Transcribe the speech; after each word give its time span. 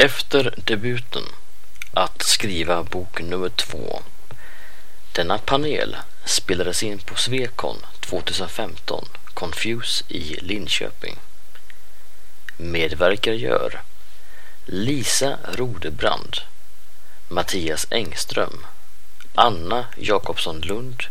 Efter 0.00 0.54
debuten 0.56 1.22
att 1.92 2.22
skriva 2.22 2.82
bok 2.82 3.20
nummer 3.22 3.48
två. 3.48 4.02
Denna 5.12 5.38
panel 5.38 5.96
spelades 6.24 6.82
in 6.82 6.98
på 6.98 7.14
Svekon 7.14 7.76
2015, 8.00 9.08
Confuse 9.34 10.04
i 10.08 10.36
Linköping. 10.40 11.16
Medverkar 12.56 13.32
gör 13.32 13.80
Lisa 14.66 15.38
Rodebrand, 15.44 16.36
Mattias 17.28 17.86
Engström, 17.90 18.66
Anna 19.34 19.84
Jakobsson 19.96 20.60
Lund 20.60 21.02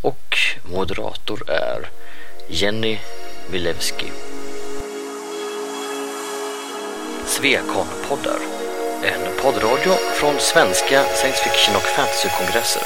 och 0.00 0.38
moderator 0.62 1.50
är 1.50 1.90
Jenny 2.48 2.98
Milewski. 3.50 4.12
Svekon-poddar. 7.40 8.38
En 9.02 9.42
poddradio 9.42 9.92
från 10.14 10.34
svenska 10.38 11.02
science 11.02 11.44
fiction 11.44 11.76
och 11.76 11.82
fantasykongresser. 11.82 12.82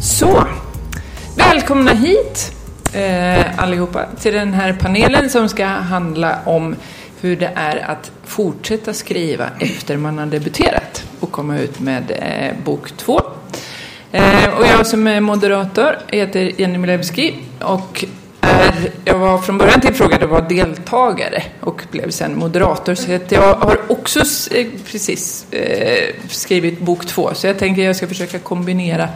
Så, 0.00 0.44
välkomna 1.36 1.92
hit 1.92 2.52
eh, 2.92 3.58
allihopa 3.58 4.06
till 4.20 4.32
den 4.32 4.52
här 4.52 4.72
panelen 4.72 5.30
som 5.30 5.48
ska 5.48 5.66
handla 5.66 6.38
om 6.44 6.76
hur 7.20 7.36
det 7.36 7.52
är 7.54 7.90
att 7.90 8.10
fortsätta 8.24 8.94
skriva 8.94 9.50
efter 9.60 9.96
man 9.96 10.18
har 10.18 10.26
debuterat 10.26 11.04
och 11.20 11.32
komma 11.32 11.58
ut 11.58 11.80
med 11.80 12.10
eh, 12.10 12.64
bok 12.64 12.96
två. 12.96 13.20
Eh, 14.12 14.58
och 14.58 14.66
jag 14.66 14.86
som 14.86 15.06
är 15.06 15.20
moderator 15.20 15.98
heter 16.08 16.60
Jenny 16.60 16.78
Milewski 16.78 17.34
och 17.58 18.04
är, 18.40 18.92
jag 19.04 19.18
var 19.18 19.38
från 19.38 19.58
början 19.58 19.80
tillfrågad 19.80 20.22
att 20.22 20.30
vara 20.30 20.48
deltagare 20.48 21.42
och 21.60 21.82
blev 21.90 22.10
sen 22.10 22.38
moderator. 22.38 22.94
Så 22.94 23.14
att 23.14 23.32
jag 23.32 23.54
har 23.54 23.78
också 23.88 24.20
eh, 24.54 24.66
precis 24.90 25.52
eh, 25.52 26.14
skrivit 26.28 26.80
bok 26.80 27.06
två. 27.06 27.30
Så 27.34 27.46
jag 27.46 27.58
tänker 27.58 27.82
att 27.82 27.86
jag 27.86 27.96
ska 27.96 28.06
försöka 28.06 28.38
kombinera 28.38 29.08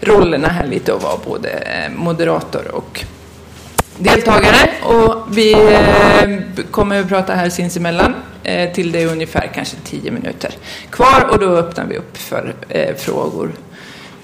rollerna 0.00 0.48
här 0.48 0.66
lite 0.66 0.92
och 0.92 1.02
vara 1.02 1.16
både 1.24 1.48
eh, 1.50 1.92
moderator 1.96 2.74
och 2.74 3.04
deltagare. 3.98 4.70
Och 4.82 5.26
vi 5.30 5.52
eh, 5.52 6.64
kommer 6.70 7.00
att 7.00 7.08
prata 7.08 7.34
här 7.34 7.48
sinsemellan 7.48 8.14
eh, 8.44 8.72
till 8.72 8.92
det 8.92 9.02
är 9.02 9.06
ungefär 9.06 9.50
kanske 9.54 9.76
tio 9.84 10.10
minuter 10.10 10.50
kvar. 10.90 11.26
Och 11.30 11.38
då 11.38 11.46
öppnar 11.46 11.84
vi 11.84 11.96
upp 11.96 12.16
för 12.16 12.54
eh, 12.68 12.94
frågor 12.96 13.52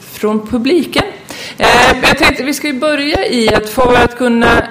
från 0.01 0.47
publiken. 0.47 1.05
Jag 2.03 2.19
tänkte 2.19 2.45
vi 2.45 2.55
ska 2.55 2.67
ju 2.67 2.79
börja 2.81 3.27
i 3.27 3.55
att 3.55 3.69
för 3.69 3.95
att 3.95 4.17
kunna 4.17 4.63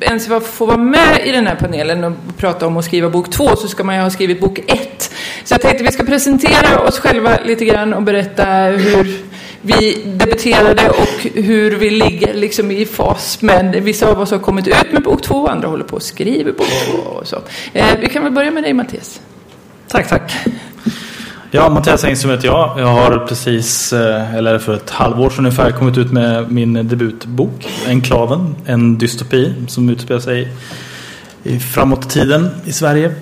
ens 0.00 0.28
få 0.52 0.66
vara 0.66 0.76
med 0.76 1.20
i 1.24 1.32
den 1.32 1.46
här 1.46 1.54
panelen 1.54 2.04
och 2.04 2.12
prata 2.36 2.66
om 2.66 2.76
att 2.76 2.84
skriva 2.84 3.10
bok 3.10 3.30
två 3.30 3.56
så 3.56 3.68
ska 3.68 3.84
man 3.84 3.94
ju 3.94 4.00
ha 4.00 4.10
skrivit 4.10 4.40
bok 4.40 4.58
ett. 4.66 5.12
Så 5.44 5.54
jag 5.54 5.60
tänkte 5.60 5.84
vi 5.84 5.92
ska 5.92 6.04
presentera 6.04 6.80
oss 6.80 6.98
själva 6.98 7.38
lite 7.44 7.64
grann 7.64 7.94
och 7.94 8.02
berätta 8.02 8.44
hur 8.62 9.20
vi 9.62 10.02
debuterade 10.04 10.90
och 10.90 11.26
hur 11.34 11.76
vi 11.76 11.90
ligger 11.90 12.34
liksom 12.34 12.70
i 12.70 12.86
fas 12.86 13.42
med, 13.42 13.82
vissa 13.82 14.10
av 14.10 14.20
oss 14.20 14.30
har 14.30 14.38
kommit 14.38 14.68
ut 14.68 14.92
med 14.92 15.02
bok 15.02 15.22
två, 15.22 15.48
andra 15.48 15.68
håller 15.68 15.84
på 15.84 15.96
att 15.96 16.02
skriva 16.02 16.52
bok 16.52 16.66
två 16.90 16.98
och 16.98 17.26
så. 17.26 17.36
Eh, 17.72 17.86
vi 18.00 18.08
kan 18.08 18.24
väl 18.24 18.32
börja 18.32 18.50
med 18.50 18.62
dig 18.62 18.72
Mattias. 18.72 19.20
Tack, 19.88 20.08
tack. 20.08 20.32
Ja, 21.50 21.68
Mattias 21.68 22.04
Engström 22.04 22.30
heter 22.30 22.46
jag. 22.46 22.74
Jag 22.78 22.86
har 22.86 23.26
precis, 23.26 23.92
eh, 23.92 24.34
eller 24.34 24.58
för 24.58 24.74
ett 24.74 24.90
halvår 24.90 25.30
sedan 25.30 25.38
ungefär, 25.38 25.70
kommit 25.70 25.98
ut 25.98 26.12
med 26.12 26.52
min 26.52 26.88
debutbok 26.88 27.68
Enklaven, 27.86 28.54
en 28.66 28.98
dystopi 28.98 29.54
som 29.68 29.88
utspelar 29.88 30.20
sig 30.20 30.48
i 31.42 31.58
framåt 31.58 32.10
tiden 32.10 32.50
i 32.64 32.72
Sverige. 32.72 33.14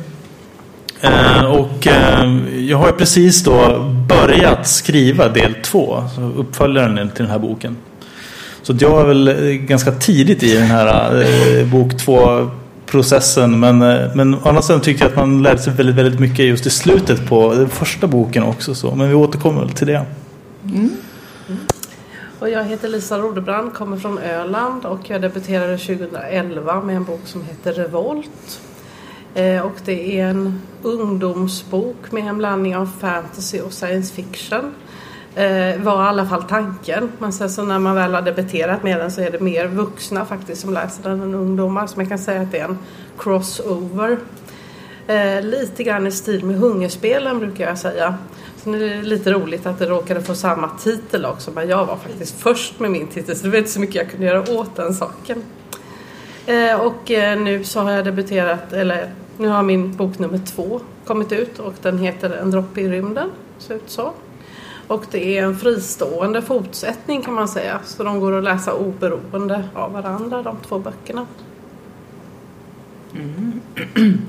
Eh, 1.01 1.45
och 1.45 1.87
eh, 1.87 2.59
jag 2.59 2.79
har 2.79 2.93
precis 2.93 3.45
då 3.45 3.85
börjat 4.09 4.69
skriva 4.69 5.29
del 5.29 5.55
två, 5.55 6.03
uppföljaren 6.37 7.11
till 7.11 7.25
den 7.25 7.33
här 7.33 7.39
boken. 7.39 7.77
Så 8.63 8.75
jag 8.81 9.01
är 9.01 9.05
väl 9.05 9.53
ganska 9.53 9.93
tidigt 9.93 10.43
i 10.43 10.55
den 10.55 10.67
här 10.67 11.65
bok 11.65 11.99
två 11.99 12.51
processen. 12.87 13.61
Men, 13.61 13.79
men 14.15 14.35
å 14.35 14.49
andra 14.49 14.63
sidan 14.63 14.81
tyckte 14.81 15.05
jag 15.05 15.11
att 15.11 15.17
man 15.17 15.43
lärde 15.43 15.59
sig 15.59 15.73
väldigt, 15.73 15.97
väldigt 15.97 16.21
mycket 16.21 16.47
just 16.47 16.67
i 16.67 16.71
slutet 16.71 17.29
på 17.29 17.55
den 17.55 17.69
första 17.69 18.07
boken 18.07 18.43
också. 18.43 18.75
Så. 18.75 18.95
Men 18.95 19.09
vi 19.09 19.15
återkommer 19.15 19.61
väl 19.61 19.71
till 19.71 19.87
det. 19.87 20.05
Mm. 20.65 20.91
Mm. 21.49 21.61
Och 22.39 22.51
jag 22.51 22.65
heter 22.65 22.89
Lisa 22.89 23.19
Rodebrand, 23.19 23.75
kommer 23.75 23.97
från 23.97 24.19
Öland 24.19 24.85
och 24.85 25.11
jag 25.11 25.23
debuterade 25.23 25.79
2011 25.79 26.81
med 26.81 26.97
en 26.97 27.05
bok 27.05 27.21
som 27.25 27.45
heter 27.45 27.73
Revolt. 27.73 28.61
Eh, 29.39 29.61
och 29.61 29.81
det 29.85 30.21
är 30.21 30.27
en 30.27 30.61
ungdomsbok 30.83 32.13
med 32.13 32.27
en 32.27 32.39
blandning 32.39 32.77
av 32.77 32.91
fantasy 33.01 33.61
och 33.61 33.73
science 33.73 34.15
fiction. 34.15 34.75
Eh, 35.35 35.81
var 35.81 36.05
i 36.05 36.09
alla 36.09 36.27
fall 36.27 36.43
tanken. 36.43 37.13
Men 37.19 37.33
sen 37.33 37.51
så 37.51 37.65
när 37.65 37.79
man 37.79 37.95
väl 37.95 38.15
har 38.15 38.23
debuterat 38.23 38.83
med 38.83 38.99
den 38.99 39.11
så 39.11 39.21
är 39.21 39.31
det 39.31 39.41
mer 39.41 39.67
vuxna 39.67 40.25
faktiskt 40.25 40.61
som 40.61 40.75
läser 40.75 41.03
den 41.03 41.21
än 41.23 41.35
ungdomar. 41.35 41.87
Så 41.87 41.97
man 41.97 42.09
kan 42.09 42.19
säga 42.19 42.41
att 42.41 42.53
det 42.53 42.59
är 42.59 42.65
en 42.65 42.79
crossover. 43.19 44.19
Eh, 45.07 45.43
lite 45.43 45.83
grann 45.83 46.07
i 46.07 46.11
stil 46.11 46.45
med 46.45 46.57
Hungerspelen 46.57 47.39
brukar 47.39 47.69
jag 47.69 47.79
säga. 47.79 48.15
Sen 48.57 48.75
är 48.75 48.79
det 48.79 49.03
lite 49.03 49.33
roligt 49.33 49.67
att 49.67 49.79
det 49.79 49.87
råkade 49.87 50.21
få 50.21 50.35
samma 50.35 50.69
titel 50.69 51.25
också. 51.25 51.51
Men 51.51 51.69
jag 51.69 51.87
var 51.87 51.97
faktiskt 51.97 52.41
först 52.41 52.81
med 52.81 52.91
min 52.91 53.07
titel 53.07 53.37
så 53.37 53.45
det 53.45 53.51
var 53.51 53.59
inte 53.59 53.71
så 53.71 53.81
mycket 53.81 53.97
jag 53.97 54.11
kunde 54.11 54.27
göra 54.27 54.59
åt 54.59 54.77
den 54.77 54.95
saken. 54.95 55.43
Och 56.81 57.11
nu 57.39 57.65
så 57.65 57.81
har 57.81 57.91
jag 57.91 58.05
debuterat, 58.05 58.73
eller 58.73 59.11
nu 59.39 59.49
har 59.49 59.63
min 59.63 59.97
bok 59.97 60.19
nummer 60.19 60.39
två 60.39 60.81
kommit 61.05 61.33
ut 61.33 61.59
och 61.59 61.75
den 61.83 61.99
heter 61.99 62.31
En 62.31 62.51
droppe 62.51 62.81
i 62.81 62.89
rymden. 62.89 63.31
Ser 63.59 63.75
ut 63.75 63.91
så. 63.91 64.13
Och 64.87 65.05
det 65.11 65.39
är 65.39 65.43
en 65.43 65.57
fristående 65.57 66.43
fortsättning 66.43 67.23
kan 67.23 67.35
man 67.35 67.49
säga. 67.49 67.81
Så 67.85 68.05
de 68.05 68.21
går 68.21 68.39
att 68.39 68.45
läsa 68.45 68.75
oberoende 68.75 69.69
av 69.75 69.93
varandra, 69.93 70.43
de 70.43 70.57
två 70.69 70.79
böckerna. 70.79 71.27
Mm. 73.15 73.61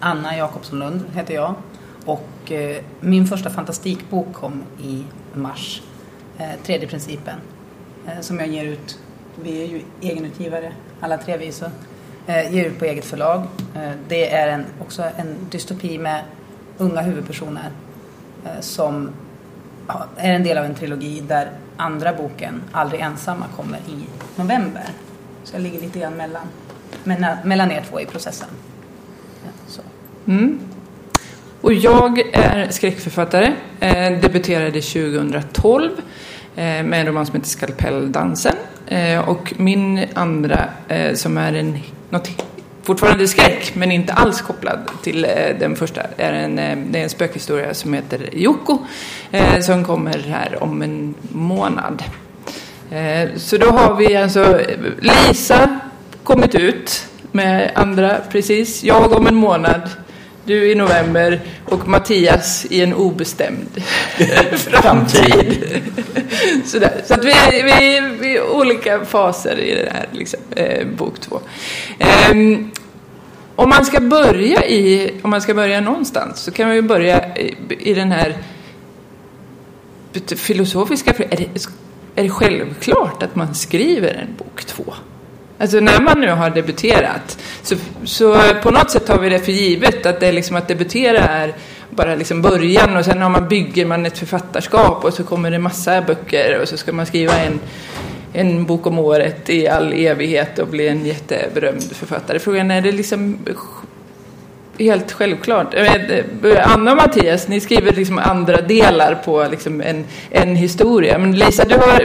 Anna 0.00 0.36
Jakobsson 0.36 0.78
Lund 0.78 1.02
heter 1.14 1.34
jag. 1.34 1.54
Och 2.04 2.52
eh, 2.52 2.82
min 3.00 3.26
första 3.26 3.50
fantastikbok 3.50 4.32
kom 4.32 4.62
i 4.82 5.04
mars. 5.34 5.82
Eh, 6.38 6.62
tredje 6.62 6.88
principen. 6.88 7.36
Eh, 8.06 8.20
som 8.20 8.38
jag 8.38 8.48
ger 8.48 8.64
ut. 8.64 8.98
Vi 9.42 9.62
är 9.62 9.66
ju 9.66 9.82
egenutgivare 10.00 10.72
alla 11.00 11.18
tre 11.18 11.36
vi 11.36 11.52
så. 11.52 11.66
Eh, 12.26 12.54
ger 12.54 12.64
ut 12.64 12.78
på 12.78 12.84
eget 12.84 13.04
förlag. 13.04 13.42
Eh, 13.74 13.90
det 14.08 14.30
är 14.30 14.48
en, 14.48 14.64
också 14.80 15.02
en 15.16 15.36
dystopi 15.50 15.98
med 15.98 16.22
unga 16.78 17.00
huvudpersoner 17.00 17.70
eh, 18.44 18.60
som 18.60 19.10
är 20.16 20.32
en 20.32 20.44
del 20.44 20.58
av 20.58 20.64
en 20.64 20.74
trilogi 20.74 21.22
där 21.28 21.50
andra 21.76 22.12
boken, 22.12 22.62
Aldrig 22.72 23.00
ensamma, 23.00 23.44
kommer 23.56 23.78
i 23.78 24.06
november. 24.36 24.84
Så 25.44 25.54
jag 25.54 25.62
ligger 25.62 25.80
lite 25.80 25.98
grann 25.98 26.14
mellan, 26.14 27.36
mellan 27.44 27.70
er 27.70 27.84
två 27.90 28.00
i 28.00 28.06
processen. 28.06 28.48
Så. 29.66 29.82
Mm. 30.26 30.60
Och 31.60 31.72
jag 31.72 32.18
är 32.32 32.70
skräckförfattare, 32.70 33.54
eh, 33.80 34.20
debuterade 34.20 34.80
2012 34.80 35.90
eh, 36.56 36.64
med 36.64 36.92
en 36.92 37.06
roman 37.06 37.26
som 37.26 37.34
heter 37.34 37.48
Skalpelldansen. 37.48 38.54
Eh, 38.86 39.28
och 39.28 39.54
min 39.56 40.04
andra, 40.14 40.68
eh, 40.88 41.14
som 41.14 41.38
är 41.38 41.52
en, 41.52 41.78
något 42.12 42.30
fortfarande 42.82 43.28
skräck, 43.28 43.74
men 43.74 43.92
inte 43.92 44.12
alls 44.12 44.40
kopplad 44.40 44.78
till 45.02 45.24
eh, 45.24 45.30
den 45.58 45.76
första. 45.76 46.02
är 46.16 46.32
en, 46.32 46.58
eh, 46.58 46.78
det 46.90 46.98
är 46.98 47.02
en 47.02 47.10
spökhistoria 47.10 47.74
som 47.74 47.94
heter 47.94 48.28
Joko, 48.32 48.78
eh, 49.30 49.60
som 49.60 49.84
kommer 49.84 50.18
här 50.18 50.62
om 50.62 50.82
en 50.82 51.14
månad. 51.28 52.02
Eh, 52.90 53.28
så 53.36 53.56
då 53.56 53.66
har 53.70 53.96
vi 53.96 54.16
alltså 54.16 54.60
Lisa 55.00 55.80
kommit 56.22 56.54
ut 56.54 57.06
med 57.32 57.70
andra 57.74 58.16
precis, 58.30 58.84
jag 58.84 59.12
om 59.12 59.26
en 59.26 59.34
månad, 59.34 59.90
du 60.44 60.72
i 60.72 60.74
november 60.74 61.40
och 61.66 61.88
Mattias 61.88 62.66
i 62.70 62.82
en 62.82 62.94
obestämd 62.94 63.82
framtid. 64.52 65.80
Sådär. 66.64 67.02
Så 67.04 67.14
att 67.14 67.24
vi 67.24 67.30
är, 67.30 67.64
vi, 67.64 67.96
är, 67.96 68.10
vi 68.20 68.36
är 68.36 68.50
olika 68.50 69.04
faser 69.04 69.58
i 69.58 69.74
det 69.74 69.90
här, 69.92 70.06
liksom, 70.12 70.40
eh, 70.56 70.86
bok 70.86 71.20
två. 71.20 71.40
Um, 72.32 72.70
om 73.56 73.68
man 73.68 73.84
ska 73.84 74.00
börja 74.00 74.64
i, 74.64 75.14
om 75.22 75.30
man 75.30 75.42
ska 75.42 75.54
börja 75.54 75.80
någonstans 75.80 76.40
så 76.40 76.50
kan 76.50 76.66
man 76.66 76.76
ju 76.76 76.82
börja 76.82 77.36
i, 77.36 77.56
i 77.78 77.94
den 77.94 78.12
här 78.12 78.36
filosofiska 80.36 81.10
är 81.10 81.36
det, 81.36 81.66
är 82.14 82.22
det 82.22 82.30
självklart 82.30 83.22
att 83.22 83.36
man 83.36 83.54
skriver 83.54 84.14
en 84.14 84.34
bok 84.36 84.64
två? 84.64 84.94
Alltså 85.62 85.80
när 85.80 86.00
man 86.00 86.20
nu 86.20 86.30
har 86.30 86.50
debuterat 86.50 87.38
så, 87.62 87.76
så 88.04 88.38
på 88.62 88.70
något 88.70 88.90
sätt 88.90 89.06
tar 89.06 89.18
vi 89.18 89.28
det 89.28 89.38
för 89.38 89.52
givet 89.52 90.06
att 90.06 90.20
det 90.20 90.26
är 90.26 90.32
liksom 90.32 90.56
att 90.56 90.68
debutera 90.68 91.18
är 91.18 91.54
bara 91.90 92.14
liksom 92.14 92.42
början 92.42 92.96
och 92.96 93.04
sen 93.04 93.22
har 93.22 93.30
man, 93.30 93.48
bygger 93.48 93.86
man 93.86 94.06
ett 94.06 94.18
författarskap 94.18 95.04
och 95.04 95.14
så 95.14 95.24
kommer 95.24 95.50
det 95.50 95.58
massa 95.58 96.02
böcker 96.02 96.58
och 96.62 96.68
så 96.68 96.76
ska 96.76 96.92
man 96.92 97.06
skriva 97.06 97.38
en, 97.38 97.60
en 98.32 98.64
bok 98.64 98.86
om 98.86 98.98
året 98.98 99.50
i 99.50 99.68
all 99.68 99.92
evighet 99.92 100.58
och 100.58 100.68
bli 100.68 100.88
en 100.88 101.06
jätteberömd 101.06 101.92
författare. 101.92 102.38
Frågan 102.38 102.70
är 102.70 102.80
det 102.80 102.92
liksom 102.92 103.38
helt 104.78 105.12
självklart. 105.12 105.74
Anna 106.64 106.90
och 106.90 106.96
Mattias, 106.96 107.48
ni 107.48 107.60
skriver 107.60 107.92
liksom 107.92 108.18
andra 108.18 108.60
delar 108.60 109.14
på 109.14 109.46
liksom 109.50 109.80
en, 109.80 110.04
en 110.30 110.56
historia. 110.56 111.18
Men 111.18 111.36
Lisa, 111.36 111.64
du 111.64 111.74
har 111.74 112.00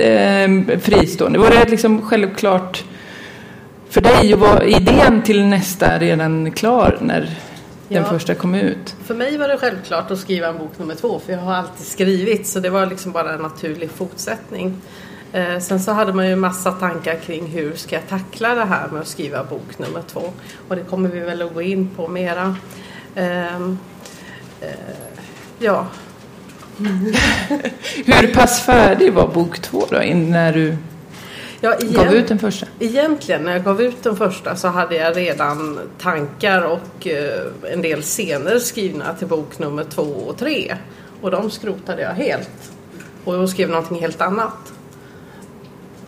eh, 0.00 0.78
fristående. 0.80 1.38
Var 1.38 1.50
det 1.50 1.70
liksom 1.70 2.02
självklart 2.02 2.84
för 3.90 4.00
dig? 4.00 4.34
Var 4.34 4.62
idén 4.62 5.22
till 5.22 5.46
nästa 5.46 5.98
redan 5.98 6.52
klar 6.52 6.98
när 7.00 7.20
den 7.88 8.02
ja, 8.02 8.04
första 8.04 8.34
kom 8.34 8.54
ut? 8.54 8.96
För 9.04 9.14
mig 9.14 9.38
var 9.38 9.48
det 9.48 9.58
självklart 9.58 10.10
att 10.10 10.18
skriva 10.18 10.48
en 10.48 10.58
bok 10.58 10.78
nummer 10.78 10.94
två 10.94 11.18
för 11.18 11.32
jag 11.32 11.40
har 11.40 11.54
alltid 11.54 11.86
skrivit 11.86 12.46
så 12.46 12.60
det 12.60 12.70
var 12.70 12.86
liksom 12.86 13.12
bara 13.12 13.32
en 13.32 13.40
naturlig 13.40 13.90
fortsättning. 13.90 14.76
Eh, 15.32 15.58
sen 15.58 15.80
så 15.80 15.92
hade 15.92 16.12
man 16.12 16.28
ju 16.28 16.36
massa 16.36 16.72
tankar 16.72 17.14
kring 17.14 17.46
hur 17.46 17.76
ska 17.76 17.96
jag 17.96 18.08
tackla 18.08 18.54
det 18.54 18.64
här 18.64 18.88
med 18.88 19.00
att 19.00 19.08
skriva 19.08 19.44
bok 19.44 19.78
nummer 19.78 20.02
två 20.06 20.22
och 20.68 20.76
det 20.76 20.82
kommer 20.82 21.08
vi 21.08 21.20
väl 21.20 21.42
att 21.42 21.54
gå 21.54 21.62
in 21.62 21.90
på 21.96 22.08
mera. 22.08 22.56
Eh, 23.14 23.56
eh, 24.60 24.70
ja. 25.58 25.86
hur 28.06 28.34
pass 28.34 28.62
färdig 28.62 29.12
var 29.12 29.28
bok 29.28 29.58
två 29.58 29.86
då 29.90 29.98
när 30.14 30.52
du 30.52 30.76
Ja, 31.60 31.78
igen, 31.78 32.04
gav 32.04 32.14
ut 32.14 32.28
den 32.28 32.38
första? 32.38 32.66
Egentligen, 32.78 33.42
när 33.42 33.52
jag 33.52 33.64
gav 33.64 33.82
ut 33.82 34.02
den 34.02 34.16
första 34.16 34.56
så 34.56 34.68
hade 34.68 34.96
jag 34.96 35.16
redan 35.16 35.78
tankar 35.98 36.62
och 36.62 37.06
eh, 37.06 37.72
en 37.72 37.82
del 37.82 38.02
scener 38.02 38.58
skrivna 38.58 39.14
till 39.14 39.26
bok 39.26 39.58
nummer 39.58 39.84
två 39.84 40.02
och 40.02 40.38
tre. 40.38 40.76
Och 41.20 41.30
de 41.30 41.50
skrotade 41.50 42.02
jag 42.02 42.10
helt. 42.10 42.72
Och 43.24 43.34
jag 43.34 43.48
skrev 43.48 43.68
någonting 43.68 44.00
helt 44.00 44.20
annat. 44.20 44.72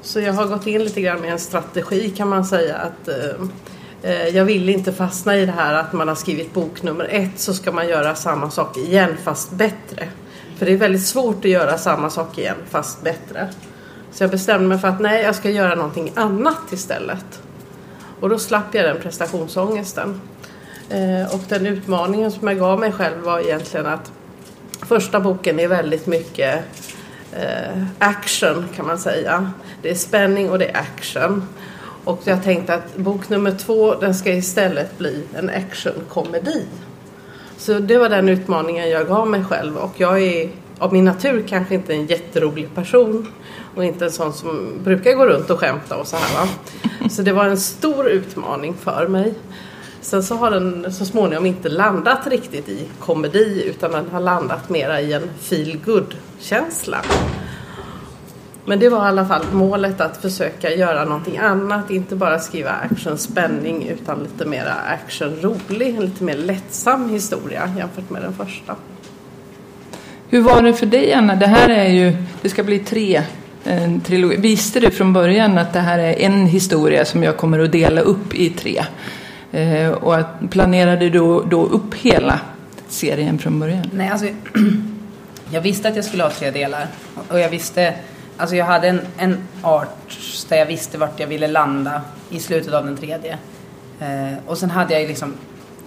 Så 0.03 0.21
jag 0.21 0.33
har 0.33 0.47
gått 0.47 0.67
in 0.67 0.85
lite 0.85 1.01
grann 1.01 1.21
med 1.21 1.33
en 1.33 1.39
strategi 1.39 2.11
kan 2.11 2.29
man 2.29 2.45
säga 2.45 2.77
att 2.77 3.09
eh, 3.09 3.17
eh, 4.03 4.29
jag 4.29 4.45
vill 4.45 4.69
inte 4.69 4.93
fastna 4.93 5.37
i 5.37 5.47
det 5.47 5.53
här 5.53 5.75
att 5.75 5.93
man 5.93 6.09
har 6.09 6.15
skrivit 6.15 6.55
bok 6.55 6.83
nummer 6.83 7.09
ett 7.11 7.39
så 7.41 7.55
ska 7.55 7.73
man 7.73 7.89
göra 7.89 8.15
samma 8.15 8.51
sak 8.51 8.77
igen 8.77 9.17
fast 9.25 9.51
bättre. 9.51 10.09
För 10.59 10.67
det 10.67 10.73
är 10.73 10.77
väldigt 10.77 11.07
svårt 11.07 11.45
att 11.45 11.51
göra 11.51 11.79
samma 11.79 12.11
sak 12.11 12.39
igen 12.39 12.57
fast 12.71 13.03
bättre. 13.03 13.49
Så 14.13 14.23
jag 14.23 14.31
bestämde 14.31 14.69
mig 14.69 14.79
för 14.79 14.89
att 14.89 15.01
nej, 15.01 15.23
jag 15.23 15.35
ska 15.35 15.51
göra 15.51 15.75
någonting 15.75 16.13
annat 16.15 16.73
istället. 16.73 17.43
Och 18.21 18.29
då 18.29 18.39
slapp 18.39 18.75
jag 18.75 18.85
den 18.85 19.03
prestationsångesten. 19.03 20.21
Eh, 20.91 21.35
och 21.35 21.41
den 21.49 21.67
utmaningen 21.67 22.33
som 22.33 22.49
jag 22.49 22.59
gav 22.59 22.81
mig 22.81 22.93
själv 22.93 23.23
var 23.23 23.41
egentligen 23.41 23.87
att 23.87 24.13
första 24.83 25.21
boken 25.21 25.61
är 25.61 25.69
väldigt 25.69 26.07
mycket 26.07 26.65
eh, 27.33 27.85
action 27.99 28.69
kan 28.77 28.87
man 28.87 28.99
säga. 28.99 29.53
Det 29.83 29.91
är 29.91 29.95
spänning 29.95 30.51
och 30.51 30.59
det 30.59 30.71
är 30.71 30.81
action. 30.81 31.49
Och 32.05 32.21
jag 32.25 32.43
tänkte 32.43 32.75
att 32.75 32.97
bok 32.97 33.29
nummer 33.29 33.53
två 33.53 33.95
den 33.95 34.15
ska 34.15 34.33
istället 34.33 34.99
bli 34.99 35.25
en 35.35 35.51
actionkomedi. 35.51 36.67
Så 37.57 37.79
det 37.79 37.99
var 37.99 38.09
den 38.09 38.29
utmaningen 38.29 38.91
jag 38.91 39.09
gav 39.09 39.29
mig 39.29 39.45
själv 39.45 39.77
och 39.77 39.93
jag 39.97 40.23
är 40.23 40.51
av 40.81 40.93
min 40.93 41.05
natur 41.05 41.45
kanske 41.49 41.75
inte 41.75 41.95
en 41.95 42.07
jätterolig 42.07 42.75
person 42.75 43.27
och 43.75 43.85
inte 43.85 44.05
en 44.05 44.11
sån 44.11 44.33
som 44.33 44.79
brukar 44.85 45.13
gå 45.13 45.27
runt 45.27 45.51
och 45.51 45.59
skämta 45.59 45.97
och 45.97 46.07
så 46.07 46.17
här 46.17 46.45
va. 46.45 46.49
Så 47.11 47.23
det 47.23 47.33
var 47.33 47.45
en 47.45 47.61
stor 47.61 48.09
utmaning 48.09 48.75
för 48.75 49.09
mig. 49.09 49.35
Sen 50.01 50.23
så 50.23 50.35
har 50.35 50.51
den 50.51 50.93
så 50.93 51.05
småningom 51.05 51.47
inte 51.47 51.69
landat 51.69 52.27
riktigt 52.27 52.69
i 52.69 52.89
komedi 52.99 53.65
utan 53.67 53.93
den 53.93 54.09
har 54.13 54.21
landat 54.21 54.69
mera 54.69 55.01
i 55.01 55.13
en 55.13 55.31
feel 55.39 55.79
good 55.85 56.15
känsla. 56.39 56.99
Men 58.65 58.79
det 58.79 58.89
var 58.89 59.05
i 59.05 59.09
alla 59.09 59.27
fall 59.27 59.43
målet 59.53 60.01
att 60.01 60.17
försöka 60.17 60.75
göra 60.75 61.05
någonting 61.05 61.39
annat, 61.39 61.91
inte 61.91 62.17
bara 62.17 62.39
skriva 62.39 62.71
action 62.71 63.19
spänning 63.19 63.89
utan 63.89 64.23
lite 64.23 64.47
mera 64.47 64.73
action 64.73 65.37
rolig, 65.41 65.97
en 65.97 66.05
lite 66.05 66.25
mer 66.25 66.37
lättsam 66.37 67.09
historia 67.09 67.75
jämfört 67.77 68.11
med 68.11 68.23
den 68.23 68.33
första. 68.33 68.77
Hur 70.33 70.41
var 70.41 70.63
det 70.63 70.75
för 70.75 70.87
dig 70.87 71.13
Anna? 71.13 71.35
Det 71.35 71.47
här 71.47 71.69
är 71.69 71.89
ju, 71.89 72.17
det 72.43 72.49
ska 72.49 72.63
bli 72.63 72.79
tre 72.79 73.23
en 73.65 74.01
trilogi. 74.01 74.37
Visste 74.37 74.81
du 74.81 74.91
från 74.91 75.13
början 75.13 75.59
att 75.59 75.73
det 75.73 75.81
här 75.81 75.99
är 75.99 76.21
en 76.21 76.47
historia 76.47 77.05
som 77.05 77.23
jag 77.23 77.37
kommer 77.37 77.59
att 77.59 77.73
dela 77.73 78.01
upp 78.01 78.35
i 78.35 78.51
tre? 78.51 78.85
Eh, 79.53 79.91
och 79.91 80.25
planerade 80.51 81.09
du 81.09 81.43
då 81.51 81.67
upp 81.67 81.95
hela 81.95 82.41
serien 82.89 83.39
från 83.39 83.61
början? 83.61 83.91
Nej, 83.93 84.09
alltså 84.09 84.27
jag 85.51 85.61
visste 85.61 85.89
att 85.89 85.97
jag 85.97 86.05
skulle 86.05 86.23
ha 86.23 86.31
tre 86.31 86.51
delar. 86.51 86.87
Och 87.29 87.41
jag 87.41 87.49
visste, 87.49 87.95
alltså 88.37 88.57
jag 88.57 88.65
hade 88.65 88.89
en, 88.89 89.01
en 89.17 89.39
art 89.63 90.19
där 90.49 90.57
jag 90.57 90.67
visste 90.67 90.99
vart 90.99 91.21
jag 91.21 91.27
ville 91.27 91.49
landa 91.49 92.03
i 92.31 92.41
slutet 92.41 92.75
av 92.75 92.85
den 92.85 92.97
tredje. 92.97 93.39
Eh, 94.01 94.39
och 94.47 94.59
sen 94.59 94.71
hade 94.71 95.01
jag 95.01 95.09
liksom 95.09 95.35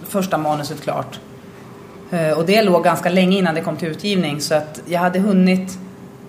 första 0.08 0.38
manuset 0.38 0.82
klart. 0.82 1.18
Eh, 2.14 2.38
och 2.38 2.46
det 2.46 2.62
låg 2.62 2.84
ganska 2.84 3.08
länge 3.08 3.38
innan 3.38 3.54
det 3.54 3.60
kom 3.60 3.76
till 3.76 3.88
utgivning 3.88 4.40
så 4.40 4.54
att 4.54 4.82
jag 4.86 5.00
hade 5.00 5.18
hunnit 5.18 5.78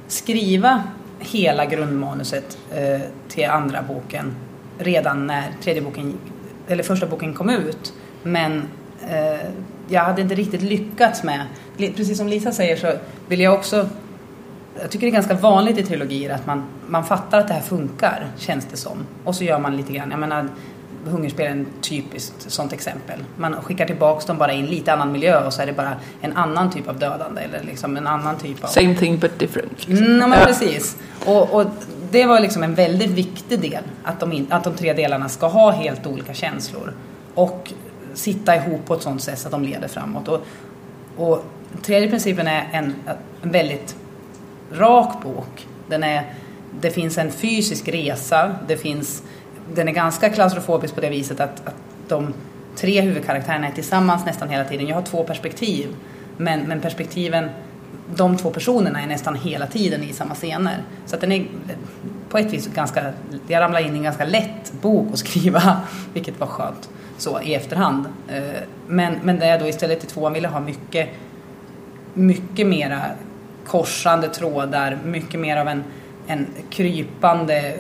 skriva 0.07 0.83
hela 1.19 1.65
grundmanuset 1.65 2.57
eh, 2.71 3.01
till 3.27 3.45
andra 3.45 3.81
boken 3.81 4.35
redan 4.77 5.27
när 5.27 5.51
tredje 5.63 5.81
boken, 5.81 6.13
eller 6.67 6.83
första 6.83 7.07
boken 7.07 7.33
kom 7.33 7.49
ut. 7.49 7.93
Men 8.23 8.67
eh, 9.09 9.49
jag 9.87 10.01
hade 10.01 10.21
inte 10.21 10.35
riktigt 10.35 10.61
lyckats 10.61 11.23
med, 11.23 11.41
precis 11.77 12.17
som 12.17 12.27
Lisa 12.27 12.51
säger 12.51 12.75
så 12.75 12.91
vill 13.27 13.39
jag 13.39 13.53
också 13.53 13.89
jag 14.81 14.91
tycker 14.91 15.07
det 15.07 15.11
är 15.11 15.13
ganska 15.13 15.33
vanligt 15.33 15.77
i 15.77 15.83
trilogier 15.83 16.29
att 16.29 16.45
man, 16.45 16.63
man 16.87 17.05
fattar 17.05 17.39
att 17.39 17.47
det 17.47 17.53
här 17.53 17.61
funkar, 17.61 18.27
känns 18.37 18.65
det 18.65 18.77
som. 18.77 19.05
Och 19.23 19.35
så 19.35 19.43
gör 19.43 19.59
man 19.59 19.77
lite 19.77 19.93
grann, 19.93 20.11
jag 20.11 20.19
menar 20.19 20.47
Hungerspel 21.05 21.45
är 21.45 21.51
en 21.51 21.67
typiskt 21.81 22.51
sånt 22.51 22.73
exempel. 22.73 23.19
Man 23.37 23.61
skickar 23.61 23.85
tillbaks 23.85 24.25
dem 24.25 24.37
bara 24.37 24.53
i 24.53 24.59
en 24.59 24.65
lite 24.65 24.93
annan 24.93 25.11
miljö 25.11 25.45
och 25.45 25.53
så 25.53 25.61
är 25.61 25.65
det 25.65 25.73
bara 25.73 25.95
en 26.21 26.33
annan 26.33 26.71
typ 26.71 26.87
av 26.87 26.99
dödande 26.99 27.41
eller 27.41 27.63
liksom 27.63 27.97
en 27.97 28.07
annan 28.07 28.37
typ 28.37 28.63
av... 28.63 28.67
Same 28.67 28.95
thing 28.95 29.19
but 29.19 29.39
different. 29.39 29.87
Mm, 29.87 30.29
men 30.29 30.45
precis. 30.45 30.97
Och, 31.25 31.53
och, 31.53 31.65
det 32.11 32.25
var 32.25 32.39
liksom 32.39 32.63
en 32.63 32.75
väldigt 32.75 33.11
viktig 33.11 33.59
del 33.61 33.83
att 34.03 34.19
de, 34.19 34.33
in, 34.33 34.47
att 34.49 34.63
de 34.63 34.73
tre 34.73 34.93
delarna 34.93 35.29
ska 35.29 35.47
ha 35.47 35.71
helt 35.71 36.07
olika 36.07 36.33
känslor 36.33 36.93
och 37.33 37.73
sitta 38.13 38.55
ihop 38.55 38.85
på 38.85 38.93
ett 38.93 39.01
sånt 39.01 39.21
sätt 39.23 39.45
att 39.45 39.51
de 39.51 39.63
leder 39.63 39.87
framåt. 39.87 40.27
Och, 40.27 40.45
och 41.17 41.45
tredje 41.81 42.09
principen 42.09 42.47
är 42.47 42.69
en, 42.71 42.95
en 43.41 43.51
väldigt 43.51 43.95
rak 44.71 45.23
bok. 45.23 45.67
Den 45.87 46.03
är, 46.03 46.33
det 46.81 46.91
finns 46.91 47.17
en 47.17 47.31
fysisk 47.31 47.87
resa, 47.87 48.55
det 48.67 48.77
finns 48.77 49.23
den 49.73 49.87
är 49.87 49.91
ganska 49.91 50.29
klaustrofobisk 50.29 50.95
på 50.95 51.01
det 51.01 51.09
viset 51.09 51.39
att, 51.39 51.67
att 51.67 51.75
de 52.07 52.33
tre 52.75 53.01
huvudkaraktärerna 53.01 53.67
är 53.67 53.71
tillsammans 53.71 54.25
nästan 54.25 54.49
hela 54.49 54.63
tiden. 54.63 54.87
Jag 54.87 54.95
har 54.95 55.01
två 55.01 55.23
perspektiv, 55.23 55.95
men, 56.37 56.59
men 56.59 56.81
perspektiven, 56.81 57.49
de 58.15 58.37
två 58.37 58.49
personerna 58.49 59.01
är 59.01 59.07
nästan 59.07 59.35
hela 59.35 59.67
tiden 59.67 60.03
i 60.03 60.13
samma 60.13 60.35
scener. 60.35 60.83
Så 61.05 61.15
att 61.15 61.21
den 61.21 61.31
är 61.31 61.45
på 62.29 62.37
ett 62.37 62.53
vis 62.53 62.67
ganska, 62.67 63.13
jag 63.47 63.61
ramlar 63.61 63.79
in 63.79 63.93
i 63.93 63.97
en 63.97 64.03
ganska 64.03 64.25
lätt 64.25 64.73
bok 64.81 65.07
att 65.13 65.19
skriva, 65.19 65.81
vilket 66.13 66.39
var 66.39 66.47
skönt 66.47 66.89
så 67.17 67.41
i 67.41 67.53
efterhand. 67.53 68.05
Eh, 68.27 68.43
men, 68.87 69.13
men 69.23 69.39
där 69.39 69.47
jag 69.47 69.59
då 69.59 69.67
istället 69.67 70.03
i 70.03 70.07
tvåan 70.07 70.33
ville 70.33 70.47
ha 70.47 70.59
mycket, 70.59 71.09
mycket 72.13 72.67
mera 72.67 73.01
korsande 73.67 74.27
trådar, 74.29 74.99
mycket 75.05 75.39
mer 75.39 75.57
av 75.57 75.67
en, 75.67 75.83
en 76.27 76.47
krypande 76.69 77.73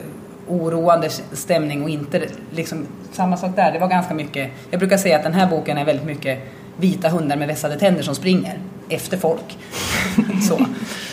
oroande 0.47 1.09
stämning 1.31 1.83
och 1.83 1.89
inte 1.89 2.27
liksom 2.51 2.85
samma 3.11 3.37
sak 3.37 3.55
där. 3.55 3.71
Det 3.71 3.79
var 3.79 3.87
ganska 3.87 4.13
mycket. 4.13 4.51
Jag 4.71 4.79
brukar 4.79 4.97
säga 4.97 5.17
att 5.17 5.23
den 5.23 5.33
här 5.33 5.47
boken 5.47 5.77
är 5.77 5.85
väldigt 5.85 6.05
mycket 6.05 6.39
vita 6.77 7.09
hundar 7.09 7.37
med 7.37 7.47
vässade 7.47 7.79
tänder 7.79 8.03
som 8.03 8.15
springer 8.15 8.59
efter 8.89 9.17
folk. 9.17 9.57
Så. 10.47 10.65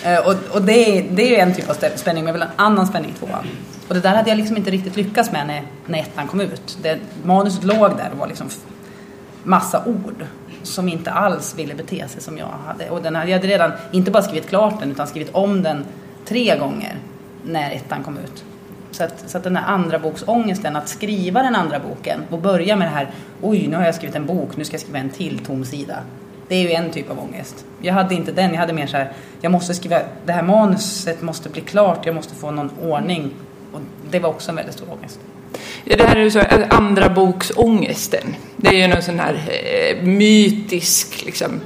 Eh, 0.09 0.27
och, 0.27 0.35
och 0.55 0.63
det, 0.63 0.99
är, 0.99 1.07
det 1.11 1.37
är 1.37 1.43
en 1.43 1.55
typ 1.55 1.71
av 1.71 1.75
spänning, 1.97 2.25
men 2.25 2.27
jag 2.27 2.33
vill 2.33 2.43
en 2.43 2.49
annan 2.57 2.87
spänning 2.87 3.11
i 3.11 3.19
tvåan. 3.19 3.47
Och 3.89 3.95
det 3.95 4.01
där 4.01 4.15
hade 4.15 4.29
jag 4.29 4.37
liksom 4.37 4.57
inte 4.57 4.71
riktigt 4.71 4.97
lyckats 4.97 5.33
med 5.33 5.47
när, 5.47 5.63
när 5.87 5.99
ettan 5.99 6.29
kom 6.29 6.41
ut. 6.41 6.79
Det, 6.83 6.99
manuset 7.25 7.65
låg 7.65 7.97
där 7.97 8.11
och 8.13 8.19
var 8.19 8.27
liksom 8.27 8.49
massa 9.45 9.85
ord 9.85 10.27
som 10.63 10.89
inte 10.89 11.11
alls 11.11 11.55
ville 11.59 11.75
bete 11.75 12.09
sig 12.09 12.23
som 12.23 12.39
jag 12.39 12.47
hade. 12.67 12.91
Och 12.91 13.03
den 13.03 13.15
hade, 13.15 13.31
jag 13.31 13.39
hade 13.39 13.49
redan 13.49 13.73
inte 13.93 14.11
bara 14.11 14.23
skrivit 14.23 14.49
klart 14.49 14.81
den 14.81 14.91
utan 14.91 15.07
skrivit 15.07 15.35
om 15.35 15.63
den 15.63 15.85
tre 16.25 16.59
gånger 16.59 16.97
när 17.45 17.71
ettan 17.71 18.05
kom 18.05 18.19
ut. 18.19 18.45
Så 18.93 19.05
att, 19.05 19.31
så 19.31 19.39
att 19.39 19.45
den 19.45 19.57
här 19.57 19.75
andra 19.75 19.99
boksångesten, 19.99 20.77
att 20.77 20.89
skriva 20.89 21.43
den 21.43 21.55
andra 21.55 21.79
boken 21.79 22.21
och 22.31 22.39
börja 22.39 22.77
med 22.77 22.87
det 22.89 22.93
här, 22.93 23.11
oj 23.43 23.67
nu 23.67 23.77
har 23.77 23.85
jag 23.85 23.95
skrivit 23.95 24.17
en 24.17 24.27
bok, 24.27 24.57
nu 24.57 24.65
ska 24.65 24.75
jag 24.75 24.81
skriva 24.81 24.99
en 24.99 25.11
till 25.11 25.39
tom 25.39 25.65
sida. 25.65 25.99
Det 26.49 26.55
är 26.55 26.63
ju 26.63 26.73
en 26.73 26.91
typ 26.91 27.11
av 27.11 27.19
ångest. 27.19 27.65
Jag 27.83 27.95
hade 27.95 28.15
inte 28.15 28.33
den, 28.33 28.51
jag 28.51 28.61
hade 28.61 28.73
mer 28.73 28.87
så 28.87 28.97
här, 28.97 29.13
jag 29.41 29.53
måste 29.53 29.75
skriva, 29.75 30.01
det 30.27 30.33
här 30.33 30.43
manuset 30.43 31.23
måste 31.23 31.49
bli 31.49 31.61
klart, 31.61 32.07
jag 32.07 32.15
måste 32.15 32.35
få 32.35 32.51
någon 32.51 32.71
ordning. 32.83 33.31
Och 33.73 33.81
det 34.11 34.19
var 34.19 34.29
också 34.29 34.51
en 34.51 34.57
väldigt 34.57 34.75
stor 34.75 34.93
ångest. 34.93 35.21
Det 35.85 36.03
här 36.03 36.17
är 36.17 36.21
ju 36.21 36.31
så, 36.31 36.39
eh, 36.39 36.67
andra 36.69 37.09
boksångesten. 37.09 38.37
Det 38.57 38.69
är 38.69 38.79
ju 38.79 38.87
någon 38.87 39.03
sån 39.03 39.19
här 39.19 39.35
eh, 39.35 40.03
mytisk 40.03 41.23
liksom, 41.27 41.61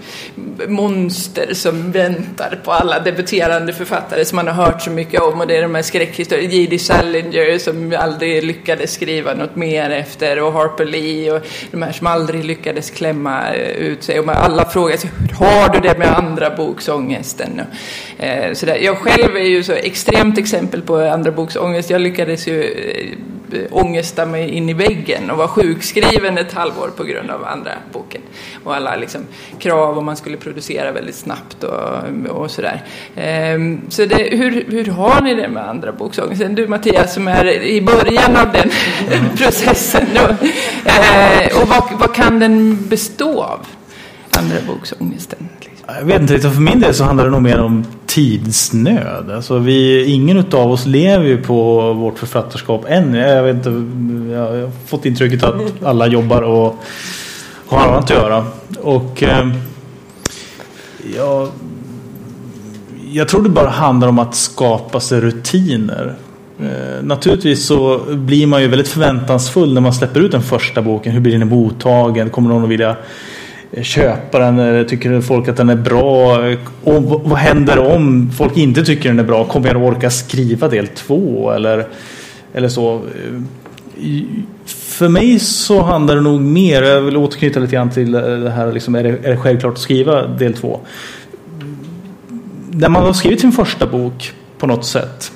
monster 0.68 1.54
som 1.54 1.92
väntar 1.92 2.58
på 2.64 2.72
alla 2.72 3.00
debuterande 3.00 3.72
författare 3.72 4.24
som 4.24 4.36
man 4.36 4.48
har 4.48 4.54
hört 4.54 4.82
så 4.82 4.90
mycket 4.90 5.20
om. 5.20 5.40
Och 5.40 5.46
det 5.46 5.56
är 5.56 5.62
de 5.62 5.74
här 5.74 5.82
skräckhistorierna. 5.82 6.54
J.D. 6.54 6.78
Salinger 6.78 7.58
som 7.58 7.96
aldrig 7.98 8.44
lyckades 8.44 8.92
skriva 8.92 9.34
något 9.34 9.56
mer 9.56 9.90
efter 9.90 10.42
och 10.42 10.52
Harper 10.52 10.84
Lee 10.84 11.32
och 11.32 11.46
de 11.70 11.82
här 11.82 11.92
som 11.92 12.06
aldrig 12.06 12.44
lyckades 12.44 12.90
klämma 12.90 13.54
eh, 13.54 13.70
ut 13.70 14.02
sig. 14.02 14.20
Och 14.20 14.44
alla 14.44 14.64
frågar 14.64 14.96
sig, 14.96 15.10
hur 15.18 15.46
har 15.46 15.68
du 15.68 15.80
det 15.88 15.98
med 15.98 16.18
andra 16.18 16.56
boksångesten? 16.56 17.60
Eh, 18.18 18.52
så 18.52 18.66
där. 18.66 18.76
Jag 18.76 18.98
själv 18.98 19.36
är 19.36 19.48
ju 19.48 19.62
så 19.62 19.72
extremt 19.72 20.38
exempel 20.38 20.82
på 20.82 20.96
andra 20.96 21.30
boksångest. 21.30 21.90
Jag 21.90 22.00
lyckades 22.00 22.48
ju 22.48 22.62
eh, 22.62 23.35
Eh, 23.52 23.60
ångesta 23.70 24.26
mig 24.26 24.50
in 24.50 24.68
i 24.68 24.72
väggen 24.72 25.30
och 25.30 25.38
var 25.38 25.48
sjukskriven 25.48 26.38
ett 26.38 26.52
halvår 26.52 26.90
på 26.96 27.04
grund 27.04 27.30
av 27.30 27.44
andra 27.44 27.72
boken. 27.92 28.20
Och 28.64 28.74
alla 28.74 28.96
liksom, 28.96 29.20
krav 29.58 29.98
om 29.98 30.04
man 30.04 30.16
skulle 30.16 30.36
producera 30.36 30.92
väldigt 30.92 31.14
snabbt 31.14 31.64
och, 31.64 32.30
och 32.30 32.50
sådär. 32.50 32.82
Ehm, 33.16 33.80
så 33.88 34.04
det, 34.04 34.36
hur, 34.36 34.64
hur 34.70 34.84
har 34.84 35.20
ni 35.20 35.34
det 35.34 35.48
med 35.48 35.68
andra 35.68 35.92
boksångesten? 35.92 36.54
Du 36.54 36.66
Mattias 36.66 37.14
som 37.14 37.28
är 37.28 37.62
i 37.62 37.82
början 37.82 38.36
av 38.36 38.52
den 38.52 38.70
processen. 39.36 40.06
Och, 40.14 40.46
Ehm, 40.84 41.62
och 41.62 41.68
vad, 41.68 42.00
vad 42.00 42.14
kan 42.14 42.38
den 42.38 42.88
bestå 42.88 43.42
av? 43.42 43.66
Andra 44.30 44.56
boksångesten. 44.66 45.48
Jag 45.86 46.04
vet 46.04 46.20
inte 46.20 46.34
riktigt, 46.34 46.52
för 46.52 46.60
min 46.60 46.80
del 46.80 46.94
så 46.94 47.04
handlar 47.04 47.24
det 47.24 47.30
nog 47.30 47.42
mer 47.42 47.60
om 47.60 47.84
tidsnöd. 48.06 49.30
Alltså 49.30 49.58
vi, 49.58 50.04
ingen 50.04 50.38
av 50.38 50.70
oss 50.72 50.86
lever 50.86 51.24
ju 51.24 51.42
på 51.42 51.92
vårt 51.92 52.18
författarskap 52.18 52.84
än. 52.88 53.14
Jag, 53.14 53.42
vet 53.42 53.56
inte, 53.56 53.70
jag 54.32 54.40
har 54.40 54.70
fått 54.86 55.06
intrycket 55.06 55.42
att 55.44 55.82
alla 55.82 56.06
jobbar 56.06 56.42
och 56.42 56.84
har 57.66 57.78
annat 57.78 58.04
att 58.04 58.10
göra. 58.10 58.44
Och 58.82 59.22
eh, 59.22 59.48
jag, 61.16 61.48
jag 63.12 63.28
tror 63.28 63.42
det 63.42 63.48
bara 63.48 63.70
handlar 63.70 64.08
om 64.08 64.18
att 64.18 64.34
skapa 64.34 65.00
sig 65.00 65.20
rutiner. 65.20 66.14
Eh, 66.60 67.02
naturligtvis 67.02 67.66
så 67.66 68.00
blir 68.08 68.46
man 68.46 68.62
ju 68.62 68.68
väldigt 68.68 68.88
förväntansfull 68.88 69.74
när 69.74 69.80
man 69.80 69.94
släpper 69.94 70.20
ut 70.20 70.32
den 70.32 70.42
första 70.42 70.82
boken. 70.82 71.12
Hur 71.12 71.20
blir 71.20 71.38
den 71.38 71.48
mottagen? 71.48 72.30
Kommer 72.30 72.48
någon 72.48 72.64
att 72.64 72.68
vilja 72.68 72.96
köpa 73.82 74.38
den? 74.38 74.58
Eh, 74.58 74.86
tycker 74.86 75.20
folk 75.20 75.48
att 75.48 75.56
den 75.56 75.68
är 75.68 75.76
bra? 75.76 76.38
Och 76.84 77.02
vad 77.02 77.38
händer 77.38 77.78
om 77.78 78.30
folk 78.36 78.56
inte 78.56 78.84
tycker 78.84 79.08
den 79.08 79.18
är 79.18 79.24
bra? 79.24 79.44
Kommer 79.44 79.68
jag 79.68 79.82
orka 79.82 80.10
skriva 80.10 80.68
del 80.68 80.86
två? 80.86 81.50
Eller, 81.50 81.86
eller 82.54 82.68
så. 82.68 82.94
Eh, 82.94 83.02
för 84.66 85.08
mig 85.08 85.38
så 85.38 85.82
handlar 85.82 86.14
det 86.14 86.20
nog 86.20 86.40
mer, 86.40 86.82
jag 86.82 87.00
vill 87.00 87.16
återknyta 87.16 87.60
lite 87.60 87.72
grann 87.72 87.90
till 87.90 88.14
eh, 88.14 88.20
det 88.20 88.50
här, 88.50 88.72
liksom, 88.72 88.94
är, 88.94 89.02
det, 89.02 89.08
är 89.08 89.30
det 89.30 89.36
självklart 89.36 89.72
att 89.72 89.80
skriva 89.80 90.26
del 90.26 90.54
två? 90.54 90.80
När 92.70 92.88
man 92.88 93.02
har 93.02 93.12
skrivit 93.12 93.40
sin 93.40 93.52
första 93.52 93.86
bok 93.86 94.32
på 94.58 94.66
något 94.66 94.84
sätt 94.84 95.32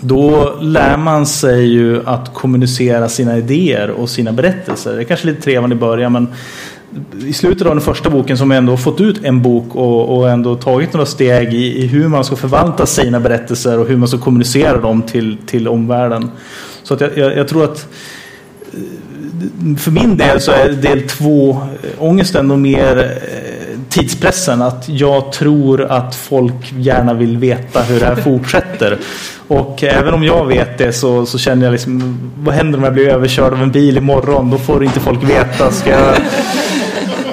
då 0.00 0.56
lär 0.60 0.96
man 0.96 1.26
sig 1.26 1.66
ju 1.66 2.06
att 2.06 2.34
kommunicera 2.34 3.08
sina 3.08 3.38
idéer 3.38 3.90
och 3.90 4.10
sina 4.10 4.32
berättelser. 4.32 4.96
Det 4.96 5.02
är 5.02 5.04
kanske 5.04 5.26
lite 5.26 5.42
trevande 5.42 5.76
i 5.76 5.78
början 5.78 6.12
men 6.12 6.28
i 7.26 7.32
slutet 7.32 7.66
av 7.66 7.74
den 7.74 7.84
första 7.84 8.10
boken 8.10 8.38
som 8.38 8.52
ändå 8.52 8.76
fått 8.76 9.00
ut 9.00 9.24
en 9.24 9.42
bok 9.42 9.74
och, 9.74 10.16
och 10.16 10.30
ändå 10.30 10.56
tagit 10.56 10.92
några 10.92 11.06
steg 11.06 11.54
i, 11.54 11.82
i, 11.82 11.86
hur 11.86 12.08
man 12.08 12.24
ska 12.24 12.36
förvalta 12.36 12.86
sina 12.86 13.20
berättelser 13.20 13.78
och 13.78 13.86
hur 13.86 13.96
man 13.96 14.08
ska 14.08 14.18
kommunicera 14.18 14.80
dem 14.80 15.02
till, 15.02 15.36
till 15.46 15.68
omvärlden. 15.68 16.30
Så 16.82 16.94
att 16.94 17.00
jag, 17.00 17.18
jag, 17.18 17.36
jag 17.36 17.48
tror 17.48 17.64
att 17.64 17.86
eh, 18.72 19.76
för 19.78 19.90
min 19.90 20.16
del 20.16 20.40
så 20.40 20.52
är 20.52 20.68
del 20.68 21.08
två 21.08 21.50
eh, 21.50 21.90
ångesten 21.98 22.48
nog 22.48 22.58
mer 22.58 22.98
eh, 22.98 23.78
tidspressen. 23.88 24.62
Att 24.62 24.88
jag 24.88 25.32
tror 25.32 25.84
att 25.84 26.14
folk 26.14 26.72
gärna 26.78 27.14
vill 27.14 27.38
veta 27.38 27.82
hur 27.82 28.00
det 28.00 28.06
här 28.06 28.16
fortsätter. 28.24 28.98
Och 29.48 29.84
även 29.84 30.14
om 30.14 30.24
jag 30.24 30.46
vet 30.46 30.78
det 30.78 30.92
så, 30.92 31.26
så 31.26 31.38
känner 31.38 31.64
jag 31.64 31.72
liksom, 31.72 32.18
vad 32.38 32.54
händer 32.54 32.78
om 32.78 32.84
jag 32.84 32.94
blir 32.94 33.08
överkörd 33.08 33.52
av 33.52 33.62
en 33.62 33.70
bil 33.70 33.96
imorgon? 33.96 34.50
Då 34.50 34.58
får 34.58 34.84
inte 34.84 35.00
folk 35.00 35.24
veta. 35.24 35.70
Ska 35.70 35.90
jag, 35.90 36.16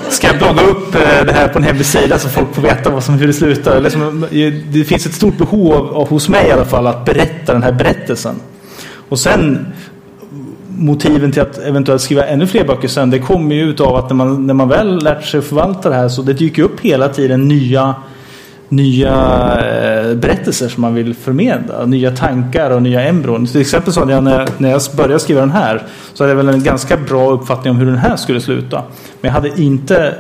ska 0.09 0.27
jag 0.27 0.37
blogga 0.37 0.61
upp 0.61 0.95
eh, 0.95 1.25
det 1.25 1.33
här 1.33 1.47
på 1.47 1.57
en 1.59 1.63
hemsida 1.63 2.19
så 2.19 2.29
folk 2.29 2.55
får 2.55 2.61
veta 2.61 2.89
vad 2.89 3.03
som, 3.03 3.15
hur 3.15 3.27
det 3.27 3.33
slutar? 3.33 3.81
Liksom, 3.81 4.25
det 4.71 4.83
finns 4.83 5.05
ett 5.05 5.13
stort 5.13 5.37
behov 5.37 5.73
av, 5.73 6.09
hos 6.09 6.29
mig 6.29 6.47
i 6.47 6.51
alla 6.51 6.65
fall 6.65 6.87
att 6.87 7.05
berätta 7.05 7.53
den 7.53 7.63
här 7.63 7.71
berättelsen. 7.71 8.35
Och 9.09 9.19
sen 9.19 9.65
motiven 10.67 11.31
till 11.31 11.41
att 11.41 11.57
eventuellt 11.57 12.01
skriva 12.01 12.25
ännu 12.25 12.47
fler 12.47 12.65
böcker 12.67 12.87
sen, 12.87 13.09
det 13.09 13.19
kommer 13.19 13.55
ju 13.55 13.69
utav 13.69 13.95
att 13.95 14.09
när 14.09 14.15
man, 14.15 14.47
när 14.47 14.53
man 14.53 14.69
väl 14.69 15.03
lärt 15.03 15.25
sig 15.25 15.41
förvalta 15.41 15.89
det 15.89 15.95
här 15.95 16.09
så 16.09 16.21
det 16.21 16.33
dyker 16.33 16.63
upp 16.63 16.79
hela 16.79 17.09
tiden 17.09 17.47
nya 17.47 17.95
nya 18.69 19.13
eh, 19.59 20.15
berättelser 20.15 20.69
som 20.69 20.81
man 20.81 20.93
vill 20.93 21.13
förmedla, 21.15 21.85
nya 21.85 22.11
tankar 22.11 22.71
och 22.71 22.81
nya 22.81 23.01
embryon. 23.01 23.45
Till 23.45 23.61
exempel 23.61 23.93
så 23.93 24.05
jag 24.09 24.23
när, 24.23 24.47
när 24.57 24.69
jag 24.69 24.81
började 24.97 25.19
skriva 25.19 25.39
den 25.39 25.51
här 25.51 25.83
så 26.13 26.23
hade 26.23 26.31
jag 26.31 26.37
väl 26.37 26.49
en 26.49 26.63
ganska 26.63 26.97
bra 26.97 27.31
uppfattning 27.31 27.71
om 27.71 27.77
hur 27.79 27.85
den 27.85 27.97
här 27.97 28.15
skulle 28.15 28.41
sluta. 28.41 28.83
Men 29.21 29.29
jag 29.29 29.33
hade 29.33 29.61
inte 29.61 30.15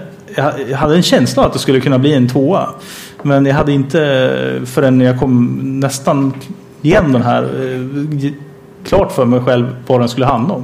jag 0.69 0.77
hade 0.77 0.95
en 0.95 1.03
känsla 1.03 1.45
att 1.45 1.53
det 1.53 1.59
skulle 1.59 1.79
kunna 1.79 1.99
bli 1.99 2.13
en 2.13 2.29
tvåa. 2.29 2.69
Men 3.23 3.45
jag 3.45 3.55
hade 3.55 3.71
inte 3.71 4.61
förrän 4.65 5.01
jag 5.01 5.19
kom 5.19 5.59
nästan 5.79 6.33
igenom 6.81 7.11
den 7.11 7.21
här 7.21 7.43
eh, 7.43 8.31
klart 8.85 9.11
för 9.11 9.25
mig 9.25 9.39
själv 9.39 9.75
vad 9.87 10.01
den 10.01 10.09
skulle 10.09 10.25
handla 10.25 10.53
om. 10.53 10.63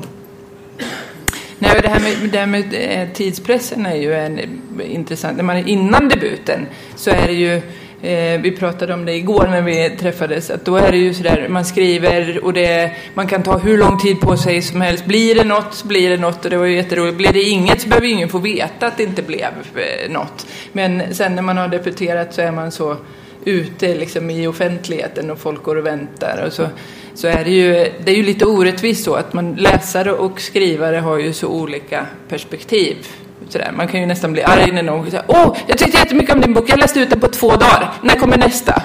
Nej, 1.64 1.80
det 1.82 1.90
här 1.90 2.00
med, 2.00 2.30
det 2.32 2.38
här 2.38 2.46
med 2.46 2.74
eh, 2.74 3.14
tidspressen 3.14 3.86
är 3.86 3.96
ju 3.96 4.14
en 4.14 4.40
intressant. 4.82 5.38
När 5.38 5.44
man 5.44 5.58
är 5.58 5.68
innan 5.68 6.10
debuten 6.10 6.66
så 6.96 7.10
är 7.10 7.28
det 7.28 7.34
ju 7.34 7.56
eh, 8.02 8.42
vi 8.42 8.52
pratade 8.60 8.94
om 8.94 9.06
det 9.06 9.14
igår 9.14 9.48
när 9.48 9.62
vi 9.62 9.90
träffades, 10.00 10.50
att 10.50 10.66
då 10.66 10.76
är 10.76 10.92
det 10.92 10.98
ju 10.98 11.14
sådär, 11.14 11.48
man 11.50 11.66
skriver 11.66 12.46
och 12.46 12.54
det, 12.54 12.92
man 13.14 13.28
kan 13.28 13.44
ta 13.44 13.58
hur 13.58 13.78
lång 13.78 14.00
tid 14.00 14.20
på 14.20 14.38
sig 14.38 14.62
som 14.62 14.82
helst. 14.82 15.06
Blir 15.06 15.36
det 15.36 15.44
något 15.44 15.74
så 15.74 15.88
blir 15.88 16.10
det 16.10 16.18
något 16.18 16.46
och 16.46 16.52
det 16.52 16.58
var 16.58 16.66
ju 16.66 16.76
jätteroligt. 16.76 17.18
Blir 17.18 17.34
det 17.34 17.44
inget 17.44 17.82
så 17.82 17.90
behöver 17.90 18.08
ingen 18.08 18.30
få 18.30 18.40
veta 18.40 18.88
att 18.88 18.98
det 18.98 19.04
inte 19.04 19.22
blev 19.22 19.52
eh, 19.76 20.12
något. 20.12 20.48
Men 20.72 21.16
sen 21.16 21.36
när 21.36 21.42
man 21.42 21.58
har 21.58 21.68
debuterat 21.68 22.34
så 22.34 22.42
är 22.42 22.52
man 22.52 22.72
så 22.72 22.98
ute 23.46 23.96
liksom 23.96 24.30
i 24.30 24.48
offentligheten 24.48 25.32
och 25.32 25.40
folk 25.40 25.64
går 25.64 25.76
och 25.76 25.86
väntar. 25.86 26.44
Och 26.48 26.54
så, 26.54 26.68
så 27.16 27.28
är 27.28 27.44
det 27.44 27.50
ju, 27.50 27.92
det 28.04 28.12
är 28.12 28.16
ju 28.16 28.24
lite 28.24 28.46
orättvist 28.46 29.04
så 29.04 29.14
att 29.14 29.34
man 29.34 29.56
läsare 29.56 30.12
och 30.12 30.42
skrivare 30.42 30.96
har 30.96 31.18
ju 31.18 31.34
så 31.34 31.48
olika 31.48 32.06
perspektiv. 32.30 33.08
Sådär. 33.50 33.72
Man 33.76 33.88
kan 33.88 34.00
ju 34.00 34.06
nästan 34.06 34.34
bli 34.34 34.44
arg 34.44 34.72
när 34.72 34.84
någon 34.84 35.12
säger 35.12 35.24
Åh, 35.28 35.58
jag 35.68 35.78
tyckte 35.78 35.98
jättemycket 35.98 36.36
om 36.36 36.42
din 36.42 36.54
bok, 36.54 36.70
jag 36.70 36.80
läste 36.80 37.00
ut 37.00 37.10
den 37.10 37.20
på 37.20 37.28
två 37.28 37.50
dagar. 37.50 37.94
När 38.02 38.16
kommer 38.16 38.38
nästa? 38.38 38.82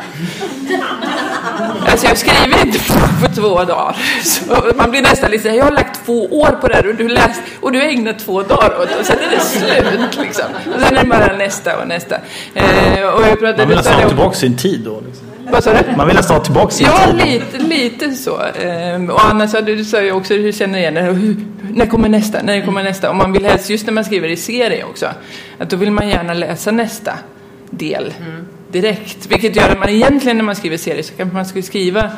Alltså 1.87 2.07
jag 2.07 2.19
skriver 2.19 2.67
inte 2.67 2.79
på 3.23 3.35
två 3.35 3.65
dagar. 3.65 3.97
Så 4.25 4.73
man 4.77 4.91
blir 4.91 5.03
nästan 5.03 5.31
lite 5.31 5.49
jag 5.49 5.65
har 5.65 5.73
lagt 5.73 6.05
två 6.07 6.25
år 6.25 6.59
på 6.61 6.69
det 6.69 6.75
här 6.75 6.89
och 6.89 6.95
du, 6.95 7.09
läst, 7.09 7.41
och 7.61 7.73
du 7.73 7.79
har 7.79 7.87
ägnat 7.87 8.19
två 8.19 8.43
dagar 8.43 8.81
åt 8.81 8.89
det 8.89 8.97
och 8.97 9.07
sen 9.07 9.17
är 9.19 9.31
det 9.31 9.41
slut 9.41 10.27
liksom. 10.27 10.45
Och 10.75 10.81
sen 10.81 10.97
är 10.97 11.03
det 11.03 11.09
bara 11.09 11.37
nästa 11.37 11.81
och 11.81 11.89
nästa. 11.89 12.17
Eh, 12.55 12.65
och 13.15 13.23
jag 13.23 13.39
pratade, 13.41 13.59
man 13.59 13.69
vill 13.69 13.77
nästan 13.77 14.03
ha 14.03 14.09
tillbaka 14.09 14.37
sin 14.37 14.57
tid 14.57 14.81
då. 14.81 15.01
Liksom. 15.07 15.28
Vad 15.53 15.65
sa 15.65 15.73
du? 15.73 15.97
Man 15.97 16.07
vill 16.07 16.17
nästan 16.17 16.37
ha 16.37 16.45
tillbaka 16.45 16.71
sin 16.71 16.87
ja, 16.87 17.13
lite, 17.13 17.59
lite 17.59 18.11
så. 18.11 18.43
Eh, 18.43 19.11
och 19.11 19.25
Anna 19.25 19.49
sa, 19.49 19.61
du 19.61 19.85
sa 19.85 20.03
ju 20.03 20.13
också 20.13 20.35
hur 20.35 20.53
känner 20.53 20.79
igen 20.79 20.95
det. 20.95 21.01
Hur, 21.01 21.37
när 21.75 21.87
kommer 21.87 22.09
nästa? 22.09 22.43
När 22.43 22.65
kommer 22.65 22.83
nästa? 22.83 23.11
Och 23.11 23.17
man 23.17 23.33
vill 23.33 23.45
helst, 23.45 23.71
just 23.71 23.87
när 23.87 23.93
man 23.93 24.05
skriver 24.05 24.29
i 24.29 24.37
serie 24.37 24.85
också, 24.85 25.07
att 25.59 25.71
då 25.71 25.77
vill 25.77 25.91
man 25.91 26.09
gärna 26.09 26.35
läsa 26.35 26.71
nästa 26.71 27.13
del. 27.71 28.15
Direkt. 28.69 29.27
Vilket 29.31 29.57
gör 29.57 29.69
att 29.69 29.79
man 29.79 29.89
egentligen 29.89 30.37
när 30.37 30.45
man 30.45 30.57
skriver 30.57 30.77
serier 30.77 31.03
så 31.03 31.15
kan 31.15 31.33
man 31.33 31.47
skulle 31.47 31.63
skriva 31.63 32.11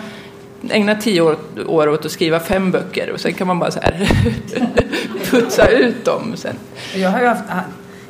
ägna 0.70 0.94
tio 0.94 1.20
år, 1.20 1.36
år 1.66 1.88
åt 1.88 2.04
att 2.04 2.12
skriva 2.12 2.40
fem 2.40 2.70
böcker 2.70 3.10
och 3.10 3.20
sen 3.20 3.32
kan 3.32 3.46
man 3.46 3.58
bara 3.58 3.70
så 3.70 3.80
här 3.80 4.08
putsa 5.30 5.68
ut 5.68 6.04
dem 6.04 6.32
sen. 6.36 6.56
Jag, 6.94 7.10
har 7.10 7.24
haft, 7.24 7.42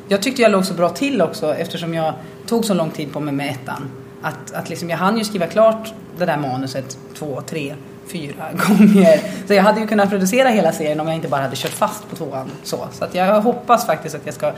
jag 0.07 0.21
tyckte 0.21 0.41
jag 0.41 0.51
låg 0.51 0.65
så 0.65 0.73
bra 0.73 0.89
till 0.89 1.21
också 1.21 1.55
eftersom 1.55 1.93
jag 1.93 2.13
tog 2.47 2.65
så 2.65 2.73
lång 2.73 2.91
tid 2.91 3.13
på 3.13 3.19
mig 3.19 3.33
med 3.33 3.49
ettan. 3.49 3.89
Att, 4.21 4.53
att 4.53 4.69
liksom, 4.69 4.89
jag 4.89 4.97
hann 4.97 5.17
ju 5.17 5.23
skriva 5.23 5.47
klart 5.47 5.93
det 6.17 6.25
där 6.25 6.37
manuset 6.37 6.97
två, 7.13 7.41
tre, 7.41 7.75
fyra 8.07 8.45
gånger. 8.67 9.19
Så 9.47 9.53
jag 9.53 9.63
hade 9.63 9.81
ju 9.81 9.87
kunnat 9.87 10.09
producera 10.09 10.49
hela 10.49 10.71
serien 10.71 10.99
om 10.99 11.07
jag 11.07 11.15
inte 11.15 11.27
bara 11.27 11.41
hade 11.41 11.55
kört 11.55 11.71
fast 11.71 12.09
på 12.09 12.15
tvåan. 12.15 12.51
Så, 12.63 12.87
så 12.91 13.05
att 13.05 13.15
jag 13.15 13.41
hoppas 13.41 13.85
faktiskt 13.85 14.15
att 14.15 14.25
jag 14.25 14.35
ska 14.35 14.53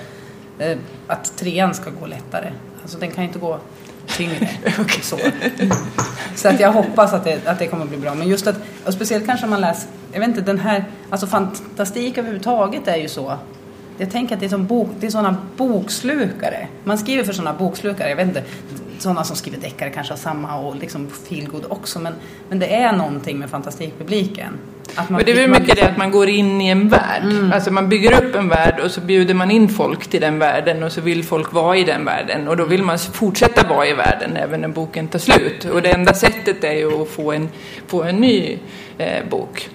eh, 0.60 0.78
att 1.08 1.38
trean 1.38 1.74
ska 1.74 1.90
gå 1.90 2.06
lättare. 2.06 2.52
Alltså 2.82 2.98
den 2.98 3.12
kan 3.12 3.24
inte 3.24 3.40
gå 3.40 3.58
tyngre. 4.08 4.50
så. 5.02 5.18
så 6.36 6.50
att 6.50 6.60
jag 6.60 6.72
hoppas 6.72 7.14
att 7.14 7.24
det, 7.24 7.48
att 7.48 7.60
det 7.60 7.68
kommer 7.68 7.86
bli 7.86 7.98
bra. 7.98 8.16
Men 8.16 8.28
just 8.28 8.48
att, 8.48 8.56
och 8.86 8.94
speciellt 8.94 9.26
kanske 9.26 9.46
om 9.46 9.50
man 9.50 9.62
läser, 9.62 9.90
jag 10.12 10.20
vet 10.20 10.30
inte, 10.30 10.42
den 10.42 10.60
här, 10.60 10.86
alltså 11.10 11.28
fantastik 11.28 12.18
överhuvudtaget 12.18 12.88
är 12.88 12.98
ju 12.98 13.08
så. 13.08 13.38
Jag 13.98 14.12
tänker 14.12 14.36
att 14.36 14.40
det 14.40 14.46
är, 14.46 14.50
som 14.50 14.66
bok, 14.66 14.90
det 15.00 15.08
är 15.08 15.12
sådana 15.12 15.38
bokslukare. 15.58 16.68
Man 16.84 16.98
skriver 16.98 17.24
för 17.24 17.34
sådana 17.34 17.54
bokslukare. 17.54 18.10
Jag 18.10 18.16
vet 18.16 18.28
inte, 18.28 18.44
sådana 19.00 19.24
som 19.24 19.36
skriver 19.36 19.58
deckare 19.58 19.90
kanske 19.90 20.14
har 20.14 20.18
samma 20.18 20.56
och 20.56 20.76
liksom 20.76 21.10
feelgood 21.10 21.66
också. 21.70 22.00
Men, 22.00 22.14
men 22.50 22.60
det 22.60 22.74
är 22.74 22.92
någonting 22.94 23.40
med 23.40 23.50
fantastikpubliken. 23.50 24.54
Att 24.96 25.10
man, 25.10 25.18
men 25.18 25.26
det 25.26 25.32
är 25.32 25.36
väl 25.36 25.62
mycket 25.62 25.76
det 25.76 25.90
att 25.90 25.98
man 25.98 26.12
går 26.12 26.30
in 26.30 26.62
i 26.62 26.68
en 26.68 26.90
värld. 26.90 27.24
Mm. 27.24 27.52
Alltså 27.52 27.72
man 27.72 27.90
bygger 27.90 28.24
upp 28.24 28.36
en 28.36 28.50
värld 28.50 28.80
och 28.84 28.92
så 28.92 29.02
bjuder 29.02 29.34
man 29.34 29.52
in 29.52 29.70
folk 29.70 30.08
till 30.08 30.22
den 30.22 30.40
världen 30.40 30.84
och 30.84 30.92
så 30.92 31.02
vill 31.02 31.24
folk 31.24 31.54
vara 31.54 31.78
i 31.78 31.84
den 31.84 32.06
världen. 32.06 32.48
Och 32.48 32.58
då 32.58 32.66
vill 32.66 32.84
man 32.84 33.00
fortsätta 33.00 33.68
vara 33.68 33.88
i 33.88 33.94
världen 33.94 34.38
även 34.38 34.62
när 34.62 34.68
boken 34.68 35.08
tar 35.08 35.20
slut. 35.20 35.66
Och 35.66 35.82
det 35.82 35.90
enda 35.92 36.14
sättet 36.14 36.64
är 36.64 36.74
ju 36.74 37.02
att 37.02 37.10
få 37.10 37.32
en, 37.32 37.50
få 37.88 38.04
en 38.04 38.16
ny 38.16 38.58
eh, 38.98 39.26
bok. 39.30 39.70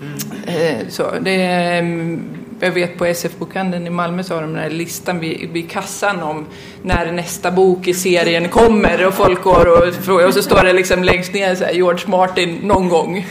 Mm. 0.00 0.14
Eh, 0.46 0.88
så 0.88 1.10
det 1.20 1.42
är 1.42 1.78
mm, 1.78 2.41
jag 2.64 2.72
vet 2.72 2.98
på 2.98 3.04
SF-bokhandeln 3.04 3.86
i 3.86 3.90
Malmö 3.90 4.22
så 4.22 4.34
har 4.34 4.42
de 4.42 4.52
den 4.52 4.62
här 4.62 4.70
listan 4.70 5.20
vid, 5.20 5.50
vid 5.50 5.70
kassan 5.70 6.22
om 6.22 6.46
när 6.82 7.12
nästa 7.12 7.50
bok 7.50 7.88
i 7.88 7.94
serien 7.94 8.48
kommer 8.48 9.06
och 9.06 9.14
folk 9.14 9.42
går 9.42 9.66
och 9.66 9.94
frågar 9.94 10.26
och 10.26 10.34
så 10.34 10.42
står 10.42 10.62
det 10.62 10.72
liksom 10.72 11.04
längst 11.04 11.32
ner 11.32 11.54
så 11.54 11.64
här, 11.64 11.72
George 11.72 12.08
Martin 12.08 12.58
någon 12.62 12.88
gång. 12.88 13.16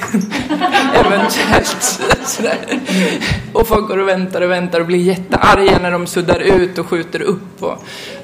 Eventuellt. 0.93 2.01
Och 3.53 3.67
folk 3.67 3.87
går 3.87 3.97
och 3.97 4.07
väntar 4.07 4.41
och 4.41 4.51
väntar 4.51 4.79
och 4.79 4.85
blir 4.85 4.99
jättearga 4.99 5.79
när 5.81 5.91
de 5.91 6.07
suddar 6.07 6.39
ut 6.39 6.77
och 6.77 6.87
skjuter 6.87 7.21
upp 7.21 7.63
och, 7.63 7.77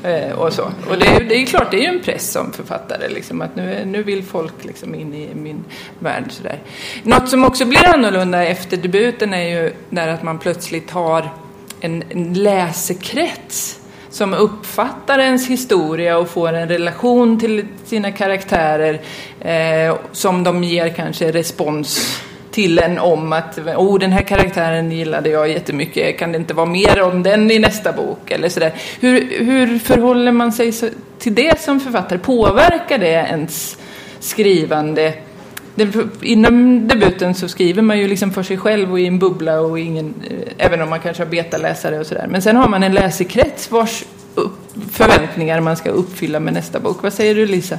eh, 0.07 0.31
och 0.31 0.53
så. 0.53 0.63
Och 0.89 0.97
det, 0.99 1.25
det 1.29 1.35
är 1.35 1.45
klart, 1.45 1.71
det 1.71 1.77
är 1.77 1.81
ju 1.81 1.97
en 1.97 2.03
press 2.03 2.31
som 2.31 2.51
författare 2.53 3.09
liksom, 3.09 3.41
att 3.41 3.55
nu, 3.55 3.85
nu 3.85 4.03
vill 4.03 4.23
folk 4.23 4.53
liksom 4.65 4.95
in 4.95 5.13
i 5.13 5.29
min 5.35 5.65
värld. 5.99 6.23
Sådär. 6.29 6.59
Något 7.03 7.29
som 7.29 7.43
också 7.43 7.65
blir 7.65 7.87
annorlunda 7.87 8.45
efter 8.45 8.77
debuten 8.77 9.33
är 9.33 9.49
ju 9.49 9.73
när 9.89 10.07
att 10.07 10.23
man 10.23 10.39
plötsligt 10.39 10.91
har 10.97 11.29
en, 11.79 12.03
en 12.09 12.33
läsekrets 12.33 13.79
som 14.09 14.33
uppfattar 14.33 15.19
ens 15.19 15.47
historia 15.47 16.17
och 16.17 16.29
får 16.29 16.53
en 16.53 16.67
relation 16.67 17.39
till 17.39 17.65
sina 17.85 18.11
karaktärer 18.11 19.01
eh, 19.39 19.95
som 20.11 20.43
de 20.43 20.63
ger 20.63 20.89
kanske 20.89 21.31
respons 21.31 22.21
till 22.51 22.79
en 22.79 22.99
om 22.99 23.33
att 23.33 23.57
oh, 23.57 23.99
den 23.99 24.11
här 24.11 24.21
karaktären 24.21 24.91
gillade 24.91 25.29
jag 25.29 25.49
jättemycket, 25.49 26.19
kan 26.19 26.31
det 26.31 26.37
inte 26.37 26.53
vara 26.53 26.65
mer 26.65 27.01
om 27.01 27.23
den 27.23 27.51
i 27.51 27.59
nästa 27.59 27.91
bok? 27.91 28.31
Eller 28.31 28.49
sådär. 28.49 28.73
Hur, 28.99 29.45
hur 29.45 29.79
förhåller 29.79 30.31
man 30.31 30.51
sig 30.51 30.71
till 31.19 31.35
det 31.35 31.61
som 31.61 31.79
författare? 31.79 32.19
Påverkar 32.19 32.97
det 32.97 33.07
ens 33.07 33.77
skrivande? 34.19 35.13
Inom 36.21 36.87
debuten 36.87 37.35
så 37.35 37.47
skriver 37.47 37.81
man 37.81 37.99
ju 37.99 38.07
liksom 38.07 38.31
för 38.31 38.43
sig 38.43 38.57
själv 38.57 38.91
och 38.91 38.99
i 38.99 39.07
en 39.07 39.19
bubbla 39.19 39.59
och 39.59 39.79
ingen, 39.79 40.13
eh, 40.29 40.65
även 40.65 40.81
om 40.81 40.89
man 40.89 40.99
kanske 40.99 41.23
har 41.23 41.29
betaläsare 41.29 41.99
och 41.99 42.05
sådär. 42.05 42.27
Men 42.29 42.41
sen 42.41 42.55
har 42.55 42.69
man 42.69 42.83
en 42.83 42.93
läsekrets 42.93 43.71
vars 43.71 44.03
förväntningar 44.91 45.61
man 45.61 45.77
ska 45.77 45.89
uppfylla 45.89 46.39
med 46.39 46.53
nästa 46.53 46.79
bok. 46.79 47.03
Vad 47.03 47.13
säger 47.13 47.35
du 47.35 47.45
Lisa? 47.45 47.77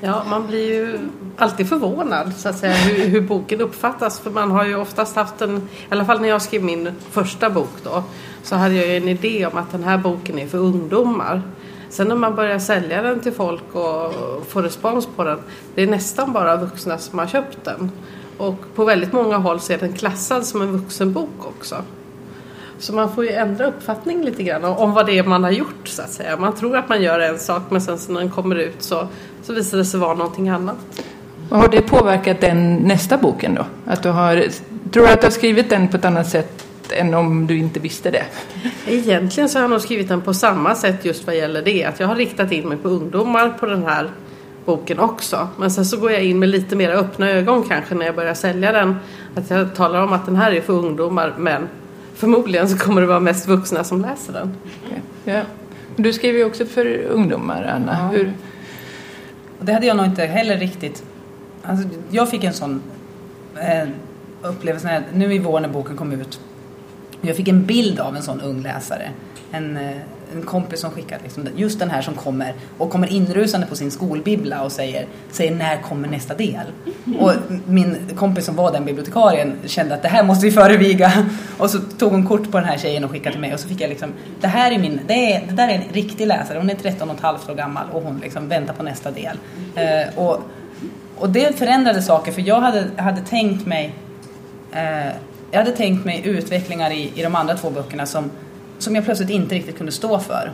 Ja, 0.00 0.24
man 0.30 0.46
blir 0.46 0.74
ju 0.74 0.98
alltid 1.36 1.68
förvånad 1.68 2.32
så 2.36 2.48
att 2.48 2.58
säga 2.58 2.74
hur, 2.74 3.08
hur, 3.08 3.20
boken 3.20 3.60
uppfattas. 3.60 4.20
För 4.20 4.30
man 4.30 4.50
har 4.50 4.64
ju 4.64 4.76
oftast 4.76 5.16
haft 5.16 5.40
en, 5.40 5.56
i 5.56 5.60
alla 5.88 6.04
fall 6.04 6.20
när 6.20 6.28
jag 6.28 6.42
skrev 6.42 6.64
min 6.64 6.92
första 7.10 7.50
bok 7.50 7.72
då, 7.82 8.02
så 8.42 8.56
hade 8.56 8.74
jag 8.74 8.86
ju 8.86 8.96
en 8.96 9.08
idé 9.08 9.46
om 9.46 9.58
att 9.58 9.72
den 9.72 9.84
här 9.84 9.98
boken 9.98 10.38
är 10.38 10.46
för 10.46 10.58
ungdomar. 10.58 11.42
Sen 11.90 12.08
när 12.08 12.16
man 12.16 12.34
börjar 12.34 12.58
sälja 12.58 13.02
den 13.02 13.20
till 13.20 13.32
folk 13.32 13.62
och 13.72 14.12
får 14.48 14.62
respons 14.62 15.08
på 15.16 15.24
den, 15.24 15.38
det 15.74 15.82
är 15.82 15.86
nästan 15.86 16.32
bara 16.32 16.56
vuxna 16.56 16.98
som 16.98 17.18
har 17.18 17.26
köpt 17.26 17.64
den. 17.64 17.90
Och 18.38 18.56
på 18.74 18.84
väldigt 18.84 19.12
många 19.12 19.36
håll 19.36 19.60
så 19.60 19.72
är 19.72 19.78
den 19.78 19.92
klassad 19.92 20.46
som 20.46 20.62
en 20.62 20.72
vuxenbok 20.72 21.46
också. 21.46 21.76
Så 22.78 22.92
man 22.92 23.12
får 23.12 23.24
ju 23.24 23.30
ändra 23.30 23.66
uppfattning 23.66 24.24
lite 24.24 24.42
grann 24.42 24.64
om 24.64 24.92
vad 24.92 25.06
det 25.06 25.18
är 25.18 25.24
man 25.24 25.44
har 25.44 25.50
gjort 25.50 25.88
så 25.88 26.02
att 26.02 26.10
säga. 26.10 26.36
Man 26.36 26.54
tror 26.54 26.76
att 26.76 26.88
man 26.88 27.02
gör 27.02 27.20
en 27.20 27.38
sak 27.38 27.62
men 27.68 27.80
sen 27.80 27.98
när 28.08 28.20
den 28.20 28.30
kommer 28.30 28.56
ut 28.56 28.82
så, 28.82 29.08
så 29.42 29.52
visar 29.52 29.78
det 29.78 29.84
sig 29.84 30.00
vara 30.00 30.14
någonting 30.14 30.48
annat. 30.48 30.76
Har 31.50 31.68
det 31.68 31.82
påverkat 31.82 32.40
den 32.40 32.74
nästa 32.76 33.18
boken 33.18 33.54
då? 33.54 33.66
Att 33.86 34.02
du 34.02 34.08
har, 34.08 34.46
tror 34.92 35.06
du 35.06 35.12
att 35.12 35.20
du 35.20 35.26
har 35.26 35.32
skrivit 35.32 35.70
den 35.70 35.88
på 35.88 35.96
ett 35.96 36.04
annat 36.04 36.28
sätt 36.28 36.67
än 36.92 37.14
om 37.14 37.46
du 37.46 37.58
inte 37.58 37.80
visste 37.80 38.10
det? 38.10 38.24
Egentligen 38.86 39.48
så 39.48 39.58
har 39.58 39.62
jag 39.62 39.70
nog 39.70 39.80
skrivit 39.80 40.08
den 40.08 40.20
på 40.20 40.34
samma 40.34 40.74
sätt 40.74 41.04
just 41.04 41.26
vad 41.26 41.36
gäller 41.36 41.62
det. 41.62 41.84
Att 41.84 42.00
jag 42.00 42.06
har 42.06 42.16
riktat 42.16 42.52
in 42.52 42.68
mig 42.68 42.78
på 42.78 42.88
ungdomar 42.88 43.50
på 43.60 43.66
den 43.66 43.82
här 43.82 44.10
boken 44.64 44.98
också. 44.98 45.48
Men 45.58 45.70
sen 45.70 45.84
så 45.84 45.96
går 45.96 46.12
jag 46.12 46.22
in 46.22 46.38
med 46.38 46.48
lite 46.48 46.76
mer 46.76 46.90
öppna 46.90 47.30
ögon 47.30 47.62
kanske 47.68 47.94
när 47.94 48.06
jag 48.06 48.14
börjar 48.14 48.34
sälja 48.34 48.72
den. 48.72 48.96
Att 49.34 49.50
jag 49.50 49.74
talar 49.74 50.02
om 50.02 50.12
att 50.12 50.26
den 50.26 50.36
här 50.36 50.52
är 50.52 50.60
för 50.60 50.72
ungdomar 50.72 51.34
men 51.38 51.68
förmodligen 52.14 52.68
så 52.68 52.78
kommer 52.78 53.00
det 53.00 53.06
vara 53.06 53.20
mest 53.20 53.48
vuxna 53.48 53.84
som 53.84 54.02
läser 54.02 54.32
den. 54.32 54.54
Okay. 54.86 55.34
Ja. 55.34 55.42
Du 55.96 56.12
skriver 56.12 56.38
ju 56.38 56.44
också 56.44 56.66
för 56.66 57.02
ungdomar, 57.02 57.62
Anna. 57.74 57.98
Ja. 58.00 58.18
Hur? 58.18 58.32
Det 59.60 59.72
hade 59.72 59.86
jag 59.86 59.96
nog 59.96 60.06
inte 60.06 60.24
heller 60.24 60.56
riktigt... 60.56 61.04
Alltså, 61.62 61.88
jag 62.10 62.30
fick 62.30 62.44
en 62.44 62.52
sån 62.52 62.82
eh, 63.54 63.88
upplevelse 64.42 64.86
när, 64.86 65.02
nu 65.14 65.34
i 65.34 65.38
vår 65.38 65.60
när 65.60 65.68
boken 65.68 65.96
kom 65.96 66.12
ut. 66.12 66.40
Jag 67.20 67.36
fick 67.36 67.48
en 67.48 67.66
bild 67.66 68.00
av 68.00 68.16
en 68.16 68.22
sån 68.22 68.40
ung 68.40 68.62
läsare. 68.62 69.10
En, 69.52 69.76
eh, 69.76 69.96
en 70.34 70.42
kompis 70.42 70.80
som 70.80 70.90
skickade 70.90 71.22
liksom, 71.22 71.48
just 71.56 71.78
den 71.78 71.90
här 71.90 72.02
som 72.02 72.14
kommer 72.14 72.54
och 72.78 72.90
kommer 72.90 73.12
inrusande 73.12 73.66
på 73.66 73.76
sin 73.76 73.90
skolbibbla 73.90 74.62
och 74.62 74.72
säger, 74.72 75.06
säger 75.30 75.54
när 75.54 75.76
kommer 75.82 76.08
nästa 76.08 76.34
del? 76.34 76.66
Och 77.18 77.32
min 77.66 77.96
kompis 78.16 78.44
som 78.44 78.56
var 78.56 78.72
den 78.72 78.84
bibliotekarien 78.84 79.52
kände 79.66 79.94
att 79.94 80.02
det 80.02 80.08
här 80.08 80.22
måste 80.22 80.46
vi 80.46 80.52
föreviga 80.52 81.12
och 81.58 81.70
så 81.70 81.78
tog 81.78 82.12
hon 82.12 82.26
kort 82.26 82.50
på 82.50 82.58
den 82.58 82.66
här 82.66 82.78
tjejen 82.78 83.04
och 83.04 83.10
skickade 83.10 83.32
till 83.32 83.40
mig 83.40 83.54
och 83.54 83.60
så 83.60 83.68
fick 83.68 83.80
jag 83.80 83.88
liksom, 83.88 84.12
det 84.40 84.46
här 84.46 84.72
är 84.72 84.78
min, 84.78 85.00
det, 85.06 85.32
är, 85.32 85.46
det 85.46 85.54
där 85.54 85.68
är 85.68 85.72
en 85.72 85.92
riktig 85.92 86.26
läsare, 86.26 86.58
hon 86.58 86.70
är 86.70 86.74
13 86.74 87.10
och 87.10 87.16
ett 87.16 87.22
halvt 87.22 87.50
år 87.50 87.54
gammal 87.54 87.84
och 87.92 88.02
hon 88.02 88.18
liksom 88.18 88.48
väntar 88.48 88.74
på 88.74 88.82
nästa 88.82 89.10
del. 89.10 89.36
Eh, 89.74 90.18
och, 90.18 90.40
och 91.16 91.30
det 91.30 91.58
förändrade 91.58 92.02
saker 92.02 92.32
för 92.32 92.42
jag 92.42 92.60
hade, 92.60 92.86
hade 92.96 93.20
tänkt 93.20 93.66
mig 93.66 93.94
eh, 94.72 95.12
jag 95.50 95.58
hade 95.58 95.76
tänkt 95.76 96.04
mig 96.04 96.22
utvecklingar 96.24 96.90
i, 96.90 97.12
i 97.14 97.22
de 97.22 97.34
andra 97.34 97.56
två 97.56 97.70
böckerna 97.70 98.06
som 98.06 98.30
som 98.78 98.94
jag 98.94 99.04
plötsligt 99.04 99.30
inte 99.30 99.54
riktigt 99.54 99.76
kunde 99.76 99.92
stå 99.92 100.18
för. 100.18 100.52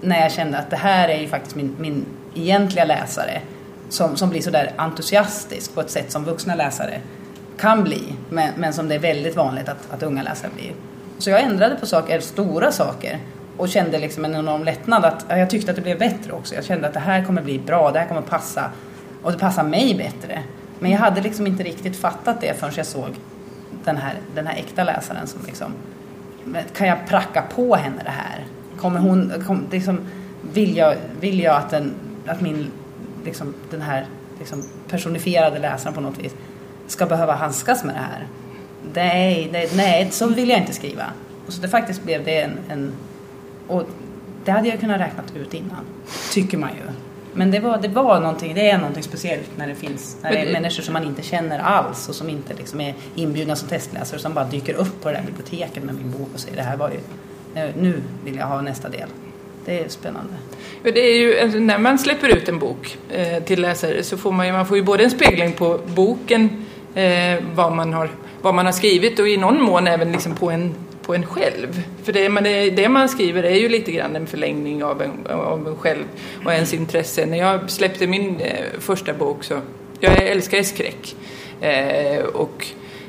När 0.00 0.20
jag 0.20 0.32
kände 0.32 0.58
att 0.58 0.70
det 0.70 0.76
här 0.76 1.08
är 1.08 1.20
ju 1.20 1.28
faktiskt 1.28 1.56
min, 1.56 1.76
min 1.78 2.06
egentliga 2.34 2.84
läsare 2.84 3.40
som, 3.88 4.16
som 4.16 4.30
blir 4.30 4.40
sådär 4.40 4.72
entusiastisk 4.76 5.74
på 5.74 5.80
ett 5.80 5.90
sätt 5.90 6.12
som 6.12 6.24
vuxna 6.24 6.54
läsare 6.54 7.00
kan 7.58 7.84
bli, 7.84 8.14
men, 8.30 8.52
men 8.56 8.72
som 8.72 8.88
det 8.88 8.94
är 8.94 8.98
väldigt 8.98 9.36
vanligt 9.36 9.68
att, 9.68 9.90
att 9.90 10.02
unga 10.02 10.22
läsare 10.22 10.50
blir. 10.56 10.72
Så 11.18 11.30
jag 11.30 11.40
ändrade 11.40 11.74
på 11.74 11.86
saker, 11.86 12.20
stora 12.20 12.72
saker 12.72 13.18
och 13.56 13.68
kände 13.68 13.98
liksom 13.98 14.24
en 14.24 14.34
enorm 14.34 14.64
lättnad 14.64 15.04
att 15.04 15.24
jag 15.28 15.50
tyckte 15.50 15.70
att 15.70 15.76
det 15.76 15.82
blev 15.82 15.98
bättre 15.98 16.32
också. 16.32 16.54
Jag 16.54 16.64
kände 16.64 16.88
att 16.88 16.94
det 16.94 17.00
här 17.00 17.24
kommer 17.24 17.42
bli 17.42 17.58
bra, 17.58 17.90
det 17.90 17.98
här 17.98 18.08
kommer 18.08 18.22
passa 18.22 18.70
och 19.22 19.32
det 19.32 19.38
passar 19.38 19.62
mig 19.62 19.94
bättre. 19.94 20.42
Men 20.78 20.90
jag 20.90 20.98
hade 20.98 21.20
liksom 21.20 21.46
inte 21.46 21.62
riktigt 21.62 21.96
fattat 21.96 22.40
det 22.40 22.60
förrän 22.60 22.72
jag 22.76 22.86
såg 22.86 23.10
den 23.84 23.96
här, 23.96 24.14
den 24.34 24.46
här 24.46 24.56
äkta 24.56 24.84
läsaren 24.84 25.26
som 25.26 25.40
liksom 25.46 25.72
kan 26.74 26.88
jag 26.88 27.06
pracka 27.06 27.42
på 27.54 27.76
henne 27.76 28.02
det 28.04 28.10
här? 28.10 28.44
Kommer 28.76 29.00
hon, 29.00 29.32
kom, 29.46 29.66
liksom, 29.70 30.00
vill, 30.52 30.76
jag, 30.76 30.96
vill 31.20 31.40
jag 31.40 31.56
att, 31.56 31.70
den, 31.70 31.94
att 32.26 32.40
min, 32.40 32.70
liksom, 33.24 33.54
den 33.70 33.82
här 33.82 34.06
liksom, 34.38 34.62
personifierade 34.88 35.58
läsaren 35.58 35.94
på 35.94 36.00
något 36.00 36.18
vis 36.18 36.34
ska 36.86 37.06
behöva 37.06 37.34
handskas 37.34 37.84
med 37.84 37.94
det 37.94 37.98
här? 37.98 38.26
Nej, 38.94 39.48
nej, 39.52 39.68
nej, 39.76 40.10
så 40.10 40.26
vill 40.26 40.48
jag 40.48 40.58
inte 40.58 40.72
skriva. 40.72 41.04
Och 41.46 41.52
så 41.52 41.62
det 41.62 41.68
faktiskt 41.68 42.02
blev 42.02 42.24
det 42.24 42.40
en, 42.40 42.58
en 42.68 42.92
och 43.68 43.88
det 44.44 44.50
hade 44.50 44.68
jag 44.68 44.80
kunnat 44.80 45.00
räkna 45.00 45.22
ut 45.34 45.54
innan, 45.54 45.84
tycker 46.32 46.58
man 46.58 46.70
ju. 46.70 46.92
Men 47.34 47.50
det 47.50 47.60
var, 47.60 47.78
det 47.78 47.88
var 47.88 48.20
någonting, 48.20 48.54
det 48.54 48.70
är 48.70 48.78
någonting 48.78 49.02
speciellt 49.02 49.50
när 49.56 49.66
det 49.66 49.74
finns 49.74 50.16
när 50.22 50.32
det 50.32 50.38
är 50.38 50.52
människor 50.52 50.82
som 50.82 50.92
man 50.92 51.04
inte 51.04 51.22
känner 51.22 51.58
alls 51.58 52.08
och 52.08 52.14
som 52.14 52.28
inte 52.28 52.54
liksom 52.54 52.80
är 52.80 52.94
inbjudna 53.14 53.56
som 53.56 53.68
testläsare 53.68 54.20
som 54.20 54.34
bara 54.34 54.44
dyker 54.44 54.74
upp 54.74 55.02
på 55.02 55.08
det 55.08 55.14
där 55.14 55.22
biblioteket 55.22 55.84
med 55.84 55.94
min 55.94 56.10
bok 56.10 56.28
och 56.34 56.40
säger 56.40 56.56
det 56.56 56.62
här 56.62 56.76
var 56.76 56.90
ju, 56.90 56.98
nu 57.78 58.02
vill 58.24 58.36
jag 58.36 58.46
ha 58.46 58.60
nästa 58.60 58.88
del. 58.88 59.08
Det 59.64 59.80
är 59.80 59.88
spännande. 59.88 60.32
Det 60.82 61.00
är 61.00 61.18
ju, 61.18 61.38
alltså, 61.38 61.58
när 61.58 61.78
man 61.78 61.98
släpper 61.98 62.28
ut 62.28 62.48
en 62.48 62.58
bok 62.58 62.98
eh, 63.10 63.42
till 63.42 63.62
läsare 63.62 64.02
så 64.02 64.16
får 64.16 64.32
man 64.32 64.46
ju, 64.46 64.52
man 64.52 64.66
får 64.66 64.76
ju 64.76 64.82
både 64.82 65.04
en 65.04 65.10
spegling 65.10 65.52
på 65.52 65.80
boken, 65.86 66.66
eh, 66.94 67.44
vad, 67.54 67.72
man 67.72 67.92
har, 67.92 68.10
vad 68.42 68.54
man 68.54 68.66
har 68.66 68.72
skrivit 68.72 69.18
och 69.18 69.28
i 69.28 69.36
någon 69.36 69.62
mån 69.62 69.86
även 69.86 70.12
liksom 70.12 70.34
på 70.34 70.50
en 70.50 70.74
på 71.02 71.14
en 71.14 71.26
själv. 71.26 71.82
För 72.02 72.12
det 72.12 72.28
man, 72.28 72.44
det 72.44 72.88
man 72.88 73.08
skriver 73.08 73.42
är 73.42 73.56
ju 73.56 73.68
lite 73.68 73.92
grann 73.92 74.16
en 74.16 74.26
förlängning 74.26 74.84
av 74.84 75.02
en, 75.02 75.26
av 75.26 75.68
en 75.68 75.76
själv 75.76 76.04
och 76.44 76.52
ens 76.52 76.74
intresse. 76.74 77.26
När 77.26 77.38
jag 77.38 77.70
släppte 77.70 78.06
min 78.06 78.40
eh, 78.40 78.64
första 78.78 79.12
bok 79.14 79.44
så, 79.44 79.60
jag 80.00 80.22
älskar 80.22 80.62
skräck. 80.62 81.14
Eh, 81.60 82.24
och 82.24 82.66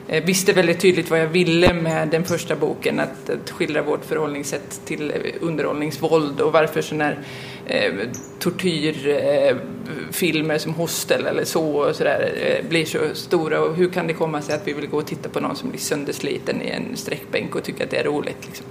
eh, 0.08 0.24
visste 0.24 0.54
väldigt 0.54 0.80
tydligt 0.80 1.10
vad 1.10 1.20
jag 1.20 1.28
ville 1.28 1.74
med 1.74 2.08
den 2.08 2.24
första 2.24 2.56
boken, 2.56 3.00
att, 3.00 3.30
att 3.30 3.50
skildra 3.50 3.82
vårt 3.82 4.06
förhållningssätt 4.06 4.82
till 4.86 5.12
eh, 5.12 5.18
underhållningsvåld 5.42 6.42
och 6.42 6.54
varför 6.54 6.82
sådana 6.82 7.04
här 7.04 7.20
eh, 7.66 7.94
tortyrfilmer 8.40 10.56
eh, 10.56 10.60
som 10.60 10.74
Hostel 10.74 11.26
eller 11.26 11.44
så 11.44 11.66
och 11.66 11.96
sådär 11.96 12.34
eh, 12.36 12.66
blir 12.70 12.86
så 12.86 13.00
stora 13.14 13.62
och 13.62 13.76
hur 13.76 13.90
kan 13.90 14.08
det 14.08 14.14
komma 14.14 14.42
sig 14.42 14.56
att 14.56 14.68
vi 14.68 14.74
vill 14.74 14.88
gå 14.88 14.98
och 14.98 15.08
titta 15.08 15.30
på 15.30 15.40
någon 15.40 15.56
som 15.56 15.70
blir 15.70 15.80
söndersliten 15.80 16.62
i 16.62 16.70
en 16.70 16.98
sträckbänk 16.98 17.56
och 17.56 17.64
tycka 17.64 17.84
att 17.84 17.90
det 17.90 17.98
är 17.98 18.04
roligt. 18.04 18.46
Liksom. 18.46 18.66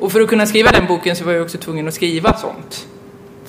Och 0.00 0.12
för 0.12 0.20
att 0.20 0.28
kunna 0.28 0.46
skriva 0.46 0.70
den 0.70 0.86
boken 0.86 1.16
så 1.16 1.24
var 1.24 1.32
jag 1.32 1.42
också 1.42 1.58
tvungen 1.58 1.88
att 1.88 1.94
skriva 1.94 2.36
sånt 2.36 2.86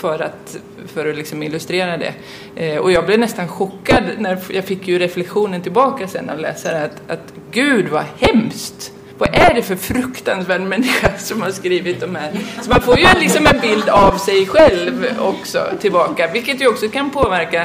för 0.04 0.20
att, 0.20 0.58
för 0.88 1.10
att 1.10 1.16
liksom 1.16 1.44
illustrera 1.44 1.98
det. 1.98 2.14
Eh, 2.56 2.78
och 2.78 2.92
jag 2.92 3.06
blev 3.06 3.20
nästan 3.20 3.48
chockad 3.48 4.04
när 4.18 4.40
jag 4.50 4.66
fick 4.66 4.88
ju 4.88 5.00
reflektionen 5.00 5.62
tillbaka 5.62 6.08
sen 6.08 6.30
av 6.30 6.40
läsaren 6.40 6.84
att, 6.84 7.12
att 7.12 7.34
gud 7.52 7.90
vad 7.90 8.04
hemskt! 8.20 8.94
Vad 9.18 9.30
är 9.36 9.54
det 9.54 9.62
för 9.62 9.76
fruktansvärd 9.76 10.62
människa 10.62 11.18
som 11.18 11.42
har 11.42 11.52
skrivit 11.52 12.00
de 12.00 12.16
här? 12.16 12.32
Så 12.62 12.70
man 12.70 12.82
får 12.82 13.00
ju 13.00 13.08
liksom 13.20 13.48
en 13.48 13.60
bild 13.62 13.90
av 13.90 14.18
sig 14.18 14.46
själv 14.46 15.06
också 15.20 15.68
tillbaka, 15.80 16.30
vilket 16.34 16.62
ju 16.62 16.68
också 16.68 16.90
kan 16.90 17.10
påverka 17.10 17.62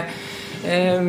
eh, 0.65 1.03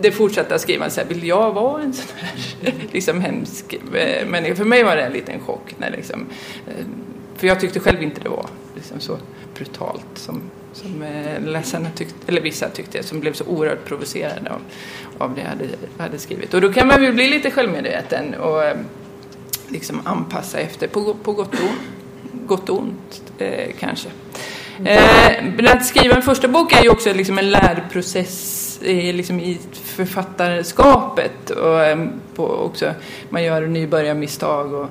det 0.00 0.12
fortsatta 0.12 0.58
skrivandet. 0.58 0.92
Så 0.92 1.00
här, 1.00 1.08
vill 1.08 1.26
jag 1.26 1.52
vara 1.52 1.82
en 1.82 1.92
sån 1.92 2.16
här 2.16 2.74
liksom 2.92 3.20
hemsk 3.20 3.74
eh, 3.94 4.26
människa? 4.26 4.54
För 4.54 4.64
mig 4.64 4.82
var 4.82 4.96
det 4.96 5.02
en 5.02 5.12
liten 5.12 5.40
chock. 5.40 5.74
När 5.78 5.90
liksom, 5.90 6.26
eh, 6.66 6.84
för 7.36 7.46
jag 7.46 7.60
tyckte 7.60 7.80
själv 7.80 8.02
inte 8.02 8.20
det 8.20 8.28
var 8.28 8.46
liksom 8.74 9.00
så 9.00 9.18
brutalt 9.54 10.06
som, 10.14 10.40
som 10.72 11.02
eh, 11.02 11.42
läsarna 11.44 11.90
tyckte, 11.94 12.14
eller 12.26 12.40
vissa 12.40 12.68
tyckte, 12.68 13.02
som 13.02 13.20
blev 13.20 13.32
så 13.32 13.44
oerhört 13.44 13.84
provocerade 13.84 14.50
av, 14.50 14.60
av 15.18 15.34
det 15.34 15.40
jag 15.40 15.48
hade, 15.48 15.68
hade 15.98 16.18
skrivit. 16.18 16.54
Och 16.54 16.60
då 16.60 16.72
kan 16.72 16.86
man 16.86 17.02
ju 17.02 17.12
bli 17.12 17.28
lite 17.28 17.50
självmedveten 17.50 18.34
och 18.34 18.64
eh, 18.64 18.76
liksom 19.68 20.00
anpassa 20.04 20.58
efter, 20.58 20.88
på, 20.88 21.14
på 21.14 21.32
gott 21.32 21.54
och, 21.54 21.70
gott 22.46 22.68
och 22.68 22.78
ont 22.78 23.22
eh, 23.38 23.70
kanske. 23.78 24.08
Eh, 24.84 25.72
att 25.72 25.86
skriva 25.86 26.16
en 26.16 26.22
första 26.22 26.48
bok 26.48 26.72
är 26.72 26.82
ju 26.82 26.88
också 26.88 27.12
liksom 27.12 27.38
en 27.38 27.50
lärprocess 27.50 28.80
eh, 28.82 29.14
liksom 29.14 29.40
i 29.40 29.58
författarskapet. 29.72 31.50
Och, 31.50 31.84
eh, 31.84 32.06
på 32.34 32.46
också, 32.46 32.94
man 33.30 33.44
gör 33.44 33.66
nybörjarmisstag 33.66 34.72
och 34.72 34.88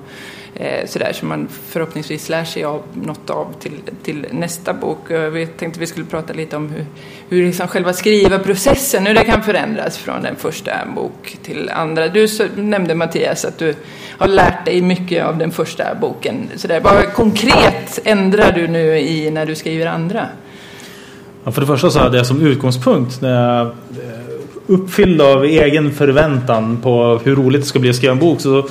eh, 0.56 0.88
sådär 0.88 1.14
som 1.14 1.28
man 1.28 1.48
förhoppningsvis 1.68 2.30
lär 2.30 2.44
sig 2.44 2.64
av 2.64 2.82
något 2.94 3.30
av 3.30 3.54
till, 3.60 3.80
till 4.04 4.26
nästa 4.32 4.74
bok. 4.74 5.00
Jag 5.10 5.58
tänkte 5.58 5.80
vi 5.80 5.88
skulle 5.88 6.06
prata 6.06 6.34
lite 6.34 6.56
om 6.56 6.70
hur, 6.70 6.86
hur 7.30 7.46
liksom 7.46 7.68
själva 7.68 7.94
skrivarprocessen, 7.94 9.06
hur 9.06 9.14
det 9.14 9.24
kan 9.24 9.44
förändras 9.44 9.98
från 9.98 10.26
en 10.26 10.36
första 10.36 10.72
bok 10.96 11.38
till 11.44 11.70
andra. 11.70 12.08
Du 12.08 12.28
så, 12.28 12.44
nämnde 12.56 12.96
Mattias 12.96 13.46
att 13.46 13.58
du 13.58 13.76
har 14.18 14.28
lärt 14.28 14.66
dig 14.66 14.82
mycket 14.82 15.26
av 15.26 15.38
den 15.38 15.52
första 15.52 15.96
boken. 16.02 16.50
Sådär. 16.56 16.80
vad 16.80 17.14
konkret 17.14 18.00
ändrar 18.04 18.52
du 18.52 18.68
nu 18.68 19.00
i 19.00 19.32
när 19.32 19.46
du 19.46 19.56
skriver 19.56 19.86
andra? 19.86 20.28
Ja, 21.44 21.52
för 21.52 21.62
det 21.62 21.68
första 21.68 21.90
så 21.90 22.00
hade 22.00 22.18
jag 22.18 22.26
som 22.26 22.42
utgångspunkt 22.42 23.22
när 23.22 23.58
jag 23.58 23.68
eh, 23.68 23.74
uppfylld 24.68 25.22
av 25.22 25.44
egen 25.44 25.92
förväntan 25.92 26.78
på 26.78 27.22
hur 27.24 27.36
roligt 27.36 27.62
det 27.62 27.68
ska 27.68 27.80
bli 27.80 27.90
att 27.90 27.96
skriva 27.96 28.14
en 28.14 28.20
bok 28.20 28.42
så 28.42 28.68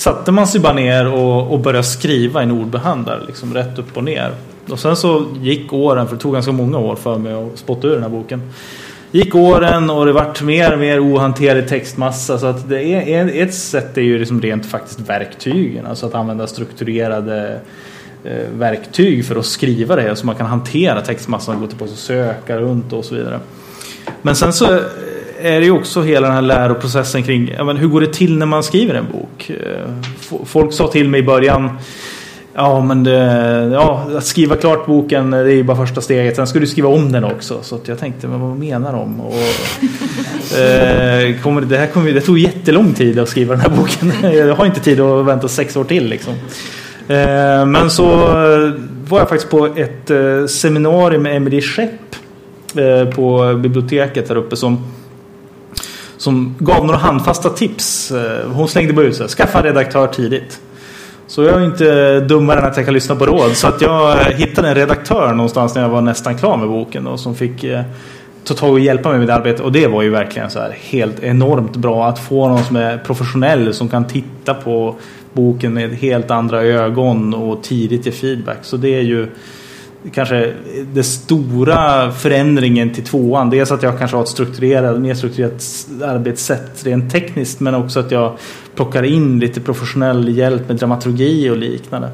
satte 0.00 0.32
man 0.32 0.46
sig 0.46 0.60
bara 0.60 0.72
ner 0.72 1.12
och, 1.12 1.52
och 1.52 1.60
började 1.60 1.86
skriva 1.86 2.40
i 2.40 2.44
en 2.44 2.50
ordbehandlare 2.50 3.20
liksom 3.26 3.54
rätt 3.54 3.78
upp 3.78 3.96
och 3.96 4.04
ner. 4.04 4.32
Och 4.68 4.78
sen 4.78 4.96
så 4.96 5.26
gick 5.40 5.72
åren, 5.72 6.08
för 6.08 6.16
det 6.16 6.22
tog 6.22 6.32
ganska 6.32 6.52
många 6.52 6.78
år 6.78 6.96
för 6.96 7.18
mig 7.18 7.32
att 7.32 7.58
spotta 7.58 7.86
ur 7.86 7.92
den 7.92 8.02
här 8.02 8.10
boken. 8.10 8.42
Gick 9.10 9.34
åren 9.34 9.90
och 9.90 10.06
det 10.06 10.12
vart 10.12 10.42
mer 10.42 10.72
och 10.72 10.78
mer 10.78 11.00
ohanterlig 11.00 11.68
textmassa 11.68 12.38
så 12.38 12.46
att 12.46 12.68
det 12.68 12.82
är, 13.14 13.42
ett 13.42 13.54
sätt 13.54 13.98
är 13.98 14.02
ju 14.02 14.18
liksom 14.18 14.42
rent 14.42 14.66
faktiskt 14.66 15.00
verktygen, 15.00 15.86
alltså 15.86 16.06
att 16.06 16.14
använda 16.14 16.46
strukturerade 16.46 17.60
eh, 18.24 18.48
verktyg 18.58 19.24
för 19.24 19.36
att 19.36 19.46
skriva 19.46 19.96
det 19.96 20.16
så 20.16 20.26
man 20.26 20.36
kan 20.36 20.46
hantera 20.46 21.00
textmassan, 21.00 21.60
gå 21.60 21.66
tillbaka 21.66 21.92
och 21.92 21.98
söka 21.98 22.58
runt 22.58 22.92
och 22.92 23.04
så 23.04 23.14
vidare. 23.14 23.40
Men 24.22 24.36
sen 24.36 24.52
så 24.52 24.80
är 25.42 25.60
det 25.60 25.66
ju 25.66 25.70
också 25.70 26.02
hela 26.02 26.26
den 26.26 26.34
här 26.34 26.42
läroprocessen 26.42 27.22
kring 27.22 27.54
men 27.64 27.76
hur 27.76 27.88
går 27.88 28.00
det 28.00 28.12
till 28.12 28.38
när 28.38 28.46
man 28.46 28.62
skriver 28.62 28.94
en 28.94 29.06
bok. 29.12 29.50
Eh, 29.50 30.42
folk 30.44 30.72
sa 30.72 30.88
till 30.88 31.08
mig 31.08 31.20
i 31.20 31.22
början 31.22 31.70
Ja, 32.54 32.84
men 32.84 33.04
det, 33.04 33.70
ja, 33.72 34.10
att 34.16 34.24
skriva 34.24 34.56
klart 34.56 34.86
boken 34.86 35.30
det 35.30 35.38
är 35.38 35.44
ju 35.44 35.62
bara 35.62 35.76
första 35.76 36.00
steget. 36.00 36.36
Sen 36.36 36.46
ska 36.46 36.58
du 36.58 36.66
skriva 36.66 36.88
om 36.88 37.12
den 37.12 37.24
också. 37.24 37.58
Så 37.62 37.78
jag 37.84 37.98
tänkte, 37.98 38.28
men 38.28 38.40
vad 38.40 38.58
menar 38.58 38.92
de? 38.92 39.20
Och, 39.20 39.34
eh, 40.58 41.40
kommer, 41.42 41.60
det, 41.60 41.76
här 41.76 41.86
kommer, 41.86 42.12
det 42.12 42.20
tog 42.20 42.38
jättelång 42.38 42.94
tid 42.94 43.18
att 43.18 43.28
skriva 43.28 43.54
den 43.54 43.60
här 43.60 43.70
boken. 43.76 44.12
Jag 44.36 44.54
har 44.54 44.66
inte 44.66 44.80
tid 44.80 45.00
att 45.00 45.26
vänta 45.26 45.48
sex 45.48 45.76
år 45.76 45.84
till. 45.84 46.08
Liksom. 46.08 46.32
Eh, 47.08 47.66
men 47.66 47.90
så 47.90 48.06
var 49.08 49.18
jag 49.18 49.28
faktiskt 49.28 49.50
på 49.50 49.66
ett 49.66 50.10
eh, 50.10 50.46
seminarium 50.46 51.22
med 51.22 51.36
Emelie 51.36 51.62
Schepp 51.62 52.16
eh, 52.76 53.14
på 53.14 53.54
biblioteket 53.62 54.28
här 54.28 54.36
uppe 54.36 54.56
som 54.56 54.84
som 56.20 56.54
gav 56.58 56.86
några 56.86 56.98
handfasta 56.98 57.50
tips. 57.50 58.10
Eh, 58.10 58.50
hon 58.50 58.68
slängde 58.68 58.92
bara 58.92 59.06
ut 59.06 59.16
sig. 59.16 59.28
Skaffa 59.28 59.62
redaktör 59.62 60.06
tidigt. 60.06 60.60
Så 61.26 61.42
jag 61.42 61.60
är 61.60 61.64
inte 61.64 62.20
dummare 62.20 62.60
än 62.60 62.66
att 62.66 62.76
jag 62.76 62.86
kan 62.86 62.94
lyssna 62.94 63.16
på 63.16 63.26
råd. 63.26 63.56
Så 63.56 63.66
att 63.66 63.80
jag 63.80 64.10
eh, 64.10 64.36
hittade 64.36 64.68
en 64.68 64.74
redaktör 64.74 65.32
någonstans 65.32 65.74
när 65.74 65.82
jag 65.82 65.88
var 65.88 66.00
nästan 66.00 66.38
klar 66.38 66.56
med 66.56 66.68
boken. 66.68 67.06
Och 67.06 67.20
som 67.20 67.34
fick 67.34 67.64
eh, 67.64 67.82
ta 68.44 68.54
tag 68.54 68.70
och 68.70 68.80
hjälpa 68.80 69.08
mig 69.08 69.18
med 69.18 69.26
mitt 69.26 69.36
arbete. 69.36 69.62
Och 69.62 69.72
det 69.72 69.86
var 69.86 70.02
ju 70.02 70.10
verkligen 70.10 70.50
så 70.50 70.58
här 70.58 70.76
helt 70.80 71.22
enormt 71.22 71.76
bra 71.76 72.08
att 72.08 72.18
få 72.18 72.48
någon 72.48 72.64
som 72.64 72.76
är 72.76 72.98
professionell. 72.98 73.74
Som 73.74 73.88
kan 73.88 74.06
titta 74.06 74.54
på 74.54 74.96
boken 75.32 75.74
med 75.74 75.90
helt 75.90 76.30
andra 76.30 76.62
ögon 76.62 77.34
och 77.34 77.62
tidigt 77.62 78.06
ge 78.06 78.12
feedback. 78.12 78.58
Så 78.62 78.76
det 78.76 78.94
är 78.94 79.02
ju 79.02 79.28
kanske 80.12 80.52
den 80.94 81.04
stora 81.04 82.10
förändringen 82.12 82.94
till 82.94 83.04
tvåan. 83.04 83.50
Dels 83.50 83.72
att 83.72 83.82
jag 83.82 83.98
kanske 83.98 84.16
har 84.16 84.22
ett 84.22 84.28
strukturerat, 84.28 85.00
mer 85.00 85.14
strukturerat 85.14 85.86
arbetssätt 86.04 86.84
rent 86.84 87.12
tekniskt 87.12 87.60
men 87.60 87.74
också 87.74 88.00
att 88.00 88.10
jag 88.10 88.36
plockar 88.74 89.02
in 89.02 89.38
lite 89.38 89.60
professionell 89.60 90.36
hjälp 90.36 90.68
med 90.68 90.76
dramaturgi 90.76 91.50
och 91.50 91.56
liknande. 91.56 92.08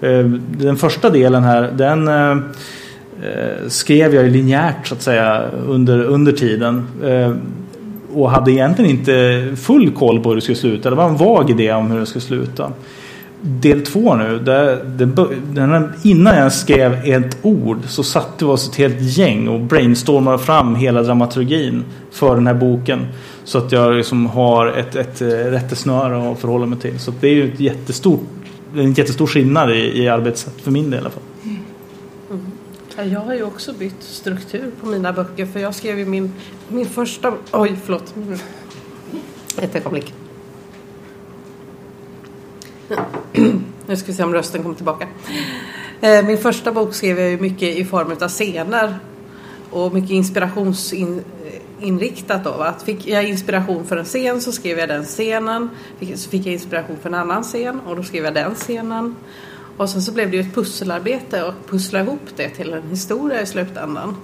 Eh, 0.00 0.24
den 0.58 0.76
första 0.76 1.10
delen 1.10 1.44
här 1.44 1.72
den 1.72 2.08
eh, 2.08 2.36
skrev 3.68 4.14
jag 4.14 4.30
linjärt 4.30 4.86
så 4.86 4.94
att 4.94 5.02
säga 5.02 5.44
under, 5.66 6.04
under 6.04 6.32
tiden 6.32 6.86
eh, 7.04 7.34
och 8.14 8.30
hade 8.30 8.52
egentligen 8.52 8.90
inte 8.90 9.46
full 9.56 9.90
koll 9.90 10.20
på 10.20 10.28
hur 10.28 10.36
det 10.36 10.42
skulle 10.42 10.56
sluta. 10.56 10.90
Det 10.90 10.96
var 10.96 11.08
en 11.08 11.16
vag 11.16 11.50
idé 11.50 11.72
om 11.72 11.90
hur 11.90 12.00
det 12.00 12.06
skulle 12.06 12.22
sluta 12.22 12.72
del 13.44 13.86
två 13.86 14.14
nu. 14.14 14.38
Där, 14.38 14.84
där, 15.54 15.92
innan 16.02 16.36
jag 16.36 16.52
skrev 16.52 16.92
ett 17.04 17.36
ord 17.42 17.78
så 17.86 18.02
satte 18.02 18.44
vi 18.44 18.50
oss 18.50 18.68
ett 18.68 18.76
helt 18.76 19.00
gäng 19.00 19.48
och 19.48 19.60
brainstormade 19.60 20.38
fram 20.38 20.74
hela 20.74 21.02
dramaturgin 21.02 21.84
för 22.10 22.34
den 22.34 22.46
här 22.46 22.54
boken. 22.54 23.06
Så 23.44 23.58
att 23.58 23.72
jag 23.72 23.94
liksom 23.94 24.26
har 24.26 24.66
ett, 24.66 24.96
ett 24.96 25.22
rättesnöre 25.22 26.32
att 26.32 26.38
förhålla 26.38 26.66
mig 26.66 26.78
till. 26.78 26.98
Så 26.98 27.12
det 27.20 27.28
är 27.28 27.34
ju 27.34 27.52
ett 27.52 27.60
jättestort, 27.60 28.20
en 28.76 28.92
jättestor 28.92 29.26
skillnad 29.26 29.70
i, 29.70 30.02
i 30.02 30.08
arbetssätt 30.08 30.60
för 30.60 30.70
min 30.70 30.90
del 30.90 30.94
i 30.94 31.00
alla 31.00 31.10
fall. 31.10 31.22
Mm. 32.30 33.12
Jag 33.12 33.20
har 33.20 33.34
ju 33.34 33.42
också 33.42 33.72
bytt 33.72 34.02
struktur 34.02 34.70
på 34.80 34.86
mina 34.86 35.12
böcker 35.12 35.46
för 35.46 35.60
jag 35.60 35.74
skrev 35.74 35.98
ju 35.98 36.04
min, 36.04 36.32
min 36.68 36.86
första... 36.86 37.32
Oj, 37.52 37.76
förlåt. 37.84 38.14
Ett 39.58 39.76
ögonblick. 39.76 40.14
Nu 43.86 43.96
ska 43.96 44.06
vi 44.06 44.12
se 44.12 44.22
om 44.22 44.32
rösten 44.32 44.62
kommer 44.62 44.74
tillbaka. 44.74 45.06
Eh, 46.00 46.24
min 46.24 46.38
första 46.38 46.72
bok 46.72 46.94
skrev 46.94 47.20
jag 47.20 47.30
ju 47.30 47.40
mycket 47.40 47.76
i 47.76 47.84
form 47.84 48.16
av 48.20 48.28
scener 48.28 48.98
och 49.70 49.94
mycket 49.94 50.10
inspirationsinriktat. 50.10 52.46
Eh, 52.46 52.58
då, 52.58 52.74
fick 52.84 53.06
jag 53.06 53.28
inspiration 53.28 53.84
för 53.84 53.96
en 53.96 54.04
scen 54.04 54.40
så 54.40 54.52
skrev 54.52 54.78
jag 54.78 54.88
den 54.88 55.04
scenen. 55.04 55.70
Så 56.14 56.30
fick 56.30 56.46
jag 56.46 56.52
inspiration 56.52 56.96
för 57.02 57.08
en 57.08 57.14
annan 57.14 57.42
scen 57.42 57.80
och 57.80 57.96
då 57.96 58.02
skrev 58.02 58.24
jag 58.24 58.34
den 58.34 58.54
scenen. 58.54 59.16
Och 59.76 59.90
sen 59.90 60.02
så 60.02 60.12
blev 60.12 60.30
det 60.30 60.36
ju 60.36 60.42
ett 60.42 60.54
pusselarbete 60.54 61.42
och 61.42 61.54
pussla 61.68 62.00
ihop 62.00 62.20
det 62.36 62.48
till 62.48 62.72
en 62.72 62.88
historia 62.90 63.40
i 63.40 63.46
slutändan. 63.46 64.16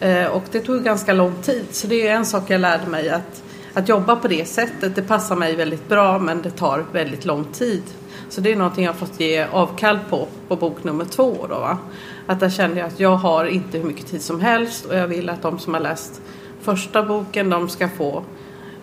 Eh, 0.00 0.26
och 0.26 0.44
det 0.50 0.60
tog 0.60 0.84
ganska 0.84 1.12
lång 1.12 1.34
tid 1.42 1.64
så 1.70 1.86
det 1.86 2.08
är 2.08 2.14
en 2.14 2.26
sak 2.26 2.50
jag 2.50 2.60
lärde 2.60 2.86
mig 2.86 3.08
att 3.08 3.42
att 3.74 3.88
jobba 3.88 4.16
på 4.16 4.28
det 4.28 4.48
sättet 4.48 4.96
det 4.96 5.02
passar 5.02 5.36
mig 5.36 5.56
väldigt 5.56 5.88
bra 5.88 6.18
men 6.18 6.42
det 6.42 6.50
tar 6.50 6.84
väldigt 6.92 7.24
lång 7.24 7.44
tid. 7.44 7.82
Så 8.28 8.40
det 8.40 8.52
är 8.52 8.56
någonting 8.56 8.84
jag 8.84 8.94
fått 8.94 9.20
ge 9.20 9.46
avkall 9.52 9.98
på 10.10 10.28
på 10.48 10.56
bok 10.56 10.84
nummer 10.84 11.04
två. 11.04 11.46
Då, 11.48 11.54
va? 11.54 11.78
Att 12.26 12.40
där 12.40 12.50
kände 12.50 12.80
jag 12.80 12.86
att 12.86 13.00
jag 13.00 13.16
har 13.16 13.44
inte 13.44 13.78
hur 13.78 13.84
mycket 13.84 14.06
tid 14.06 14.22
som 14.22 14.40
helst 14.40 14.84
och 14.84 14.96
jag 14.96 15.08
vill 15.08 15.28
att 15.28 15.42
de 15.42 15.58
som 15.58 15.74
har 15.74 15.80
läst 15.80 16.20
första 16.62 17.02
boken 17.02 17.50
de 17.50 17.68
ska 17.68 17.88
få 17.88 18.22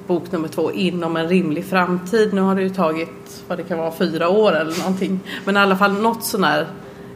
bok 0.07 0.31
nummer 0.31 0.47
två 0.47 0.71
inom 0.71 1.17
en 1.17 1.29
rimlig 1.29 1.65
framtid. 1.65 2.33
Nu 2.33 2.41
har 2.41 2.55
det 2.55 2.61
ju 2.61 2.69
tagit 2.69 3.43
vad 3.47 3.57
det 3.57 3.63
kan 3.63 3.77
vara 3.77 3.91
fyra 3.91 4.29
år 4.29 4.55
eller 4.55 4.77
någonting. 4.77 5.19
Men 5.45 5.57
i 5.57 5.59
alla 5.59 5.77
fall 5.77 5.93
något 5.93 6.23
sånär 6.23 6.67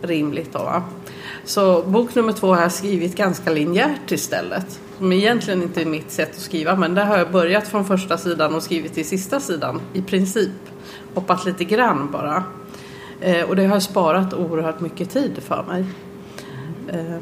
rimligt 0.02 0.54
då. 0.54 0.60
Va? 0.60 0.84
Så 1.46 1.82
bok 1.82 2.16
nummer 2.16 2.34
två 2.34 2.54
har 2.54 2.62
jag 2.62 2.72
skrivit 2.72 3.16
ganska 3.16 3.50
linjärt 3.52 4.12
istället. 4.12 4.80
Som 5.04 5.12
egentligen 5.12 5.64
inte 5.64 5.82
är 5.82 5.86
mitt 5.86 6.12
sätt 6.12 6.30
att 6.32 6.42
skriva 6.42 6.76
men 6.76 6.94
där 6.94 7.06
har 7.06 7.18
jag 7.18 7.32
börjat 7.32 7.68
från 7.68 7.86
första 7.86 8.18
sidan 8.18 8.56
och 8.56 8.64
skrivit 8.64 8.94
till 8.94 9.08
sista 9.08 9.40
sidan 9.40 9.82
i 9.94 10.02
princip. 10.02 10.52
Hoppat 11.14 11.46
lite 11.46 11.64
grann 11.64 12.12
bara. 12.12 12.44
Eh, 13.22 13.50
och 13.50 13.56
det 13.56 13.66
har 13.66 13.80
sparat 13.80 14.34
oerhört 14.34 14.80
mycket 14.80 15.10
tid 15.10 15.32
för 15.48 15.64
mig. 15.64 15.86
Eh, 16.88 17.18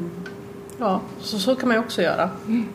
ja, 0.78 1.00
så, 1.20 1.38
så 1.38 1.54
kan 1.54 1.68
man 1.68 1.76
ju 1.76 1.82
också 1.82 2.02
göra. 2.02 2.30
Mm. 2.46 2.68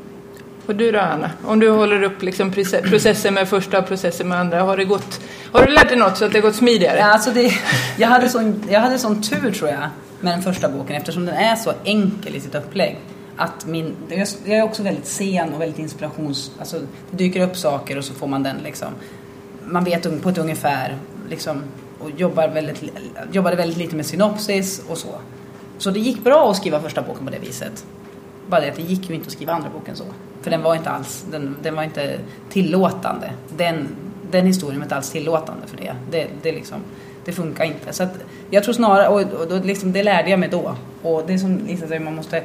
Och 0.66 0.76
du 0.76 0.92
då 0.92 1.00
Anna? 1.00 1.32
Om 1.46 1.60
du 1.60 1.70
håller 1.70 2.04
upp 2.04 2.22
liksom 2.22 2.52
processen 2.84 3.34
med 3.34 3.50
första 3.50 3.80
och 3.80 3.88
processen 3.88 4.28
med 4.28 4.40
andra. 4.40 4.62
Har, 4.62 4.78
det 4.78 4.86
gått, 4.86 5.22
har 5.52 5.66
du 5.66 5.72
lärt 5.72 5.90
dig 5.90 5.98
något 5.98 6.18
så 6.18 6.26
att 6.26 6.32
det 6.32 6.38
har 6.38 6.48
gått 6.48 6.56
smidigare? 6.56 6.98
Ja, 6.98 7.06
alltså 7.06 7.32
det, 7.32 7.52
jag, 7.98 8.08
hade 8.08 8.30
sån, 8.30 8.64
jag 8.70 8.80
hade 8.80 9.00
sån 9.00 9.22
tur 9.22 9.52
tror 9.52 9.70
jag 9.70 9.90
med 10.20 10.34
den 10.34 10.42
första 10.42 10.70
boken 10.70 10.96
eftersom 10.96 11.26
den 11.26 11.36
är 11.36 11.56
så 11.56 11.74
enkel 11.84 12.36
i 12.36 12.40
sitt 12.40 12.56
upplägg. 12.56 12.98
Att 13.38 13.66
min, 13.66 13.96
jag 14.46 14.58
är 14.58 14.64
också 14.64 14.84
väldigt 14.84 15.06
sen 15.06 15.54
och 15.54 15.62
väldigt 15.62 15.80
inspirations... 15.80 16.52
Alltså, 16.60 16.80
det 17.12 17.18
dyker 17.18 17.42
upp 17.42 17.58
saker 17.58 17.98
och 17.98 18.06
så 18.06 18.14
får 18.14 18.28
man 18.28 18.44
den 18.44 18.58
liksom... 18.64 18.88
Man 19.66 19.84
vet 19.84 20.22
på 20.22 20.30
ett 20.30 20.38
ungefär 20.38 20.98
liksom, 21.30 21.64
och 22.00 22.10
jobbar 22.12 22.48
väldigt, 22.48 22.84
jobbade 23.32 23.56
väldigt 23.56 23.78
lite 23.78 23.96
med 23.96 24.06
synopsis 24.06 24.82
och 24.90 24.98
så. 24.98 25.16
Så 25.78 25.92
det 25.92 26.00
gick 26.00 26.24
bra 26.24 26.52
att 26.52 26.58
skriva 26.58 26.80
första 26.82 27.02
boken 27.02 27.26
på 27.26 27.32
det 27.32 27.40
viset. 27.40 27.86
Bara 28.48 28.62
det 28.62 28.70
att 28.70 28.76
det 28.76 28.82
gick 28.82 29.10
ju 29.10 29.16
inte 29.16 29.28
att 29.28 29.34
skriva 29.34 29.54
andra 29.54 29.70
boken 29.70 29.96
så. 29.96 30.04
För 30.42 30.52
den 30.52 30.64
var 30.64 30.76
inte 30.76 30.90
alls, 30.90 31.26
den, 31.32 31.56
den 31.64 31.76
var 31.76 31.84
inte 31.84 32.20
tillåtande. 32.50 33.32
Den, 33.58 33.88
den 34.32 34.46
historien 34.46 34.80
var 34.80 34.86
inte 34.86 34.96
alls 34.96 35.10
tillåtande 35.10 35.68
för 35.68 35.78
det. 35.78 35.96
Det, 36.12 36.28
det, 36.42 36.52
liksom, 36.52 36.78
det 37.26 37.32
funkar 37.32 37.64
inte. 37.64 37.94
Så 37.94 38.04
att 38.04 38.14
jag 38.50 38.64
tror 38.64 38.74
snarare, 38.74 39.08
och, 39.08 39.22
och, 39.22 39.52
och 39.52 39.66
liksom, 39.66 39.92
det 39.92 40.04
lärde 40.04 40.30
jag 40.30 40.40
mig 40.40 40.50
då. 40.50 40.76
Och 41.02 41.24
det 41.28 41.34
är 41.34 41.38
som 41.38 41.58
Lisa 41.58 41.88
säger, 41.88 42.02
man 42.02 42.16
måste 42.16 42.44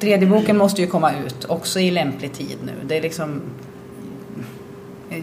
Tredje 0.00 0.28
boken 0.28 0.58
måste 0.58 0.80
ju 0.80 0.86
komma 0.86 1.12
ut 1.12 1.44
också 1.44 1.80
i 1.80 1.90
lämplig 1.90 2.32
tid 2.32 2.58
nu. 2.64 2.72
Det 2.82 2.96
är 2.96 3.02
liksom 3.02 3.42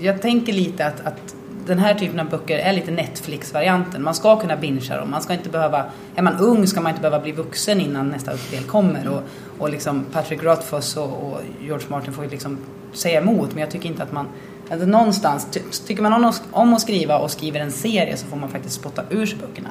jag 0.02 0.22
tänker 0.22 0.54
lite 0.54 0.86
att, 0.86 1.06
att 1.06 1.36
den 1.66 1.80
här 1.80 1.94
typen 1.94 2.20
av 2.20 2.30
böcker 2.30 2.58
är 2.58 2.74
lite 2.74 2.92
Netflix-varianten. 2.92 4.04
Man 4.04 4.16
ska 4.16 4.40
kunna 4.40 4.58
bingea 4.58 4.98
dem. 4.98 5.12
Man 5.12 5.22
ska 5.22 5.34
inte 5.34 5.50
behöva, 5.50 5.86
är 6.16 6.22
man 6.22 6.38
ung 6.38 6.68
ska 6.68 6.82
man 6.82 6.90
inte 6.90 7.02
behöva 7.02 7.20
bli 7.20 7.32
vuxen 7.32 7.82
innan 7.82 8.10
nästa 8.10 8.32
del 8.52 8.64
kommer. 8.64 9.08
Och, 9.08 9.22
och 9.58 9.70
liksom 9.70 10.06
Patrick 10.12 10.44
Rothfuss 10.44 10.98
och, 10.98 11.10
och 11.10 11.40
George 11.62 11.86
Martin 11.90 12.14
får 12.14 12.24
ju 12.24 12.30
liksom 12.30 12.58
säga 12.94 13.22
emot. 13.22 13.50
Men 13.54 13.62
jag 13.62 13.72
tycker 13.72 13.90
inte 13.90 14.04
att 14.04 14.12
man... 14.12 14.28
Alltså 14.70 14.88
någonstans, 14.88 15.48
tycker 15.88 16.04
man 16.04 16.14
om, 16.14 16.34
om 16.52 16.74
att 16.74 16.82
skriva 16.82 17.18
och 17.18 17.32
skriver 17.32 17.60
en 17.60 17.72
serie 17.72 18.18
så 18.18 18.26
får 18.26 18.38
man 18.38 18.50
faktiskt 18.50 18.76
spotta 18.76 19.04
ur 19.10 19.26
sig 19.26 19.38
böckerna. 19.40 19.70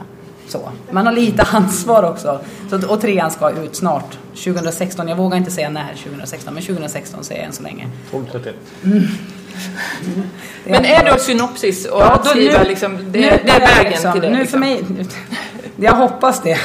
Så. 0.49 0.71
Man 0.91 1.07
har 1.07 1.13
lite 1.13 1.43
ansvar 1.43 2.03
också. 2.03 2.41
Så, 2.71 2.89
och 2.89 3.01
trean 3.01 3.31
ska 3.31 3.51
ut 3.51 3.77
snart. 3.77 4.19
2016. 4.35 5.09
Jag 5.09 5.17
vågar 5.17 5.37
inte 5.37 5.51
säga 5.51 5.71
när 5.71 5.95
2016, 5.95 6.55
men 6.55 6.63
2016 6.63 7.25
säger 7.25 7.41
jag 7.41 7.47
än 7.47 7.53
så 7.53 7.63
länge. 7.63 7.89
12.31. 8.11 8.53
Mm. 8.85 9.03
Men 10.65 10.85
är 10.85 11.13
då 11.13 11.19
synopsis 11.19 11.87
och 11.87 12.01
ja, 12.01 12.23
skriva 12.25 12.63
nu, 12.63 12.69
liksom, 12.69 12.99
det, 13.11 13.21
det 13.21 13.27
är 13.27 13.61
vägen 13.61 13.93
liksom, 13.93 14.13
till 14.13 14.23
det? 14.23 14.31
Nu 14.31 14.39
liksom. 14.39 14.61
för 14.61 14.67
mig, 14.67 14.85
jag 15.77 15.93
hoppas 15.93 16.43
det. 16.43 16.59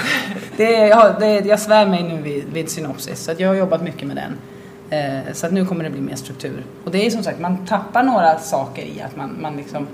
det, 0.57 0.71
jag, 0.71 1.19
det 1.19 1.45
jag 1.45 1.59
svär 1.59 1.85
mig 1.87 2.03
nu 2.03 2.21
vid, 2.21 2.43
vid 2.53 2.69
synopsis, 2.69 3.23
så 3.23 3.31
jag 3.37 3.47
har 3.47 3.55
jobbat 3.55 3.83
mycket 3.83 4.07
med 4.07 4.15
den. 4.15 4.37
Eh, 4.89 5.33
så 5.33 5.45
att 5.45 5.51
nu 5.53 5.65
kommer 5.65 5.83
det 5.83 5.89
bli 5.89 6.01
mer 6.01 6.15
struktur. 6.15 6.63
Och 6.83 6.91
det 6.91 7.05
är 7.05 7.09
som 7.09 7.23
sagt, 7.23 7.39
man 7.39 7.65
tappar 7.65 8.03
några 8.03 8.39
saker 8.39 8.81
i 8.81 9.01
att 9.01 9.15
man, 9.15 9.37
man 9.41 9.57
liksom 9.57 9.87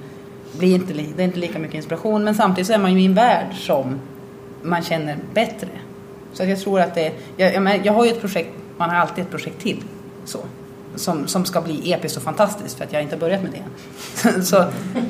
blir 0.57 0.75
inte, 0.75 0.93
det 0.93 1.23
är 1.23 1.25
inte 1.25 1.39
lika 1.39 1.59
mycket 1.59 1.75
inspiration. 1.75 2.23
Men 2.23 2.35
samtidigt 2.35 2.67
så 2.67 2.73
är 2.73 2.77
man 2.77 2.93
ju 2.93 3.01
i 3.01 3.05
en 3.05 3.13
värld 3.13 3.47
som 3.53 3.99
man 4.61 4.83
känner 4.83 5.17
bättre. 5.33 5.67
Så 6.33 6.43
att 6.43 6.49
jag 6.49 6.59
tror 6.59 6.79
att 6.79 6.95
det, 6.95 7.11
jag, 7.37 7.53
jag, 7.53 7.85
jag 7.85 7.93
har 7.93 8.05
ju 8.05 8.11
ett 8.11 8.21
projekt, 8.21 8.49
man 8.77 8.89
har 8.89 8.97
alltid 8.97 9.23
ett 9.23 9.31
projekt 9.31 9.61
till. 9.61 9.83
Så 10.25 10.39
som, 10.95 11.27
som 11.27 11.45
ska 11.45 11.61
bli 11.61 11.93
episkt 11.93 12.17
och 12.17 12.23
fantastiskt 12.23 12.77
för 12.77 12.83
att 12.83 12.93
jag 12.93 13.01
inte 13.01 13.15
har 13.15 13.19
börjat 13.19 13.41
med 13.43 13.51
det. 13.51 14.43
så, 14.45 14.65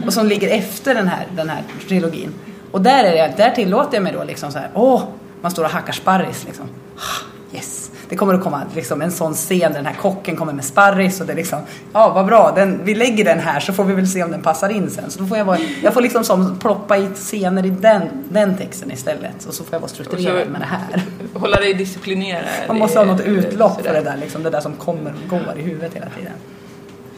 och 0.06 0.14
som 0.14 0.28
ligger 0.28 0.50
efter 0.50 0.96
den 0.96 1.08
här, 1.08 1.28
den 1.36 1.50
här 1.50 1.64
trilogin. 1.88 2.34
Och 2.72 2.82
där, 2.82 3.04
är 3.04 3.12
det, 3.12 3.34
där 3.38 3.52
tillåter 3.52 3.94
jag 3.94 4.04
mig 4.04 4.14
då 4.14 4.24
liksom 4.24 4.52
så 4.52 4.60
här, 4.60 4.70
åh, 4.74 5.04
man 5.42 5.52
står 5.52 5.64
och 5.64 5.70
hackar 5.70 5.94
sparris 5.94 6.46
liksom. 6.46 6.66
Ah, 6.96 7.56
yes 7.56 7.85
det 8.10 8.16
kommer 8.16 8.34
att 8.34 8.44
komma 8.44 8.62
liksom 8.76 9.02
en 9.02 9.12
sån 9.12 9.34
scen 9.34 9.60
där 9.60 9.70
den 9.70 9.86
här 9.86 9.94
kocken 9.94 10.36
kommer 10.36 10.54
med 10.54 10.66
sparris 10.66 11.22
och 11.22 11.28
det 11.28 11.34
är 11.34 11.38
liksom, 11.38 11.60
ja 11.94 12.14
vad 12.14 12.26
bra, 12.26 12.52
den, 12.56 12.82
vi 12.84 12.96
lägger 12.96 13.26
den 13.26 13.40
här 13.40 13.60
så 13.60 13.74
får 13.74 13.84
vi 13.84 13.94
väl 13.94 14.08
se 14.08 14.24
om 14.24 14.32
den 14.32 14.42
passar 14.42 14.70
in 14.70 14.90
sen. 14.90 15.12
Så 15.12 15.20
då 15.20 15.26
får 15.26 15.38
jag, 15.38 15.46
vara, 15.46 15.60
jag 15.84 15.94
får 15.94 16.02
liksom 16.02 16.24
som 16.24 16.60
ploppa 16.60 16.98
i 16.98 17.08
scener 17.16 17.66
i 17.66 17.70
den, 17.70 18.02
den 18.30 18.58
texten 18.58 18.92
istället 18.92 19.46
och 19.46 19.54
så 19.54 19.64
får 19.64 19.74
jag 19.74 19.80
vara 19.80 19.90
strukturerad 19.90 20.50
med 20.50 20.62
det 20.62 20.66
här. 20.66 21.04
Hålla 21.34 21.58
dig 21.58 21.74
disciplinerad. 21.74 22.46
Man 22.68 22.78
måste 22.78 23.00
ha 23.00 23.06
något 23.06 23.22
utlopp 23.22 23.82
för 23.82 23.94
det 23.94 24.02
där, 24.02 24.18
liksom, 24.18 24.44
det 24.44 24.50
där 24.50 24.62
som 24.62 24.74
kommer 24.74 25.14
och 25.24 25.30
går 25.30 25.58
i 25.58 25.62
huvudet 25.62 25.94
hela 25.94 26.08
tiden. 26.18 26.34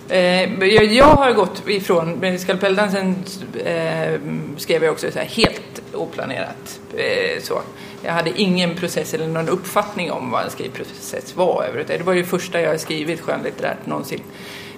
Eh, 0.10 0.64
jag, 0.94 1.06
har 1.06 1.32
gått 1.32 1.68
ifrån, 1.68 2.40
skalpelldansen 2.40 3.16
eh, 3.66 4.20
skrev 4.58 4.84
jag 4.84 4.92
också 4.92 5.12
så 5.12 5.20
här, 5.20 5.26
helt 5.26 5.82
oplanerat. 5.94 6.80
Eh, 6.94 7.42
så. 7.42 7.62
Jag 8.04 8.14
hade 8.14 8.42
ingen 8.42 8.76
process 8.76 9.14
eller 9.14 9.28
någon 9.28 9.50
uppfattning 9.50 10.12
om 10.12 10.32
vad 10.32 10.44
en 10.44 10.50
skrivprocess 10.50 11.36
var. 11.36 11.84
Det 11.88 12.04
var 12.04 12.14
ju 12.14 12.22
det 12.22 12.28
första 12.28 12.62
jag 12.62 12.80
skrivit 12.80 13.22
skönlitterärt 13.22 13.86
någonsin. 13.86 14.22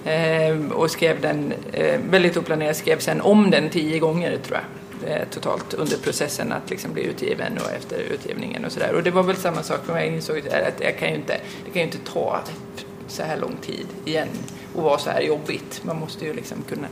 Eh, 0.04 0.72
och 0.72 0.90
skrev 0.90 1.20
den 1.20 1.52
eh, 1.72 2.00
väldigt 2.10 2.36
oplanerat, 2.36 2.76
skrev 2.76 2.98
sen 2.98 3.20
om 3.20 3.50
den 3.50 3.70
tio 3.70 3.98
gånger 3.98 4.38
tror 4.38 4.58
jag 4.58 5.10
eh, 5.10 5.28
totalt 5.30 5.74
under 5.74 5.96
processen 5.96 6.52
att 6.52 6.70
liksom 6.70 6.92
bli 6.92 7.02
utgiven 7.02 7.58
och 7.58 7.70
efter 7.70 7.98
utgivningen 7.98 8.64
och 8.64 8.72
sådär. 8.72 8.94
Och 8.94 9.02
det 9.02 9.10
var 9.10 9.22
väl 9.22 9.36
samma 9.36 9.62
sak 9.62 9.84
för 9.84 9.92
mig. 9.92 10.06
Jag 10.06 10.14
insåg 10.14 10.38
att 10.38 10.80
jag 10.80 10.98
kan 10.98 11.08
ju 11.08 11.14
inte, 11.14 11.40
det 11.64 11.70
kan 11.70 11.82
ju 11.82 11.86
inte 11.86 12.12
ta 12.12 12.40
så 13.08 13.22
här 13.22 13.36
lång 13.36 13.56
tid 13.62 13.86
igen 14.04 14.28
och 14.74 14.82
vara 14.82 14.98
så 14.98 15.10
här 15.10 15.20
jobbigt. 15.20 15.80
Man 15.84 15.98
måste 15.98 16.24
ju 16.24 16.32
liksom 16.32 16.58
kunna, 16.68 16.86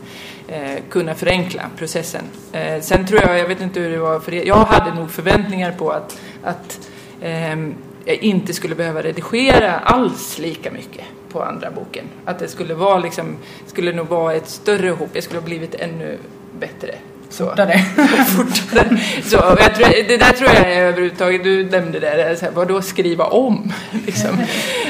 eh, 0.49 0.83
kunna 0.91 1.15
förenkla 1.15 1.63
processen. 1.77 2.25
Eh, 2.53 2.81
sen 2.81 3.07
tror 3.07 3.21
jag, 3.21 3.39
jag 3.39 3.49
vet 3.49 3.61
inte 3.61 3.81
hur 3.81 3.91
det 3.91 3.99
var 3.99 4.21
för 4.21 4.35
er, 4.35 4.45
jag 4.45 4.57
hade 4.57 4.95
nog 4.95 5.11
förväntningar 5.11 5.73
på 5.73 5.91
att, 5.91 6.21
att 6.43 6.91
eh, 7.21 7.59
jag 8.05 8.17
inte 8.21 8.55
skulle 8.55 8.75
behöva 8.75 9.03
redigera 9.03 9.79
alls 9.79 10.39
lika 10.39 10.71
mycket 10.71 11.05
på 11.33 11.43
andra 11.43 11.71
boken. 11.71 12.05
Att 12.25 12.39
det 12.39 12.49
skulle 12.49 12.75
vara 12.75 12.99
liksom, 12.99 13.37
skulle 13.67 13.93
nog 13.93 14.07
vara 14.07 14.35
ett 14.35 14.49
större 14.49 14.91
hopp, 14.91 15.11
jag 15.13 15.25
skulle 15.25 15.41
ha 15.41 15.47
blivit 15.47 15.75
ännu 15.75 16.19
bättre 16.59 16.95
så. 17.29 17.45
Fortare. 17.47 17.79
fortare. 18.37 19.01
Så, 19.23 19.37
jag 19.37 19.75
tror, 19.75 20.09
det 20.09 20.17
där 20.17 20.33
tror 20.33 20.51
jag 20.51 20.73
är 20.73 20.83
överhuvudtaget, 20.83 21.45
du 21.45 21.65
nämnde 21.65 22.01
det, 22.01 22.37
så 22.37 22.45
här, 22.45 22.53
vadå 22.53 22.83
skriva 22.83 23.25
om? 23.25 23.73
Liksom. 24.07 24.39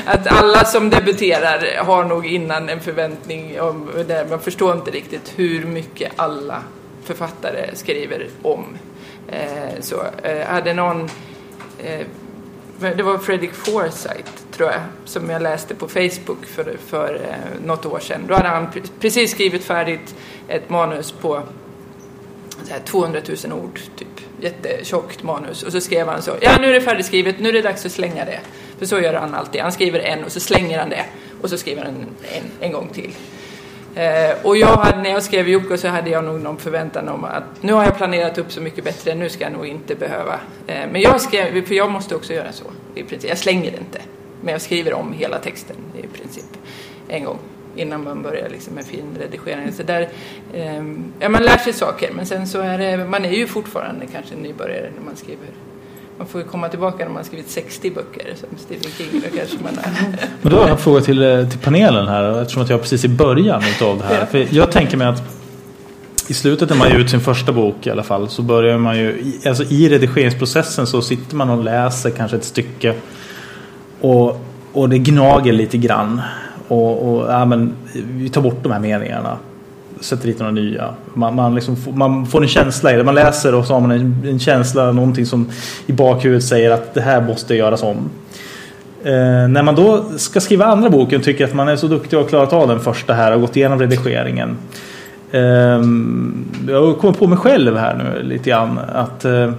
Att 0.06 0.26
alla 0.26 0.64
som 0.64 0.90
debuterar 0.90 1.84
har 1.84 2.04
nog 2.04 2.26
innan 2.26 2.68
en 2.68 2.80
förväntning 2.80 3.60
om 3.60 3.90
det, 4.06 4.26
man 4.30 4.40
förstår 4.40 4.76
inte 4.76 4.90
riktigt 4.90 5.32
hur 5.36 5.64
mycket 5.64 6.12
alla 6.16 6.62
författare 7.04 7.70
skriver 7.74 8.28
om. 8.42 8.64
Eh, 9.28 9.80
så, 9.80 10.02
eh, 10.22 10.46
hade 10.46 10.74
någon, 10.74 11.10
eh, 11.78 12.06
det 12.96 13.02
var 13.02 13.18
Fredrik 13.18 13.54
Forsyth 13.54 14.30
tror 14.52 14.70
jag, 14.70 14.80
som 15.04 15.30
jag 15.30 15.42
läste 15.42 15.74
på 15.74 15.88
Facebook 15.88 16.46
för, 16.46 16.76
för 16.86 17.14
eh, 17.14 17.66
något 17.66 17.86
år 17.86 17.98
sedan. 17.98 18.24
Då 18.28 18.34
hade 18.34 18.48
han 18.48 18.66
precis 19.00 19.30
skrivit 19.30 19.64
färdigt 19.64 20.14
ett 20.48 20.70
manus 20.70 21.12
på 21.12 21.42
200 22.84 23.20
000 23.44 23.52
ord, 23.52 23.80
typ 23.96 24.08
jättetjockt 24.40 25.22
manus. 25.22 25.62
Och 25.62 25.72
så 25.72 25.80
skrev 25.80 26.08
han 26.08 26.22
så, 26.22 26.32
ja 26.40 26.58
nu 26.60 26.68
är 26.68 26.72
det 26.72 26.80
färdigskrivet, 26.80 27.40
nu 27.40 27.48
är 27.48 27.52
det 27.52 27.62
dags 27.62 27.86
att 27.86 27.92
slänga 27.92 28.24
det. 28.24 28.40
För 28.78 28.86
så 28.86 29.00
gör 29.00 29.14
han 29.14 29.34
alltid, 29.34 29.60
han 29.60 29.72
skriver 29.72 30.00
en 30.00 30.24
och 30.24 30.32
så 30.32 30.40
slänger 30.40 30.78
han 30.78 30.90
det. 30.90 31.04
Och 31.42 31.50
så 31.50 31.58
skriver 31.58 31.84
han 31.84 31.94
en, 32.22 32.44
en 32.60 32.72
gång 32.72 32.88
till. 32.88 33.10
Eh, 33.94 34.36
och 34.42 34.56
jag 34.56 34.76
hade, 34.76 35.02
när 35.02 35.10
jag 35.10 35.22
skrev 35.22 35.48
Jocke 35.48 35.78
så 35.78 35.88
hade 35.88 36.10
jag 36.10 36.24
nog 36.24 36.40
någon 36.40 36.58
förväntan 36.58 37.08
om 37.08 37.24
att 37.24 37.62
nu 37.62 37.72
har 37.72 37.84
jag 37.84 37.96
planerat 37.96 38.38
upp 38.38 38.52
så 38.52 38.60
mycket 38.60 38.84
bättre, 38.84 39.14
nu 39.14 39.28
ska 39.28 39.44
jag 39.44 39.52
nog 39.52 39.66
inte 39.66 39.94
behöva. 39.94 40.40
Eh, 40.66 40.88
men 40.92 41.00
jag 41.00 41.20
skrev, 41.20 41.66
för 41.66 41.74
jag 41.74 41.90
måste 41.90 42.14
också 42.14 42.32
göra 42.32 42.52
så 42.52 42.64
i 42.94 43.02
princip. 43.02 43.30
Jag 43.30 43.38
slänger 43.38 43.70
inte, 43.70 44.00
men 44.40 44.52
jag 44.52 44.60
skriver 44.60 44.92
om 44.92 45.12
hela 45.12 45.38
texten 45.38 45.76
i 45.96 46.06
princip 46.06 46.44
en 47.08 47.24
gång 47.24 47.38
innan 47.78 48.04
man 48.04 48.22
börjar 48.22 48.48
liksom 48.48 48.74
med 48.74 48.84
finredigering. 48.84 49.72
Så 49.72 49.82
där, 49.82 50.08
eh, 50.52 50.82
ja, 51.20 51.28
man 51.28 51.42
lär 51.42 51.58
sig 51.58 51.72
saker 51.72 52.12
men 52.12 52.26
sen 52.26 52.46
så 52.46 52.60
är 52.60 52.78
det, 52.78 53.04
man 53.04 53.24
är 53.24 53.32
ju 53.32 53.46
fortfarande 53.46 54.06
kanske 54.06 54.34
nybörjare 54.34 54.90
när 54.98 55.04
man 55.04 55.16
skriver. 55.16 55.48
Man 56.18 56.26
får 56.26 56.40
ju 56.40 56.46
komma 56.46 56.68
tillbaka 56.68 57.04
när 57.04 57.12
man 57.12 57.24
skrivit 57.24 57.50
60 57.50 57.90
böcker 57.90 58.34
som 58.34 58.48
Stephen 58.58 58.90
King. 58.90 59.22
Då 59.24 59.38
kanske 59.38 59.56
man 59.62 59.78
är. 59.78 60.18
Men 60.42 60.52
då 60.52 60.56
har 60.56 60.62
jag 60.62 60.70
en 60.70 60.78
fråga 60.78 61.00
till, 61.00 61.22
eh, 61.22 61.48
till 61.48 61.58
panelen 61.58 62.08
här 62.08 62.42
eftersom 62.42 62.62
att 62.62 62.70
jag 62.70 62.78
är 62.78 62.82
precis 62.82 63.04
i 63.04 63.08
början 63.08 63.62
av 63.82 63.98
det 63.98 64.04
här. 64.04 64.20
Ja. 64.20 64.26
För 64.26 64.46
jag 64.50 64.72
tänker 64.72 64.96
mig 64.96 65.06
att 65.06 65.22
i 66.28 66.34
slutet 66.34 66.70
när 66.70 66.76
man 66.76 66.88
ger 66.90 66.98
ut 66.98 67.10
sin 67.10 67.20
första 67.20 67.52
bok 67.52 67.86
i 67.86 67.90
alla 67.90 68.02
fall 68.02 68.28
så 68.28 68.42
börjar 68.42 68.78
man 68.78 68.98
ju, 68.98 69.32
alltså 69.46 69.64
i 69.64 69.88
redigeringsprocessen 69.88 70.86
så 70.86 71.02
sitter 71.02 71.36
man 71.36 71.50
och 71.50 71.64
läser 71.64 72.10
kanske 72.10 72.36
ett 72.36 72.44
stycke 72.44 72.94
och, 74.00 74.40
och 74.72 74.88
det 74.88 74.98
gnager 74.98 75.52
lite 75.52 75.78
grann. 75.78 76.22
Och, 76.68 77.14
och 77.14 77.32
ja, 77.32 77.44
men, 77.44 77.72
vi 77.94 78.28
tar 78.28 78.40
bort 78.40 78.62
de 78.62 78.72
här 78.72 78.80
meningarna. 78.80 79.36
Sätter 80.00 80.26
dit 80.26 80.38
några 80.38 80.52
nya. 80.52 80.94
Man, 81.14 81.34
man, 81.34 81.54
liksom, 81.54 81.76
man 81.94 82.26
får 82.26 82.42
en 82.42 82.48
känsla 82.48 82.92
i 82.92 82.96
det. 82.96 83.04
Man 83.04 83.14
läser 83.14 83.54
och 83.54 83.64
så 83.64 83.72
har 83.74 83.80
man 83.80 83.90
en, 83.90 84.24
en 84.26 84.38
känsla, 84.38 84.92
någonting 84.92 85.26
som 85.26 85.50
i 85.86 85.92
bakhuvudet 85.92 86.44
säger 86.44 86.70
att 86.70 86.94
det 86.94 87.00
här 87.00 87.20
måste 87.20 87.54
göras 87.54 87.82
om. 87.82 88.10
Eh, 89.04 89.48
när 89.48 89.62
man 89.62 89.74
då 89.74 90.04
ska 90.16 90.40
skriva 90.40 90.64
andra 90.64 90.90
boken 90.90 91.20
tycker 91.20 91.44
att 91.44 91.54
man 91.54 91.68
är 91.68 91.76
så 91.76 91.86
duktig 91.86 92.18
och 92.18 92.24
har 92.24 92.28
klarat 92.28 92.52
av 92.52 92.68
den 92.68 92.80
första 92.80 93.14
här 93.14 93.34
och 93.34 93.40
gått 93.40 93.56
igenom 93.56 93.78
redigeringen. 93.78 94.56
Eh, 95.30 95.82
jag 96.68 96.98
kommer 96.98 97.12
på 97.12 97.26
mig 97.26 97.38
själv 97.38 97.76
här 97.76 97.94
nu 97.94 98.22
lite 98.22 98.50
grann. 98.50 98.78
Att 98.94 99.24
eh, 99.24 99.52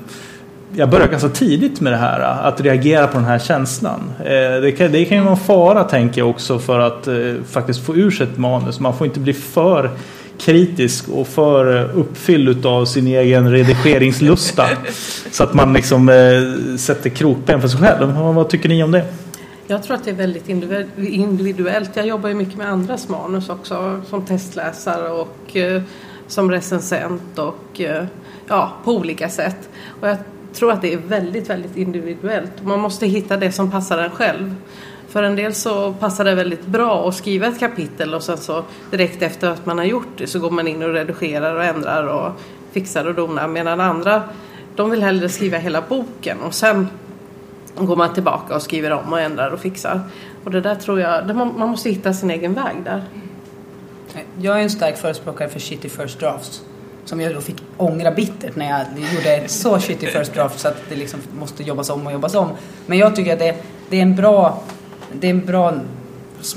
jag 0.76 0.90
började 0.90 1.12
ganska 1.12 1.30
tidigt 1.30 1.82
med 1.82 1.94
det 1.94 1.98
här. 1.98 2.20
Att 2.20 2.62
reagera 2.62 3.08
på 3.08 3.18
den 3.18 3.26
här 3.26 3.40
känslan. 3.40 4.14
Eh, 4.20 4.62
det 4.62 4.72
kan, 4.78 4.92
det 4.92 5.06
kan 5.06 5.18
ju 5.18 5.24
vara 5.24 5.36
en 5.36 5.40
fara 5.40 5.84
tänker 5.84 6.22
jag 6.22 6.30
också 6.30 6.60
för 6.60 6.80
att 6.80 7.08
eh, 7.08 7.16
faktiskt 7.50 7.86
få 7.86 7.96
ur 7.96 8.12
sig 8.12 8.28
ett 8.28 8.38
manus. 8.38 8.80
Man 8.80 8.98
får 8.98 9.08
inte 9.08 9.20
bli 9.20 9.34
för 9.34 9.90
kritisk 10.38 11.10
och 11.10 11.28
för 11.28 11.92
uppfylld 11.96 12.66
av 12.66 12.86
sin 12.86 13.08
egen 13.08 13.52
redigeringslusta. 13.52 14.66
så 15.32 15.44
att 15.44 15.54
man 15.54 15.74
liksom 15.74 16.10
eh, 16.10 16.76
sätter 16.78 17.10
krokben 17.10 17.62
för 17.62 17.68
sig 17.68 17.80
själv. 17.80 18.14
Vad 18.14 18.50
tycker 18.50 18.70
ni 18.70 18.84
om 18.84 18.92
det? 18.92 19.06
Jag 19.68 19.84
tror 19.84 19.96
att 19.96 20.04
det 20.04 20.12
är 20.12 20.16
väldigt 20.16 20.50
individuellt. 20.98 21.92
Jag 21.94 22.08
jobbar 22.08 22.30
ju 22.30 22.36
mycket 22.36 22.58
med 22.58 22.70
andras 22.70 23.10
manus 23.10 23.50
också 23.50 24.02
som 24.10 24.26
testläsare 24.26 25.10
och 25.10 25.56
eh, 25.56 25.82
som 26.28 26.52
recensent 26.52 27.40
och 27.40 27.82
eh, 27.82 28.06
ja, 28.48 28.74
på 28.84 28.92
olika 28.92 29.30
sätt. 29.30 29.70
Och 30.02 30.08
jag 30.08 30.18
tror 30.54 30.72
att 30.72 30.82
det 30.82 30.94
är 30.94 30.98
väldigt, 30.98 31.50
väldigt 31.50 31.78
individuellt. 31.78 32.64
Man 32.64 32.80
måste 32.80 33.08
hitta 33.08 33.38
det 33.38 33.52
som 33.52 33.72
passar 33.72 33.98
en 33.98 34.12
själv. 34.12 34.56
För 35.08 35.24
en 35.24 35.36
del 35.36 35.54
så 35.54 35.94
passar 35.94 36.26
det 36.26 36.36
väldigt 36.36 36.66
bra 36.66 37.08
att 37.08 37.16
skriva 37.16 37.48
ett 37.48 37.60
kapitel 37.60 38.14
och 38.14 38.24
sen 38.24 38.38
så 38.38 38.64
direkt 38.92 39.22
efter 39.22 39.50
att 39.50 39.66
man 39.66 39.78
har 39.78 39.86
gjort 39.86 40.18
det 40.18 40.28
så 40.28 40.40
går 40.40 40.52
man 40.52 40.68
in 40.68 40.84
och 40.84 40.94
redigerar 40.94 41.56
och 41.56 41.64
ändrar 41.64 42.04
och 42.04 42.32
fixar 42.72 43.06
och 43.06 43.16
donar. 43.16 43.48
Medan 43.48 43.80
andra, 43.80 44.24
de 44.76 44.90
vill 44.90 45.04
hellre 45.04 45.30
skriva 45.30 45.58
hela 45.58 45.82
boken 45.82 46.40
och 46.40 46.54
sen 46.54 46.88
går 47.78 47.96
man 47.96 48.14
tillbaka 48.14 48.56
och 48.56 48.62
skriver 48.62 48.92
om 48.92 49.14
och 49.14 49.20
ändrar 49.20 49.52
och 49.52 49.60
fixar. 49.60 50.02
Och 50.44 50.52
det 50.52 50.62
där 50.62 50.76
tror 50.76 51.00
jag, 51.00 51.36
man 51.36 51.70
måste 51.70 51.90
hitta 51.90 52.14
sin 52.14 52.32
egen 52.32 52.54
väg 52.54 52.76
där. 52.84 53.04
Jag 54.42 54.60
är 54.60 54.64
en 54.64 54.70
stark 54.70 54.98
förespråkare 54.98 55.50
för 55.50 55.60
shitty 55.60 55.90
first 55.90 56.20
drafts. 56.20 56.64
Som 57.10 57.22
jag 57.22 57.34
då 57.34 57.42
fick 57.42 57.56
ångra 57.78 58.12
bittert 58.12 58.56
när 58.56 58.70
jag 58.70 58.86
gjorde 59.16 59.36
ett 59.36 59.52
så 59.52 59.80
shitty 59.80 60.08
first 60.08 60.34
draft 60.34 60.60
så 60.60 60.68
att 60.68 60.78
det 60.90 60.96
liksom 60.96 61.20
måste 61.40 61.64
jobbas 61.64 61.90
om 61.90 62.08
och 62.08 62.14
jobbas 62.14 62.36
om. 62.36 62.50
Men 62.86 62.98
jag 62.98 63.16
tycker 63.16 63.34
att 63.34 63.40
det, 63.40 63.56
det 63.90 63.98
är 63.98 64.02
en 64.02 64.16
bra 64.16 64.64
det 65.14 65.28
är 65.28 65.32
en 65.32 65.46
bra 65.46 65.74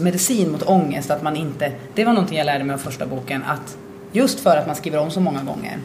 medicin 0.00 0.52
mot 0.52 0.62
ångest 0.62 1.10
att 1.10 1.22
man 1.22 1.36
inte, 1.36 1.72
det 1.94 2.04
var 2.04 2.12
någonting 2.12 2.38
jag 2.38 2.44
lärde 2.44 2.64
mig 2.64 2.74
av 2.74 2.78
första 2.78 3.06
boken, 3.06 3.44
att 3.44 3.76
just 4.12 4.40
för 4.40 4.56
att 4.56 4.66
man 4.66 4.76
skriver 4.76 4.98
om 4.98 5.10
så 5.10 5.20
många 5.20 5.42
gånger 5.42 5.78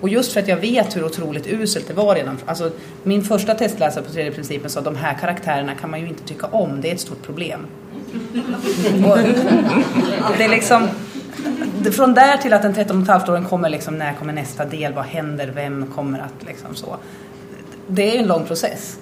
och 0.00 0.08
just 0.08 0.32
för 0.32 0.40
att 0.40 0.48
jag 0.48 0.56
vet 0.56 0.96
hur 0.96 1.04
otroligt 1.04 1.46
uselt 1.46 1.88
det 1.88 1.94
var 1.94 2.14
redan. 2.14 2.38
Alltså, 2.46 2.70
min 3.02 3.24
första 3.24 3.54
testläsare 3.54 4.04
på 4.04 4.12
tredje 4.12 4.32
principen 4.32 4.70
sa 4.70 4.78
att 4.78 4.84
de 4.84 4.96
här 4.96 5.14
karaktärerna 5.14 5.74
kan 5.74 5.90
man 5.90 6.00
ju 6.00 6.08
inte 6.08 6.24
tycka 6.24 6.46
om, 6.46 6.80
det 6.80 6.90
är 6.90 6.94
ett 6.94 7.00
stort 7.00 7.22
problem. 7.22 7.66
Och 10.24 10.34
det 10.38 10.44
är 10.44 10.48
liksom, 10.48 10.88
från 11.92 12.14
där 12.14 12.36
till 12.36 12.52
att 12.52 12.62
den 12.62 12.74
13,5 12.74 13.30
åren 13.30 13.44
kommer 13.44 13.68
liksom, 13.68 13.98
när 13.98 14.14
kommer 14.14 14.32
nästa 14.32 14.64
del, 14.64 14.92
vad 14.92 15.04
händer, 15.04 15.52
vem 15.54 15.86
kommer 15.86 16.18
att 16.18 16.46
liksom 16.46 16.74
så. 16.74 16.96
Det 17.86 18.16
är 18.16 18.20
en 18.20 18.28
lång 18.28 18.44
process. 18.44 18.98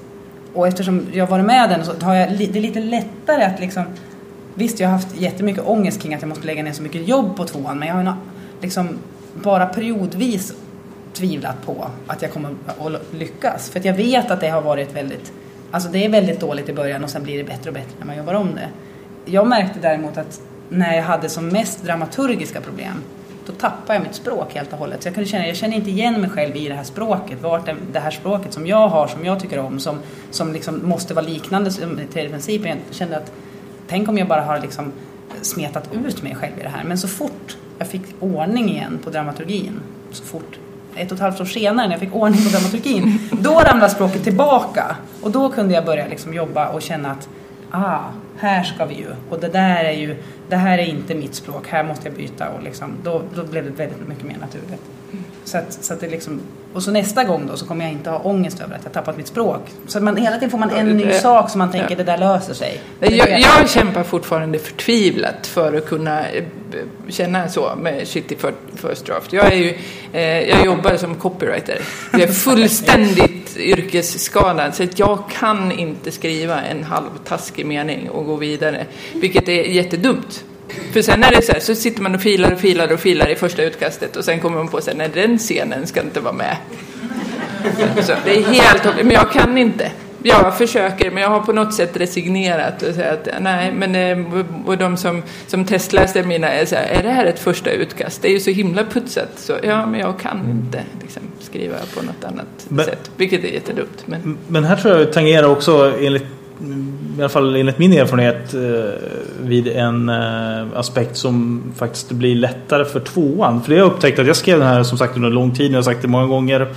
Och 0.55 0.69
eftersom 0.69 1.07
jag 1.13 1.27
varit 1.27 1.45
med 1.45 1.71
den 1.71 1.85
så 1.85 1.93
har 2.01 2.15
jag 2.15 2.39
det 2.39 2.59
är 2.59 2.61
lite 2.61 2.81
lättare 2.81 3.45
att 3.45 3.61
liksom 3.61 3.85
Visst, 4.55 4.81
jag 4.81 4.89
har 4.89 4.93
haft 4.93 5.17
jättemycket 5.17 5.67
ångest 5.67 6.03
kring 6.03 6.15
att 6.15 6.23
jag 6.23 6.29
måste 6.29 6.47
lägga 6.47 6.63
ner 6.63 6.73
så 6.73 6.83
mycket 6.83 7.09
jobb 7.09 7.37
på 7.37 7.45
tvåan 7.45 7.79
men 7.79 7.89
jag 7.89 7.95
har 7.95 8.15
liksom 8.61 8.89
bara 9.35 9.67
periodvis 9.67 10.55
tvivlat 11.13 11.67
på 11.67 11.87
att 12.07 12.23
jag 12.23 12.33
kommer 12.33 12.51
att 12.67 13.15
lyckas. 13.15 13.71
För 13.71 13.79
att 13.79 13.85
jag 13.85 13.95
vet 13.95 14.31
att 14.31 14.41
det 14.41 14.49
har 14.49 14.63
varit 14.63 14.97
väldigt 14.97 15.33
Alltså 15.71 15.89
det 15.89 16.05
är 16.05 16.09
väldigt 16.09 16.41
dåligt 16.41 16.69
i 16.69 16.73
början 16.73 17.05
och 17.05 17.11
sen 17.11 17.23
blir 17.23 17.39
det 17.39 17.45
bättre 17.45 17.71
och 17.71 17.75
bättre 17.75 17.93
när 17.99 18.07
man 18.07 18.17
jobbar 18.17 18.35
om 18.35 18.55
det. 18.55 18.69
Jag 19.25 19.47
märkte 19.47 19.79
däremot 19.81 20.17
att 20.19 20.41
när 20.69 20.97
jag 20.97 21.03
hade 21.03 21.29
som 21.29 21.49
mest 21.49 21.85
dramaturgiska 21.85 22.61
problem 22.61 23.03
då 23.47 23.53
tappade 23.53 23.95
jag 23.95 24.03
mitt 24.03 24.15
språk 24.15 24.55
helt 24.55 24.73
och 24.73 24.79
hållet. 24.79 25.03
Så 25.03 25.09
jag 25.09 25.15
kunde 25.15 25.31
känna, 25.31 25.47
jag 25.47 25.57
känner 25.57 25.77
inte 25.77 25.91
igen 25.91 26.21
mig 26.21 26.31
själv 26.31 26.57
i 26.57 26.69
det 26.69 26.75
här 26.75 26.85
språket. 26.85 27.43
Vart 27.43 27.67
det, 27.67 27.77
det 27.93 28.01
här 28.01 28.11
språket 28.11 28.53
som 28.53 28.67
jag 28.67 28.89
har, 28.89 29.07
som 29.07 29.25
jag 29.25 29.41
tycker 29.41 29.59
om, 29.59 29.81
som, 29.81 29.99
som 30.31 30.53
liksom 30.53 30.89
måste 30.89 31.15
vara 31.15 31.25
liknande 31.25 31.71
tredje 32.13 32.31
principen. 32.31 32.79
Jag 32.87 32.97
kände 32.97 33.17
att, 33.17 33.33
tänk 33.89 34.09
om 34.09 34.19
jag 34.19 34.29
bara 34.29 34.41
har 34.41 34.61
liksom 34.61 34.93
smetat 35.43 35.89
ut 36.07 36.23
mig 36.23 36.35
själv 36.35 36.59
i 36.59 36.63
det 36.63 36.69
här. 36.69 36.85
Men 36.85 36.99
så 36.99 37.09
fort 37.09 37.57
jag 37.79 37.89
fick 37.89 38.03
ordning 38.21 38.71
igen 38.71 38.99
på 39.05 39.11
dramaturgin, 39.11 39.81
så 40.11 40.25
fort 40.25 40.59
ett 40.97 41.11
och 41.11 41.15
ett 41.15 41.23
halvt 41.23 41.41
år 41.41 41.45
senare 41.45 41.87
när 41.87 41.95
jag 41.95 42.01
fick 42.01 42.15
ordning 42.15 42.45
på 42.45 42.51
dramaturgin, 42.51 43.19
då 43.41 43.61
ramlade 43.61 43.93
språket 43.93 44.25
tillbaka. 44.25 44.97
Och 45.23 45.31
då 45.31 45.49
kunde 45.49 45.75
jag 45.75 45.85
börja 45.85 46.07
liksom 46.07 46.35
jobba 46.35 46.69
och 46.69 46.83
känna 46.83 47.11
att 47.11 47.29
ah, 47.73 48.01
här 48.37 48.63
ska 48.63 48.85
vi 48.85 48.95
ju. 48.95 49.07
Och 49.31 49.41
det 49.41 49.49
där 49.49 49.85
är 49.85 49.93
ju, 49.93 50.17
det 50.49 50.57
här 50.57 50.79
är 50.79 50.87
inte 50.87 51.15
mitt 51.15 51.35
språk, 51.35 51.69
här 51.69 51.85
måste 51.85 52.09
jag 52.09 52.17
byta. 52.17 52.49
Och 52.49 52.63
liksom, 52.63 52.93
då, 53.03 53.23
då 53.35 53.45
blev 53.45 53.65
det 53.65 53.71
väldigt 53.71 54.09
mycket 54.09 54.25
mer 54.25 54.37
naturligt. 54.41 54.83
Så 55.45 55.59
att, 55.59 55.73
så 55.73 55.95
att 55.95 56.01
det 56.01 56.09
liksom, 56.09 56.41
och 56.73 56.83
så 56.83 56.91
nästa 56.91 57.25
gång 57.25 57.47
då 57.47 57.57
så 57.57 57.67
kommer 57.67 57.85
jag 57.85 57.93
inte 57.93 58.11
ha 58.11 58.19
ångest 58.19 58.61
över 58.61 58.75
att 58.75 58.81
jag 58.85 58.93
tappat 58.93 59.17
mitt 59.17 59.27
språk. 59.27 59.61
Så 59.87 60.01
man, 60.01 60.17
hela 60.17 60.35
tiden 60.35 60.51
får 60.51 60.59
man 60.59 60.71
en 60.71 60.97
ny 60.97 61.13
sak 61.13 61.51
som 61.51 61.59
man 61.59 61.71
tänker 61.71 61.91
ja. 61.91 61.97
det 61.97 62.05
där 62.05 62.19
löser 62.19 62.55
sig. 62.55 62.81
Jag, 63.01 63.41
jag 63.41 63.71
kämpar 63.71 64.03
fortfarande 64.03 64.59
förtvivlat 64.59 65.47
för 65.47 65.77
att 65.77 65.87
kunna 65.87 66.29
eh, 66.29 66.45
känna 67.09 67.49
så 67.49 67.73
med 67.77 68.09
Shitty 68.09 68.37
First 68.75 69.07
Draft. 69.07 69.33
Jag, 69.33 69.53
är 69.53 69.57
ju, 69.57 69.79
eh, 70.13 70.23
jag 70.23 70.65
jobbar 70.65 70.97
som 70.97 71.15
copywriter. 71.15 71.79
Jag 72.13 72.21
är 72.21 72.27
fullständigt 72.33 73.32
yrkesskadad 73.57 74.75
så 74.75 74.83
att 74.83 74.99
jag 74.99 75.31
kan 75.31 75.73
inte 75.73 76.13
skriva 76.13 76.63
en 76.63 76.85
halvtaskig 76.85 77.67
mening 77.67 78.11
och 78.11 78.27
gå 78.27 78.37
vidare. 78.37 78.87
Vilket 79.13 79.49
är 79.49 79.63
jättedumt. 79.63 80.45
För 80.93 81.03
sen 81.03 81.25
är 81.25 81.31
det 81.31 81.43
så 81.43 81.53
här, 81.53 81.61
så 81.61 81.75
sitter 81.75 82.03
man 82.03 82.15
och 82.15 82.23
filar 82.23 82.53
och 82.53 82.61
filar 82.61 82.93
och 82.93 83.01
filar 83.01 83.29
i 83.29 83.35
första 83.35 83.63
utkastet 83.63 84.17
och 84.17 84.25
sen 84.25 84.41
kommer 84.41 84.57
man 84.57 84.69
på 84.69 84.81
sig 84.81 84.95
nej 84.97 85.11
den 85.15 85.39
scenen 85.39 85.87
ska 85.87 86.01
inte 86.01 86.21
vara 86.21 86.35
med. 86.35 86.57
Så 88.03 88.13
det 88.25 88.37
är 88.37 88.43
helt 88.43 88.85
men 88.97 89.11
jag 89.11 89.33
kan 89.33 89.59
inte. 89.59 89.91
Jag 90.23 90.59
försöker, 90.59 91.11
men 91.11 91.23
jag 91.23 91.31
har 91.31 91.41
på 91.41 91.53
något 91.53 91.75
sätt 91.75 91.97
resignerat 91.97 92.83
och 92.83 92.95
sagt 92.95 93.29
att 93.29 93.43
nej, 93.43 93.73
men 93.73 93.95
eh, 93.95 94.43
och 94.67 94.79
de 94.79 94.97
som, 94.97 95.23
som 95.47 95.65
testläste 95.65 96.23
mina 96.23 96.49
är 96.49 96.67
så 96.67 96.75
här, 96.75 96.85
är 96.85 97.03
det 97.03 97.11
här 97.11 97.27
ett 97.27 97.39
första 97.39 97.71
utkast? 97.71 98.23
Det 98.23 98.29
är 98.29 98.33
ju 98.33 98.41
så 98.41 98.51
himla 98.51 98.85
putsat. 98.85 99.31
Så 99.37 99.53
ja, 99.63 99.87
men 99.87 100.01
jag 100.01 100.19
kan 100.21 100.51
inte 100.51 100.83
liksom, 101.03 101.23
skriva 101.41 101.77
på 101.95 102.03
något 102.03 102.25
annat 102.25 102.67
men, 102.69 102.85
sätt, 102.85 103.11
vilket 103.17 103.45
är 103.45 103.49
jättedumt. 103.49 104.03
Men. 104.07 104.39
men 104.49 104.65
här 104.65 104.77
tror 104.77 104.99
jag 104.99 105.13
tangerar 105.13 105.49
också 105.49 105.93
enligt 106.01 106.27
i 107.19 107.21
alla 107.21 107.29
fall 107.29 107.57
enligt 107.57 107.79
min 107.79 107.93
erfarenhet 107.93 108.55
eh, 108.55 108.61
vid 109.41 109.69
en 109.69 110.09
eh, 110.09 110.79
aspekt 110.79 111.17
som 111.17 111.63
faktiskt 111.77 112.13
blir 112.13 112.35
lättare 112.35 112.85
för 112.85 113.01
tvåan. 113.01 113.63
För 113.63 113.71
det 113.71 113.79
har 113.79 113.87
jag 113.87 113.93
upptäckt 113.93 114.19
att 114.19 114.27
jag 114.27 114.37
skrev 114.37 114.59
den 114.59 114.69
här 114.69 114.83
som 114.83 114.99
sagt 114.99 115.17
under 115.17 115.31
lång 115.31 115.55
tid. 115.55 115.73
Jag 115.73 115.77
har 115.77 115.83
sagt 115.83 116.03
det 116.03 116.09
många 116.09 116.27
gånger. 116.27 116.69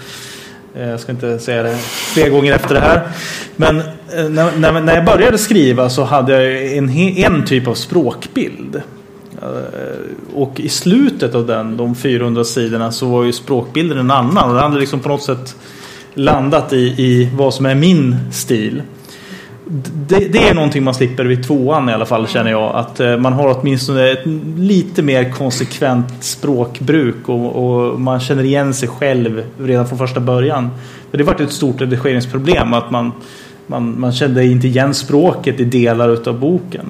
Eh, 0.78 0.90
jag 0.90 1.00
ska 1.00 1.12
inte 1.12 1.40
säga 1.40 1.64
det 1.64 1.78
fler 2.14 2.30
gånger 2.30 2.54
efter 2.54 2.76
det 2.76 2.82
här. 2.82 3.08
Men 3.56 3.80
eh, 3.80 4.30
när, 4.30 4.58
när, 4.58 4.82
när 4.82 4.96
jag 4.96 5.06
började 5.06 5.38
skriva 5.38 5.90
så 5.90 6.04
hade 6.04 6.44
jag 6.44 6.78
en, 6.78 6.90
en 7.18 7.46
typ 7.46 7.68
av 7.68 7.74
språkbild. 7.74 8.76
Eh, 9.42 10.36
och 10.36 10.60
i 10.60 10.70
slutet 10.70 11.36
av 11.36 11.48
den, 11.48 11.78
de 11.78 11.96
400 11.96 12.44
sidorna, 12.44 12.92
så 12.92 13.06
var 13.06 13.24
ju 13.24 13.34
språkbilden 13.34 13.98
en 13.98 14.12
annan. 14.12 14.50
Och 14.50 14.56
det 14.56 14.62
hade 14.62 14.80
liksom 14.80 15.00
på 15.00 15.10
något 15.10 15.24
sätt 15.24 15.56
landat 16.14 16.74
i, 16.74 16.78
i 16.78 17.30
vad 17.34 17.54
som 17.54 17.66
är 17.66 17.76
min 17.76 18.18
stil 18.32 18.82
det, 20.08 20.20
det, 20.20 20.48
är 20.48 20.54
någonting 20.54 20.84
man 20.84 20.94
slipper 20.94 21.26
vid 21.26 21.48
tvåan 21.48 21.90
i 21.90 21.94
alla 21.94 22.06
fall 22.06 22.28
känner 22.28 22.52
jag. 22.52 22.76
Att 22.76 23.00
eh, 23.00 23.18
man 23.18 23.34
har 23.34 23.60
åtminstone 23.60 24.12
ett 24.12 24.26
lite 24.58 25.04
mer 25.04 25.32
konsekvent 25.32 26.24
språkbruk 26.24 27.30
och, 27.30 27.56
och, 27.56 28.00
man 28.00 28.20
känner 28.20 28.44
igen 28.44 28.74
sig 28.74 28.90
själv 28.90 29.44
redan 29.60 29.88
från 29.88 29.98
första 29.98 30.20
början. 30.20 30.70
För 31.12 31.18
det 31.18 31.24
var 31.24 31.34
varit 31.34 31.42
ett 31.42 31.52
stort 31.52 31.82
redigeringsproblem 31.82 32.74
att 32.74 32.92
man, 32.92 33.12
man, 33.68 34.00
man 34.00 34.12
kände 34.12 34.46
inte 34.46 34.68
igen 34.68 34.94
språket 34.94 35.60
i 35.60 35.66
delar 35.66 36.30
av 36.30 36.40
boken. 36.40 36.86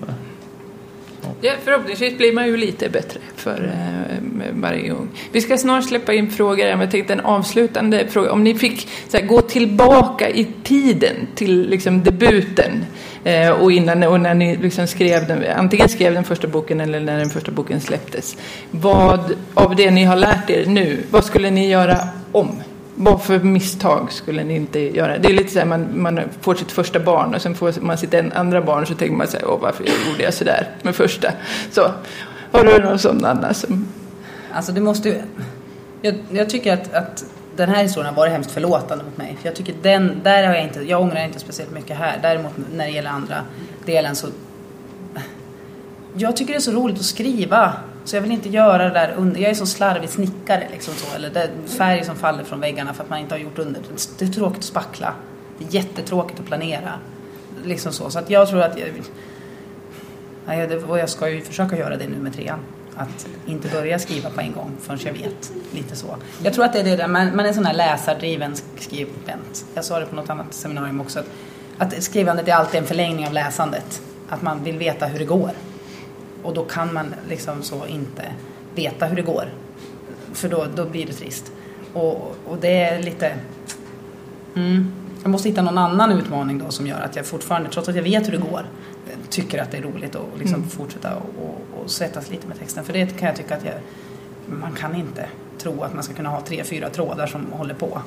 Ja, 1.42 1.52
förhoppningsvis 1.64 2.18
blir 2.18 2.34
man 2.34 2.48
ju 2.48 2.58
lite 2.58 2.90
bättre 2.90 3.20
för 3.36 3.64
eh, 3.64 4.15
varje 4.54 4.90
gång. 4.90 5.08
Vi 5.32 5.42
ska 5.42 5.58
snart 5.58 5.84
släppa 5.84 6.14
in 6.14 6.32
frågor. 6.32 6.66
men 6.66 6.80
Jag 6.80 6.92
tänkte 6.92 7.14
en 7.14 7.20
avslutande 7.20 8.08
fråga. 8.08 8.32
Om 8.32 8.44
ni 8.44 8.56
fick 8.56 8.88
här, 9.14 9.22
gå 9.22 9.42
tillbaka 9.42 10.30
i 10.30 10.48
tiden 10.64 11.16
till 11.36 11.70
liksom, 11.70 12.04
debuten 12.04 12.86
eh, 13.24 13.50
och 13.50 13.72
innan 13.72 14.04
och 14.04 14.20
när 14.20 14.34
ni 14.34 14.56
liksom, 14.56 14.88
skrev 14.88 15.28
den, 15.28 15.44
antingen 15.56 15.90
skrev 15.90 16.14
den 16.14 16.24
första 16.24 16.48
boken 16.48 16.82
eller 16.82 17.00
när 17.00 17.18
den 17.18 17.30
första 17.30 17.52
boken 17.52 17.82
släpptes. 17.82 18.38
Vad 18.72 19.36
av 19.54 19.76
det 19.76 19.92
ni 19.92 20.04
har 20.04 20.16
lärt 20.16 20.50
er 20.50 20.66
nu, 20.66 21.04
vad 21.12 21.26
skulle 21.26 21.52
ni 21.52 21.70
göra 21.70 21.98
om? 22.32 22.62
vad 22.96 23.24
för 23.24 23.40
misstag 23.40 24.12
skulle 24.12 24.44
ni 24.44 24.56
inte 24.56 24.80
göra? 24.80 25.18
Det 25.18 25.28
är 25.28 25.34
lite 25.34 25.54
så 25.54 25.60
här, 25.60 25.66
man, 25.66 26.02
man 26.02 26.20
får 26.42 26.56
sitt 26.56 26.72
första 26.72 27.00
barn 27.00 27.36
och 27.36 27.42
sen 27.42 27.56
får 27.56 27.82
man 27.82 27.98
sitt 27.98 28.14
andra 28.14 28.62
barn 28.62 28.86
så 28.86 28.94
tänker 28.94 29.16
man 29.16 29.28
så 29.28 29.38
här, 29.38 29.48
åh 29.50 29.60
varför 29.62 29.84
gjorde 29.84 30.24
jag 30.24 30.34
så 30.34 30.44
där 30.44 30.70
med 30.82 30.96
första? 30.96 31.32
Så, 31.72 31.92
har 32.52 32.64
du 32.64 32.84
någon 32.84 33.00
sån 33.00 33.26
Anna? 33.26 33.54
Som... 33.54 33.88
Alltså 34.56 34.72
det 34.72 34.82
måste 34.82 35.10
ju, 35.10 35.22
jag, 36.02 36.16
jag 36.32 36.50
tycker 36.50 36.74
att, 36.74 36.94
att 36.94 37.26
den 37.56 37.70
här 37.70 37.84
historien 37.84 38.14
har 38.14 38.16
varit 38.16 38.32
hemskt 38.32 38.52
förlåtande 38.52 39.04
mot 39.04 39.18
mig. 39.18 39.38
För 39.42 39.48
jag 39.48 39.56
tycker 39.56 39.76
den, 39.82 40.22
där 40.24 40.48
har 40.48 40.54
jag 40.54 40.64
inte, 40.64 40.82
jag 40.82 41.02
ångrar 41.02 41.26
inte 41.26 41.40
speciellt 41.40 41.72
mycket 41.72 41.98
här. 41.98 42.20
Däremot 42.22 42.52
när 42.74 42.86
det 42.86 42.92
gäller 42.92 43.10
andra 43.10 43.36
delen 43.86 44.16
så, 44.16 44.28
jag 46.18 46.38
tycker 46.38 46.54
det 46.54 46.58
är 46.58 46.62
så 46.62 46.72
roligt 46.72 47.00
att 47.00 47.06
skriva. 47.06 47.74
Så 48.04 48.16
jag 48.16 48.22
vill 48.22 48.32
inte 48.32 48.50
göra 48.50 48.84
det 48.84 48.94
där 48.94 49.14
under. 49.18 49.42
Jag 49.42 49.50
är 49.52 49.56
så 49.56 49.66
slarvig 49.66 50.10
snickare 50.10 50.68
liksom 50.72 50.94
så. 50.94 51.16
Eller 51.16 51.30
det 51.30 51.50
färg 51.66 52.06
som 52.06 52.16
faller 52.16 52.44
från 52.44 52.60
väggarna 52.60 52.94
för 52.94 53.04
att 53.04 53.10
man 53.10 53.20
inte 53.20 53.36
har 53.36 53.40
gjort 53.40 53.60
under. 53.60 53.82
Det 54.20 54.26
är 54.26 54.30
tråkigt 54.30 54.60
att 54.60 54.64
spackla. 54.64 55.14
Det 55.58 55.66
är 55.66 55.76
jättetråkigt 55.76 56.40
att 56.40 56.46
planera. 56.46 56.92
Liksom 57.64 57.92
så. 57.92 58.10
Så 58.10 58.20
att 58.20 58.30
jag 58.30 58.50
tror 58.50 58.62
att 58.62 58.80
jag... 58.80 58.88
Nej, 60.46 60.68
det, 60.68 60.78
och 60.78 61.00
jag 61.00 61.10
ska 61.10 61.30
ju 61.30 61.42
försöka 61.42 61.78
göra 61.78 61.98
det 61.98 62.08
nu 62.08 62.16
med 62.16 62.34
trean 62.34 62.60
att 62.98 63.28
inte 63.46 63.68
börja 63.68 64.00
skriva 64.00 64.30
på 64.30 64.42
en 64.42 64.52
gång 64.52 64.72
förrän 64.82 65.00
jag 65.04 65.14
vet. 65.14 65.52
Lite 65.72 65.96
så. 65.96 66.18
Jag 66.44 66.54
tror 66.54 66.66
att 66.66 66.74
det 66.74 66.80
är 66.80 66.84
det 66.84 66.96
där, 66.96 67.08
man, 67.08 67.36
man 67.36 67.40
är 67.40 67.50
en 67.50 67.56
sån 67.56 67.66
här 67.66 67.74
läsardriven 67.74 68.56
skribent. 68.80 69.66
Jag 69.74 69.86
sa 69.86 70.00
det 70.00 70.06
på 70.06 70.16
något 70.16 70.30
annat 70.30 70.54
seminarium 70.54 71.02
också. 71.02 71.20
Att, 71.20 71.28
att 71.78 72.04
skrivandet 72.04 72.48
är 72.48 72.54
alltid 72.54 72.80
en 72.80 72.88
förlängning 72.88 73.28
av 73.28 73.34
läsandet. 73.34 74.02
Att 74.30 74.42
man 74.42 74.64
vill 74.64 74.78
veta 74.78 75.06
hur 75.06 75.20
det 75.20 75.26
går. 75.26 75.52
Och 76.44 76.54
då 76.54 76.66
kan 76.66 76.94
man 76.94 77.16
liksom 77.30 77.64
så 77.64 77.86
inte 77.88 78.24
veta 78.76 79.06
hur 79.06 79.16
det 79.16 79.22
går. 79.22 79.50
För 80.34 80.50
då, 80.50 80.66
då 80.76 80.86
blir 80.86 81.06
det 81.06 81.14
trist. 81.14 81.52
Och, 81.94 82.36
och 82.46 82.58
det 82.62 82.84
är 82.84 83.04
lite... 83.04 83.36
Mm, 84.56 84.94
jag 85.22 85.30
måste 85.30 85.50
hitta 85.50 85.62
någon 85.62 85.78
annan 85.78 86.12
utmaning 86.12 86.60
då 86.60 86.72
som 86.72 86.88
gör 86.88 87.02
att 87.02 87.16
jag 87.16 87.26
fortfarande, 87.26 87.70
trots 87.70 87.90
att 87.90 87.96
jag 87.96 88.04
vet 88.04 88.28
hur 88.28 88.32
det 88.32 88.38
går, 88.38 88.66
tycker 89.30 89.62
att 89.62 89.72
det 89.72 89.78
är 89.78 89.82
roligt 89.82 90.16
att 90.16 90.40
liksom 90.40 90.56
mm. 90.56 90.70
fortsätta 90.70 91.16
och, 91.16 91.46
och, 91.46 91.84
och 91.84 91.92
svettas 91.92 92.30
lite 92.30 92.48
med 92.48 92.60
texten. 92.60 92.84
För 92.84 92.94
det 92.94 93.18
kan 93.20 93.28
jag 93.28 93.38
tycka 93.38 93.56
att 93.56 93.66
jag, 93.66 93.74
man 94.46 94.72
kan 94.72 94.96
inte 94.96 95.26
tro 95.58 95.84
att 95.84 95.94
man 95.94 96.04
ska 96.04 96.14
kunna 96.14 96.30
ha 96.30 96.42
tre, 96.42 96.64
fyra 96.64 96.90
trådar 96.90 97.28
som 97.28 97.52
håller 97.52 97.74
på. 97.74 98.02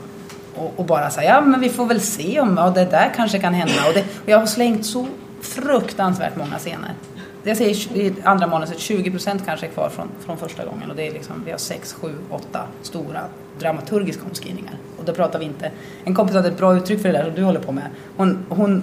Och, 0.55 0.73
och 0.77 0.85
bara 0.85 1.11
säga, 1.11 1.35
ja 1.35 1.41
men 1.41 1.61
vi 1.61 1.69
får 1.69 1.87
väl 1.87 2.01
se 2.01 2.41
om 2.41 2.57
ja, 2.57 2.71
det 2.71 2.85
där 2.85 3.13
kanske 3.17 3.39
kan 3.39 3.55
hända. 3.55 3.89
Och, 3.89 3.95
det, 3.95 4.01
och 4.01 4.29
jag 4.29 4.39
har 4.39 4.47
slängt 4.47 4.87
så 4.87 5.07
fruktansvärt 5.41 6.37
många 6.37 6.59
scener. 6.59 6.95
Jag 7.43 7.57
säger 7.57 7.97
i 7.97 8.15
andra 8.25 8.47
manuset 8.47 8.79
20 8.79 9.11
procent 9.11 9.43
kanske 9.47 9.67
är 9.67 9.71
kvar 9.71 9.89
från, 9.89 10.09
från 10.21 10.37
första 10.37 10.65
gången 10.65 10.91
och 10.91 10.97
det 10.97 11.07
är 11.07 11.13
liksom, 11.13 11.43
vi 11.45 11.51
har 11.51 11.59
sex, 11.59 11.93
sju, 11.93 12.15
åtta 12.31 12.61
stora 12.83 13.21
dramaturgiska 13.59 14.23
omskrivningar. 14.29 14.75
Och 14.99 15.05
då 15.05 15.13
pratar 15.13 15.39
vi 15.39 15.45
inte, 15.45 15.71
en 16.05 16.15
kompis 16.15 16.37
hade 16.37 16.49
ett 16.49 16.59
bra 16.59 16.77
uttryck 16.77 17.03
för 17.03 17.09
det 17.09 17.19
där 17.19 17.25
som 17.25 17.35
du 17.35 17.45
håller 17.45 17.61
på 17.61 17.73
med. 17.73 17.85
Hon, 18.17 18.47
hon 18.49 18.83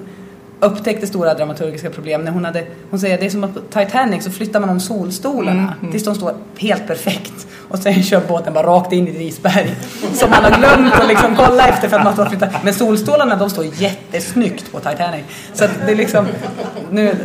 upptäckte 0.60 1.08
stora 1.08 1.34
dramaturgiska 1.34 1.90
problem 1.90 2.22
när 2.22 2.32
hon 2.32 2.46
hade, 2.46 2.66
hon 2.90 3.00
säger 3.00 3.18
det 3.18 3.26
är 3.26 3.30
som 3.30 3.44
att 3.44 3.54
på 3.54 3.60
Titanic 3.60 4.24
så 4.24 4.32
flyttar 4.32 4.60
man 4.60 4.70
om 4.70 4.80
solstolarna 4.80 5.62
mm, 5.62 5.74
mm. 5.80 5.92
tills 5.92 6.04
de 6.04 6.16
står 6.16 6.34
helt 6.58 6.88
perfekt 6.88 7.48
och 7.70 7.80
sen 7.80 8.04
kör 8.04 8.22
båten 8.28 8.54
bara 8.54 8.68
rakt 8.68 8.94
in 8.94 9.08
i 9.08 9.12
ett 9.12 9.22
isberg 9.22 9.76
som 10.14 10.30
man 10.30 10.44
har 10.44 10.58
glömt 10.58 10.94
att 10.94 11.08
liksom 11.08 11.36
kolla 11.36 11.68
efter 11.68 11.90
för 11.90 11.98
att 11.98 12.04
man 12.04 12.14
har 12.14 12.26
flyttat. 12.26 12.64
Men 12.64 12.74
solstolarna 12.74 13.36
de 13.36 13.50
står 13.50 13.66
jättesnyggt 13.66 14.72
på 14.72 14.80
Titanic. 14.80 15.24
Så 15.54 15.66
att 15.66 15.72
det 15.86 15.92
är 15.92 15.96
liksom, 15.96 16.28
nu 16.92 17.16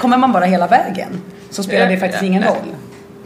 kommer 0.00 0.16
man 0.16 0.32
bara 0.32 0.44
hela 0.44 0.66
vägen 0.66 1.08
så 1.50 1.62
spelar 1.62 1.88
det 1.88 1.96
faktiskt 1.96 2.22
ingen 2.22 2.42
roll. 2.42 2.74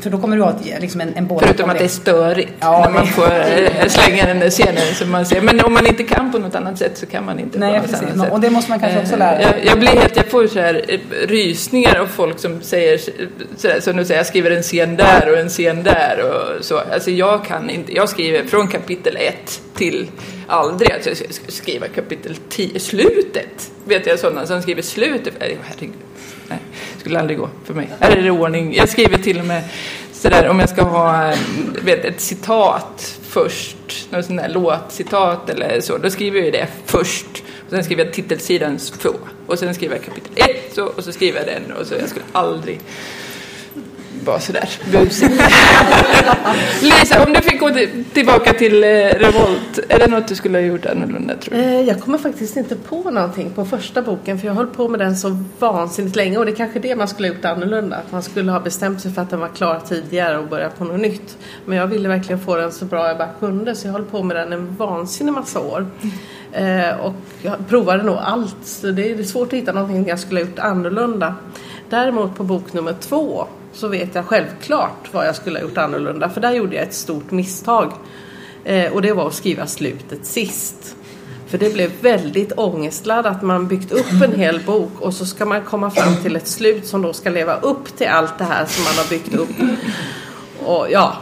För 0.00 0.10
då 0.10 0.18
kommer 0.18 0.36
du 0.36 0.42
ha 0.42 0.50
ett, 0.50 0.80
liksom 0.80 1.00
en, 1.00 1.14
en 1.16 1.26
båt. 1.26 1.42
Förutom 1.44 1.70
att 1.70 1.78
det 1.78 1.84
är 1.84 1.88
störigt 1.88 2.52
ja, 2.60 2.84
när 2.84 2.90
man 2.90 3.06
får 3.06 3.24
äh, 3.24 3.88
slänga 3.88 4.26
den 4.26 4.40
där 4.40 4.50
scenen 4.50 4.94
som 4.94 5.10
man 5.10 5.26
ser. 5.26 5.40
Men 5.40 5.60
om 5.60 5.72
man 5.72 5.86
inte 5.86 6.02
kan 6.02 6.32
på 6.32 6.38
något 6.38 6.54
annat 6.54 6.78
sätt 6.78 6.98
så 6.98 7.06
kan 7.06 7.24
man 7.24 7.38
inte 7.38 7.58
Nej, 7.58 7.74
på 7.74 7.86
något 7.86 7.90
precis. 7.90 8.12
annat. 8.12 8.32
Och 8.32 8.40
det 8.40 8.50
måste 8.50 8.70
man 8.70 8.80
kanske 8.80 9.00
också 9.00 9.16
lära 9.16 9.42
Jag, 9.42 9.64
jag, 9.64 9.78
blir 9.78 9.88
helt, 9.88 10.16
jag 10.16 10.26
får 10.26 10.46
så 10.46 10.60
här 10.60 10.84
eh, 10.88 11.26
rysningar 11.26 11.98
av 11.98 12.06
folk 12.06 12.38
som 12.38 12.62
säger 12.62 13.00
som 13.80 13.96
du 13.96 14.04
säger, 14.04 14.18
jag 14.18 14.26
skriver 14.26 14.50
en 14.50 14.62
scen 14.62 14.96
där 14.96 15.32
och 15.32 15.38
en 15.38 15.48
scen 15.48 15.82
där 15.82 16.18
och 16.24 16.64
så. 16.64 16.78
Alltså 16.92 17.10
jag 17.10 17.44
kan 17.44 17.70
inte, 17.70 17.94
jag 17.94 18.08
skriver 18.08 18.44
från 18.44 18.68
kapitel 18.68 19.16
1 19.16 19.60
till 19.74 20.10
aldrig 20.46 20.92
att 20.92 21.06
jag 21.06 21.16
ska 21.16 21.44
skriva 21.48 21.88
kapitel 21.88 22.36
10, 22.48 22.80
slutet. 22.80 23.70
Vet 23.84 24.06
jag 24.06 24.18
sådana 24.18 24.46
som 24.46 24.62
skriver 24.62 24.82
slutet. 24.82 25.34
Herregud. 25.40 26.09
Skulle 27.00 27.20
aldrig 27.20 27.38
gå 27.38 27.48
för 27.64 27.74
mig. 27.74 27.90
Här 28.00 28.16
är 28.16 28.22
det 28.22 28.30
ordning. 28.30 28.74
Jag 28.74 28.88
skriver 28.88 29.18
till 29.18 29.38
och 29.38 29.44
med 29.44 29.62
sådär 30.12 30.48
om 30.48 30.60
jag 30.60 30.68
ska 30.68 30.82
ha 30.82 31.32
eh, 31.32 31.38
vet, 31.84 32.04
ett 32.04 32.20
citat 32.20 33.18
först, 33.22 33.76
något 34.10 34.24
sånt 34.24 34.40
där 34.40 34.48
låtcitat 34.48 35.50
eller 35.50 35.80
så, 35.80 35.98
då 35.98 36.10
skriver 36.10 36.40
jag 36.40 36.52
det 36.52 36.66
först. 36.84 37.42
Och 37.64 37.70
sen 37.70 37.84
skriver 37.84 38.04
jag 38.04 38.14
titelsidan 38.14 38.78
två. 38.78 39.10
Och 39.46 39.58
sen 39.58 39.74
skriver 39.74 39.94
jag 39.96 40.04
kapitel 40.04 40.32
ett 40.36 40.74
så, 40.74 40.86
och 40.86 41.04
så 41.04 41.12
skriver 41.12 41.38
jag 41.38 41.46
den 41.46 41.76
och 41.76 41.86
så. 41.86 41.94
Jag 41.94 42.08
skulle 42.08 42.24
aldrig 42.32 42.80
vara 44.24 44.40
sådär 44.40 44.68
busig. 44.92 45.30
Lisa, 46.82 47.24
om 47.26 47.32
du 47.32 47.40
fick 47.40 47.60
gå 47.60 47.70
tillbaka 48.12 48.52
till 48.52 48.84
eh, 48.84 48.88
Revolt, 48.88 49.78
är 49.88 49.98
det 49.98 50.06
något 50.06 50.28
du 50.28 50.34
skulle 50.34 50.58
ha 50.58 50.62
gjort 50.62 50.86
annorlunda 50.86 51.36
tror 51.36 51.54
du? 51.54 51.62
Eh, 51.62 51.80
jag 51.80 52.00
kommer 52.00 52.18
faktiskt 52.18 52.56
inte 52.56 52.76
på 52.76 53.10
någonting 53.10 53.50
på 53.50 53.64
första 53.64 54.02
boken 54.02 54.38
för 54.38 54.46
jag 54.46 54.54
höll 54.54 54.66
på 54.66 54.88
med 54.88 55.00
den 55.00 55.16
så 55.16 55.38
vansinnigt 55.58 56.16
länge 56.16 56.38
och 56.38 56.46
det 56.46 56.52
är 56.52 56.56
kanske 56.56 56.78
det 56.78 56.96
man 56.96 57.08
skulle 57.08 57.28
ha 57.28 57.34
gjort 57.34 57.44
annorlunda. 57.44 57.96
Att 57.96 58.12
man 58.12 58.22
skulle 58.22 58.52
ha 58.52 58.60
bestämt 58.60 59.00
sig 59.00 59.12
för 59.12 59.22
att 59.22 59.30
den 59.30 59.40
var 59.40 59.48
klar 59.48 59.80
tidigare 59.88 60.38
och 60.38 60.48
börjat 60.48 60.78
på 60.78 60.84
något 60.84 61.00
nytt. 61.00 61.38
Men 61.64 61.78
jag 61.78 61.86
ville 61.86 62.08
verkligen 62.08 62.40
få 62.40 62.56
den 62.56 62.72
så 62.72 62.84
bra 62.84 63.08
jag 63.08 63.18
bara 63.18 63.30
kunde 63.40 63.74
så 63.74 63.86
jag 63.86 63.92
höll 63.92 64.04
på 64.04 64.22
med 64.22 64.36
den 64.36 64.52
en 64.52 64.76
vansinnig 64.76 65.32
massa 65.32 65.60
år. 65.60 65.86
Eh, 66.52 67.00
och 67.00 67.14
jag 67.42 67.68
provade 67.68 68.02
nog 68.02 68.16
allt 68.16 68.56
så 68.62 68.86
det 68.86 69.12
är 69.12 69.22
svårt 69.22 69.48
att 69.48 69.58
hitta 69.58 69.72
någonting 69.72 70.06
jag 70.08 70.18
skulle 70.18 70.40
ha 70.40 70.46
gjort 70.46 70.58
annorlunda. 70.58 71.34
Däremot 71.90 72.36
på 72.36 72.44
bok 72.44 72.72
nummer 72.72 72.94
två 73.00 73.46
så 73.72 73.88
vet 73.88 74.14
jag 74.14 74.26
självklart 74.26 75.08
vad 75.12 75.26
jag 75.26 75.36
skulle 75.36 75.58
ha 75.58 75.62
gjort 75.62 75.78
annorlunda. 75.78 76.28
För 76.28 76.40
där 76.40 76.52
gjorde 76.52 76.76
jag 76.76 76.82
ett 76.82 76.94
stort 76.94 77.30
misstag. 77.30 77.92
Eh, 78.64 78.92
och 78.92 79.02
det 79.02 79.12
var 79.12 79.26
att 79.26 79.34
skriva 79.34 79.66
slutet 79.66 80.26
sist. 80.26 80.96
För 81.46 81.58
det 81.58 81.74
blev 81.74 81.90
väldigt 82.00 82.52
ångestladdat. 82.56 83.42
Man 83.42 83.68
byggt 83.68 83.92
upp 83.92 84.22
en 84.24 84.32
hel 84.32 84.60
bok 84.60 85.00
och 85.00 85.14
så 85.14 85.26
ska 85.26 85.44
man 85.46 85.62
komma 85.62 85.90
fram 85.90 86.16
till 86.22 86.36
ett 86.36 86.46
slut 86.46 86.86
som 86.86 87.02
då 87.02 87.12
ska 87.12 87.30
leva 87.30 87.56
upp 87.56 87.96
till 87.96 88.08
allt 88.08 88.38
det 88.38 88.44
här 88.44 88.66
som 88.66 88.84
man 88.84 88.94
har 88.94 89.10
byggt 89.10 89.34
upp. 89.34 89.48
Och 90.64 90.86
ja, 90.90 91.16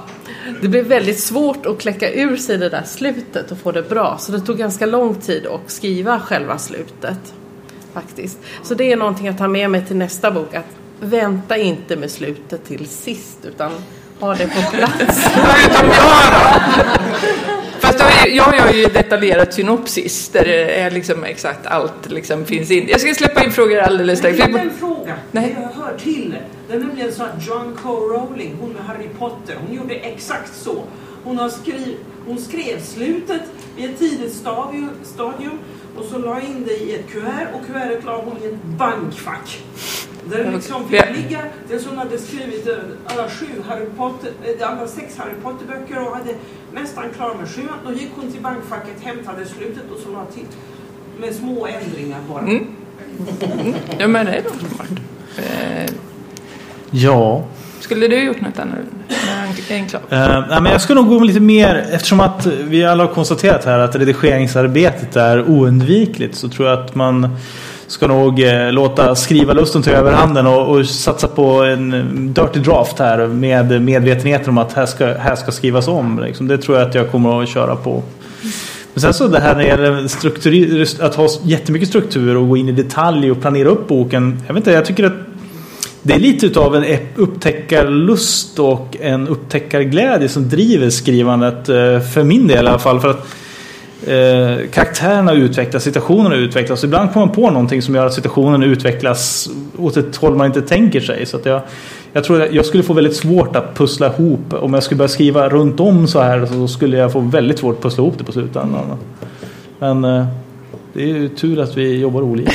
det 0.63 0.69
blev 0.69 0.85
väldigt 0.87 1.21
svårt 1.21 1.67
att 1.67 1.79
kläcka 1.81 2.13
ur 2.13 2.37
sig 2.37 2.59
det 2.59 2.69
där 2.69 2.83
slutet 2.83 3.53
och 3.53 3.59
få 3.59 3.73
det 3.73 3.89
bra. 3.89 4.19
Så 4.19 4.33
det 4.33 4.41
tog 4.41 4.59
ganska 4.59 4.87
lång 4.87 5.15
tid 5.15 5.47
att 5.47 5.71
skriva 5.71 6.21
själva 6.21 6.59
slutet. 6.59 7.35
Faktiskt. 7.93 8.39
Så 8.63 8.75
det 8.75 8.93
är 8.93 8.97
någonting 8.97 9.27
jag 9.27 9.39
tar 9.39 9.49
med 9.49 9.71
mig 9.71 9.87
till 9.87 9.97
nästa 9.97 10.31
bok. 10.31 10.55
Att 10.55 10.65
vänta 11.01 11.57
inte 11.57 11.97
med 11.97 12.11
slutet 12.11 12.65
till 12.65 12.87
sist 12.87 13.39
utan 13.43 13.73
ha 14.21 14.35
det 14.35 14.47
på 14.47 14.77
plats. 14.77 15.25
Fast 17.81 18.05
jag 18.27 18.57
gör 18.57 18.73
ju 18.73 18.85
detaljerat 18.85 19.55
synopsis 19.55 20.29
där 20.29 20.45
det 20.45 20.81
är 20.81 20.91
liksom 20.91 21.25
exakt 21.25 21.67
allt 21.67 22.11
liksom 22.11 22.45
finns 22.45 22.71
in. 22.71 22.89
Jag 22.89 23.01
ska 23.01 23.15
släppa 23.15 23.45
in 23.45 23.53
frågor 23.53 23.79
alldeles 23.79 24.19
strax. 24.19 24.39
Jag 24.39 24.55
en 24.55 24.71
fråga. 24.71 25.15
Nej. 25.31 25.57
Jag 25.61 25.83
hör 25.83 25.99
till. 25.99 26.35
Det 26.69 26.75
är 26.75 26.79
nämligen 26.79 27.13
så 27.13 27.23
att 27.23 27.47
John 27.47 27.79
K. 27.83 27.89
Rowling, 27.89 28.57
hon 28.61 28.73
med 28.73 28.83
Harry 28.83 29.09
Potter, 29.19 29.57
hon 29.67 29.77
gjorde 29.77 29.95
exakt 29.95 30.57
så. 30.57 30.85
Hon, 31.25 31.39
har 31.39 31.49
skriv, 31.49 31.97
hon 32.27 32.39
skrev 32.39 32.81
slutet 32.83 33.43
i 33.77 33.85
ett 33.85 33.99
tidigt 33.99 34.33
stadium, 34.33 34.91
stadium 35.05 35.59
och 35.99 36.05
så 36.05 36.19
la 36.19 36.41
in 36.41 36.65
det 36.67 36.75
i 36.75 36.95
ett 36.95 37.11
kuvert 37.11 37.49
och 37.55 37.67
kuvertet 37.67 38.05
la 38.05 38.17
hon 38.17 38.37
i 38.43 38.47
ett 38.47 38.65
bankfack. 38.65 39.59
Där 40.31 40.45
det 40.45 40.51
liksom 40.51 40.89
fick 40.89 41.17
ligga, 41.17 41.39
det 41.69 41.79
som 41.79 41.99
hade 41.99 42.19
skrivit 42.19 42.69
eh, 42.69 42.75
alla 43.07 43.29
sju 43.29 43.47
Harry 43.69 43.87
Potter, 43.97 44.31
eh, 44.45 44.71
alla 44.71 44.87
sex 44.87 45.17
Harry 45.19 45.35
Potter-böcker 45.43 46.09
och 46.09 46.17
hade 46.17 46.35
nästan 46.75 47.05
klar 47.17 47.35
med 47.35 47.49
sju. 47.49 47.63
Då 47.87 47.93
gick 47.93 48.11
hon 48.15 48.33
till 48.33 48.43
bankfacket, 48.43 49.03
hämtade 49.03 49.45
slutet 49.45 49.85
och 49.95 49.99
så 50.05 50.13
la 50.13 50.25
till 50.25 50.47
med 51.21 51.35
små 51.35 51.67
ändringar 51.67 52.19
bara. 52.29 52.41
Mm. 52.41 52.67
Mm. 53.61 53.75
Ja 53.99 54.09
men 54.09 54.27
det 54.27 54.33
är 54.33 54.43
nog 54.43 54.53
smart. 54.75 54.89
Eh. 55.37 55.95
Ja. 56.91 57.45
Skulle 57.81 58.09
du 58.09 58.25
gjort 58.25 58.41
något 58.41 58.59
annorlunda? 58.59 58.91
Uh, 60.13 60.49
nej, 60.49 60.63
men 60.63 60.73
jag 60.73 60.81
skulle 60.81 61.01
nog 61.01 61.09
gå 61.09 61.21
lite 61.21 61.41
mer, 61.41 61.87
eftersom 61.93 62.21
att 62.21 62.47
vi 62.47 62.85
alla 62.85 63.07
har 63.07 63.15
konstaterat 63.15 63.65
här 63.65 63.79
att 63.79 63.97
redigeringsarbetet 63.97 65.17
är 65.17 65.51
oundvikligt 65.51 66.35
så 66.35 66.49
tror 66.49 66.69
jag 66.69 66.79
att 66.79 66.95
man 66.95 67.37
ska 67.89 68.07
nog 68.07 68.43
eh, 68.43 68.73
låta 68.73 69.15
skrivarlusten 69.15 69.83
ta 69.83 69.91
överhanden 69.91 70.47
och, 70.47 70.69
och 70.69 70.87
satsa 70.87 71.29
på 71.29 71.63
en 71.63 71.93
eh, 71.93 72.05
dirty 72.05 72.61
draft 72.61 72.99
här 72.99 73.27
med 73.27 73.83
medvetenheten 73.83 74.49
om 74.49 74.59
att 74.59 74.73
här 74.73 74.87
ska, 74.87 75.07
här 75.07 75.37
ska 75.37 75.53
skrivas 75.53 75.89
om. 75.89 76.21
Liksom. 76.25 76.49
Det 76.49 76.59
tror 76.59 76.79
jag 76.79 76.89
att 76.89 76.95
jag 76.95 77.11
kommer 77.11 77.43
att 77.43 77.49
köra 77.49 77.77
på. 77.77 78.03
Men 78.95 79.01
sen 79.01 79.15
så 79.15 79.29
det 79.29 79.41
här 79.41 79.55
när 79.55 79.63
det 79.63 79.69
gäller 79.69 81.05
att 81.05 81.15
ha 81.15 81.29
jättemycket 81.43 81.89
struktur 81.89 82.37
och 82.37 82.49
gå 82.49 82.57
in 82.57 82.69
i 82.69 82.73
detalj 82.73 83.31
och 83.31 83.41
planera 83.41 83.69
upp 83.69 83.89
boken. 83.89 84.43
Jag 84.47 84.55
vet 84.55 84.61
inte, 84.61 84.73
jag 84.73 84.85
tycker 84.85 85.05
att 85.05 85.13
det 86.03 86.15
är 86.15 86.19
lite 86.19 86.61
av 86.61 86.77
en 86.77 86.85
upptäckarlust 87.17 88.59
och 88.59 88.97
en 89.01 89.29
upptäckarglädje 89.29 90.29
som 90.29 90.49
driver 90.49 90.91
skrivandet 90.91 91.69
eh, 91.69 92.01
för 92.01 92.25
min 92.25 92.47
del 92.47 92.65
i 92.65 92.69
alla 92.69 92.79
fall. 92.79 93.01
För 93.01 93.11
att 93.11 93.27
eh, 94.07 94.69
karaktärerna 94.71 95.33
utvecklas, 95.33 95.83
situationerna 95.83 96.35
utvecklas. 96.35 96.85
Ibland 96.85 97.13
kommer 97.13 97.27
man 97.27 97.35
på 97.35 97.51
någonting 97.51 97.83
som 97.83 97.95
gör 97.95 98.07
att 98.07 98.15
situationen 98.15 98.63
utvecklas 98.63 99.51
åt 99.77 99.97
ett 99.97 100.17
håll 100.17 100.37
man 100.37 100.47
inte 100.47 100.63
tänker 100.63 101.01
sig. 101.01 101.27
Så 101.27 101.37
att 101.37 101.47
jag, 101.47 101.61
jag 102.13 102.25
tror 102.25 102.43
att 102.43 102.53
jag 102.53 102.67
skulle 102.67 102.83
få 102.83 102.93
väldigt 102.93 103.17
svårt 103.17 103.57
att 103.57 103.75
pussla 103.75 104.07
ihop. 104.07 104.53
Om 104.53 104.75
jag 104.75 104.83
skulle 104.83 104.99
börja 104.99 105.09
skriva 105.09 105.49
runt 105.49 105.81
om 105.81 106.09
så 106.09 106.21
här 106.21 106.47
så 106.47 106.69
skulle 106.69 106.97
jag 106.97 107.13
få 107.13 107.21
väldigt 107.21 107.59
svårt 107.59 107.77
att 107.77 107.83
pussla 107.83 108.03
ihop 108.03 108.19
det 108.19 108.25
på 108.25 108.33
slutändan. 108.33 108.99
Men 109.79 110.05
eh, 110.05 110.27
det 110.93 111.03
är 111.03 111.07
ju 111.07 111.29
tur 111.29 111.61
att 111.61 111.77
vi 111.77 111.99
jobbar 111.99 112.23
olika. 112.23 112.51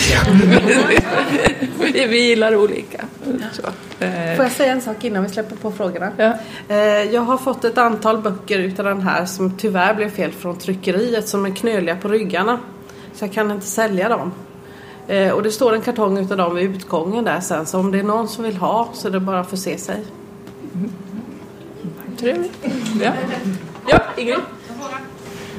vi 2.09 2.27
gillar 2.27 2.55
olika. 2.55 3.05
Så. 3.51 3.61
Eh. 3.99 4.35
Får 4.35 4.45
jag 4.45 4.51
säga 4.51 4.71
en 4.71 4.81
sak 4.81 5.03
innan 5.03 5.23
vi 5.23 5.29
släpper 5.29 5.55
på 5.55 5.71
frågorna? 5.71 6.11
Ja. 6.17 6.33
Eh, 6.67 6.77
jag 7.13 7.21
har 7.21 7.37
fått 7.37 7.63
ett 7.65 7.77
antal 7.77 8.17
böcker 8.17 8.59
utav 8.59 8.85
den 8.85 9.01
här 9.01 9.25
som 9.25 9.57
tyvärr 9.57 9.93
blev 9.93 10.09
fel 10.09 10.31
från 10.31 10.57
tryckeriet 10.57 11.27
som 11.27 11.45
är 11.45 11.55
knöliga 11.55 11.95
på 11.95 12.07
ryggarna. 12.07 12.59
Så 13.13 13.25
jag 13.25 13.33
kan 13.33 13.51
inte 13.51 13.65
sälja 13.65 14.09
dem. 14.09 14.31
Eh, 15.07 15.31
och 15.31 15.43
det 15.43 15.51
står 15.51 15.73
en 15.73 15.81
kartong 15.81 16.17
utav 16.17 16.37
dem 16.37 16.55
vid 16.55 16.75
utgången 16.75 17.23
där 17.23 17.39
sen 17.39 17.65
så 17.65 17.79
om 17.79 17.91
det 17.91 17.99
är 17.99 18.03
någon 18.03 18.27
som 18.27 18.43
vill 18.43 18.57
ha 18.57 18.89
så 18.93 19.07
är 19.07 19.11
det 19.11 19.19
bara 19.19 19.39
att 19.39 19.49
få 19.49 19.57
se 19.57 19.77
sig. 19.77 20.05
Trevligt. 22.17 22.65
Ja, 23.01 23.11
ja 23.87 23.99
Ingrid? 24.17 24.39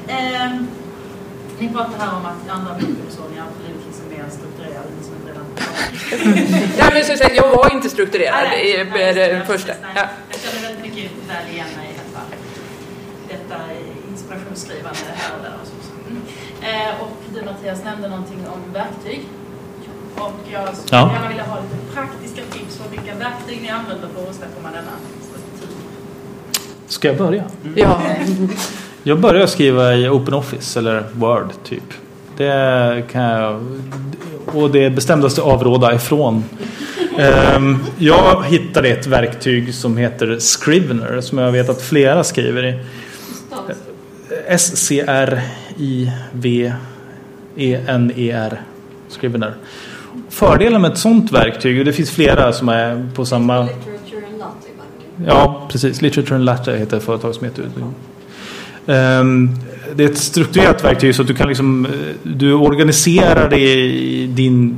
Ehm, 0.07 0.67
ni 1.59 1.69
pratar 1.69 1.99
här 1.99 2.17
om 2.17 2.25
att 2.25 2.49
andra 2.49 2.73
bokutsorningar 2.73 3.45
absolut 3.47 3.85
liksom 3.87 4.05
mer 4.09 4.29
strukturerade, 4.29 4.89
som 5.01 5.13
vi 5.23 5.31
redan 5.31 5.44
Ja, 6.77 6.85
men 6.93 7.03
sagt, 7.17 7.35
jag 7.35 7.49
var 7.55 7.73
inte 7.73 7.89
strukturerad 7.89 8.53
i 8.53 8.83
i 9.31 9.33
det 9.39 9.45
första. 9.45 9.73
Ja. 9.95 10.03
Jag 10.31 10.39
känner 10.41 10.61
väldigt 10.67 10.81
mycket 10.95 11.11
väl 11.29 11.53
igen 11.53 11.67
mig 11.77 11.87
i 11.87 11.99
alla 11.99 12.19
fall. 12.19 12.29
Detta 13.29 13.55
inspirationsskrivande 14.11 14.99
här 15.15 15.31
och 15.37 15.43
där 15.43 15.53
och 15.61 15.67
så. 15.67 15.73
Mm. 16.09 16.21
Eh, 16.61 17.01
och 17.01 17.11
du 17.33 17.41
Mattias 17.45 17.83
nämnde 17.83 18.07
någonting 18.07 18.39
om 18.53 18.73
verktyg. 18.73 19.21
Och 20.15 20.33
jag 20.53 20.77
skulle 20.77 20.97
Ja. 21.01 21.11
gärna 21.13 21.27
vilja 21.27 21.43
ha 21.43 21.55
lite 21.61 21.93
praktiska 21.93 22.41
tips 22.51 22.77
på 22.77 22.89
vilka 22.89 23.15
verktyg 23.15 23.61
ni 23.61 23.69
använder 23.69 24.07
för 24.13 24.21
att 24.21 24.29
åstadkomma 24.29 24.69
denna 24.69 24.91
struktur. 25.21 25.75
Ska 26.87 27.07
jag 27.07 27.17
börja? 27.17 27.43
ja. 27.75 28.01
Jag 29.07 29.19
började 29.19 29.47
skriva 29.47 29.93
i 29.95 30.09
OpenOffice 30.09 30.79
eller 30.79 31.05
Word 31.13 31.49
typ. 31.63 31.83
Det 32.37 33.03
kan 33.11 33.21
jag 33.21 33.61
och 34.45 34.71
det 34.71 34.89
bestämdaste 34.89 35.41
avråda 35.41 35.95
ifrån. 35.95 36.43
Ehm, 37.17 37.77
jag 37.97 38.43
hittade 38.45 38.89
ett 38.89 39.07
verktyg 39.07 39.73
som 39.73 39.97
heter 39.97 40.39
Scrivener 40.39 41.21
som 41.21 41.37
jag 41.37 41.51
vet 41.51 41.69
att 41.69 41.81
flera 41.81 42.23
skriver 42.23 42.65
i. 42.65 42.79
S-C-R-I-V-E-N-E-R 44.47 45.01
Scrivener. 49.09 49.53
Fördelen 50.29 50.81
med 50.81 50.91
ett 50.91 50.97
sånt 50.97 51.31
verktyg, 51.31 51.79
och 51.79 51.85
det 51.85 51.93
finns 51.93 52.11
flera 52.11 52.53
som 52.53 52.69
är 52.69 53.09
på 53.15 53.25
samma... 53.25 53.67
Ja, 55.25 55.67
precis. 55.71 56.01
Literature 56.01 56.35
and 56.35 56.45
Latte 56.45 56.77
heter 56.77 56.99
företaget 56.99 57.35
som 57.35 57.45
heter 57.45 57.63
ut. 57.63 57.71
Ehm, 58.87 59.49
det 59.95 60.03
är 60.03 60.09
ett 60.09 60.17
strukturerat 60.17 60.83
verktyg 60.83 61.15
så 61.15 61.21
att 61.21 61.27
du 61.27 61.33
kan 61.33 61.47
liksom 61.47 61.85
eh, 61.85 61.91
du 62.23 62.53
organiserar 62.53 63.49
det 63.49 63.59
i 63.59 64.27
din, 64.27 64.75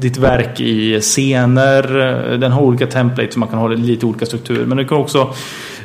ditt 0.00 0.16
verk 0.16 0.60
i 0.60 1.00
scener. 1.00 2.00
Eh, 2.32 2.38
den 2.38 2.52
har 2.52 2.62
olika 2.62 2.86
templates 2.86 3.34
så 3.34 3.40
man 3.40 3.48
kan 3.48 3.58
ha 3.58 3.68
lite 3.68 4.06
olika 4.06 4.26
struktur. 4.26 4.66
Men 4.66 4.78
du 4.78 4.84
kan 4.84 4.98
också 4.98 5.34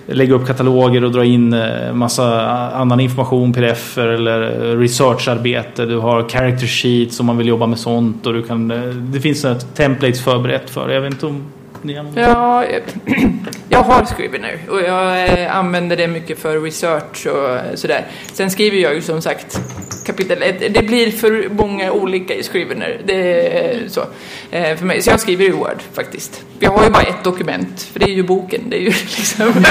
lägga 0.07 0.33
upp 0.33 0.47
kataloger 0.47 1.03
och 1.03 1.11
dra 1.11 1.25
in 1.25 1.53
eh, 1.53 1.93
massa 1.93 2.47
annan 2.71 2.99
information, 2.99 3.53
pdf 3.53 3.97
eller 3.97 4.39
researcharbete. 4.77 5.85
Du 5.85 5.97
har 5.97 6.29
character 6.29 6.67
sheets 6.67 7.19
om 7.19 7.25
man 7.25 7.37
vill 7.37 7.47
jobba 7.47 7.67
med 7.67 7.79
sånt. 7.79 8.25
Och 8.25 8.33
du 8.33 8.43
kan, 8.43 8.67
det 9.13 9.19
finns 9.19 9.45
ett 9.45 9.75
templates 9.75 10.21
förberett 10.21 10.69
för 10.69 10.87
det. 10.87 10.93
Jag 10.93 11.01
vet 11.01 11.13
inte 11.13 11.25
om 11.25 11.43
ni 11.83 11.93
Ja, 12.15 12.65
jag 13.69 13.79
har 13.83 14.05
Scrivener 14.05 14.59
och 14.69 14.81
jag 14.81 15.39
eh, 15.39 15.55
använder 15.55 15.97
det 15.97 16.07
mycket 16.07 16.39
för 16.39 16.61
research 16.61 17.27
och 17.27 17.79
sådär. 17.79 18.07
Sen 18.33 18.51
skriver 18.51 18.77
jag 18.77 18.95
ju 18.95 19.01
som 19.01 19.21
sagt 19.21 19.59
kapitel 20.05 20.41
ett. 20.41 20.73
Det 20.73 20.83
blir 20.83 21.11
för 21.11 21.49
många 21.49 21.91
olika 21.91 22.33
i 22.33 22.43
Scrivener. 22.43 23.01
Det 23.05 23.47
är 23.57 23.87
så 23.87 24.01
eh, 24.51 24.77
för 24.77 24.85
mig. 24.85 25.01
Så 25.01 25.09
jag 25.09 25.19
skriver 25.19 25.45
i 25.45 25.51
Word 25.51 25.81
faktiskt. 25.93 26.45
Jag 26.59 26.71
har 26.71 26.83
ju 26.83 26.89
bara 26.89 27.03
ett 27.03 27.23
dokument, 27.23 27.81
för 27.81 27.99
det 27.99 28.05
är 28.05 28.15
ju 28.15 28.23
boken. 28.23 28.61
Det 28.69 28.75
är 28.75 28.79
ju 28.79 28.85
liksom 29.17 29.45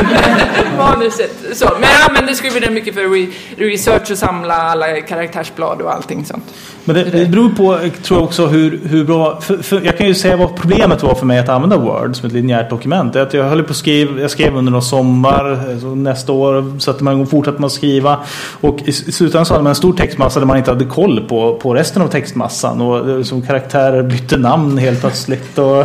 manuset. 0.78 1.30
Så. 1.52 1.64
Men 1.80 1.90
jag 1.90 2.10
använder 2.10 2.34
Scrivener 2.34 2.70
mycket 2.70 2.94
för 2.94 3.00
re 3.00 3.26
research 3.56 4.10
och 4.10 4.18
samla 4.18 4.54
alla 4.54 5.00
karaktärsblad 5.00 5.82
och 5.82 5.94
allting 5.94 6.24
sånt. 6.24 6.44
Men 6.84 6.96
det, 6.96 7.04
det 7.04 7.26
beror 7.26 7.48
på, 7.48 7.78
tror 8.02 8.20
jag 8.20 8.24
också, 8.24 8.46
hur, 8.46 8.80
hur 8.84 9.04
bra... 9.04 9.40
För, 9.40 9.56
för 9.56 9.80
jag 9.84 9.98
kan 9.98 10.06
ju 10.06 10.14
säga 10.14 10.36
vad 10.36 10.56
problemet 10.56 11.02
var 11.02 11.14
för 11.14 11.26
mig 11.26 11.38
att 11.38 11.48
använda 11.48 11.76
Word 11.76 12.16
som 12.16 12.26
ett 12.26 12.32
linjärt 12.32 12.70
dokument. 12.70 13.12
Det 13.12 13.18
är 13.18 13.22
att 13.22 13.34
jag 13.34 13.44
höll 13.44 13.62
på 13.62 13.70
att 13.70 13.76
skriva, 13.76 14.20
jag 14.20 14.30
skrev 14.30 14.56
under 14.56 14.72
någon 14.72 14.82
sommar, 14.82 15.78
så 15.80 15.86
nästa 15.86 16.32
år 16.32 16.78
satte 16.78 17.04
man 17.04 17.14
igång 17.14 17.26
fortsatte 17.26 17.60
man 17.60 17.66
att 17.66 17.72
skriva. 17.72 18.20
Och 18.60 18.78
i, 18.84 18.88
i 18.88 18.92
slutändan 18.92 19.46
så 19.46 19.54
hade 19.54 19.62
man 19.62 19.70
en 19.70 19.76
stor 19.76 19.92
textmassa 19.92 20.40
där 20.40 20.46
man 20.46 20.56
inte 20.56 20.70
hade 20.70 20.84
koll 20.84 21.20
på, 21.28 21.58
på 21.62 21.74
resten 21.74 22.02
av 22.02 22.08
textmassan. 22.08 22.80
Och 22.80 23.06
det, 23.06 23.24
som 23.24 23.42
karaktärer 23.42 24.02
bytte 24.02 24.36
namn 24.36 24.78
helt 24.78 25.00
plötsligt. 25.00 25.58
Och, 25.58 25.78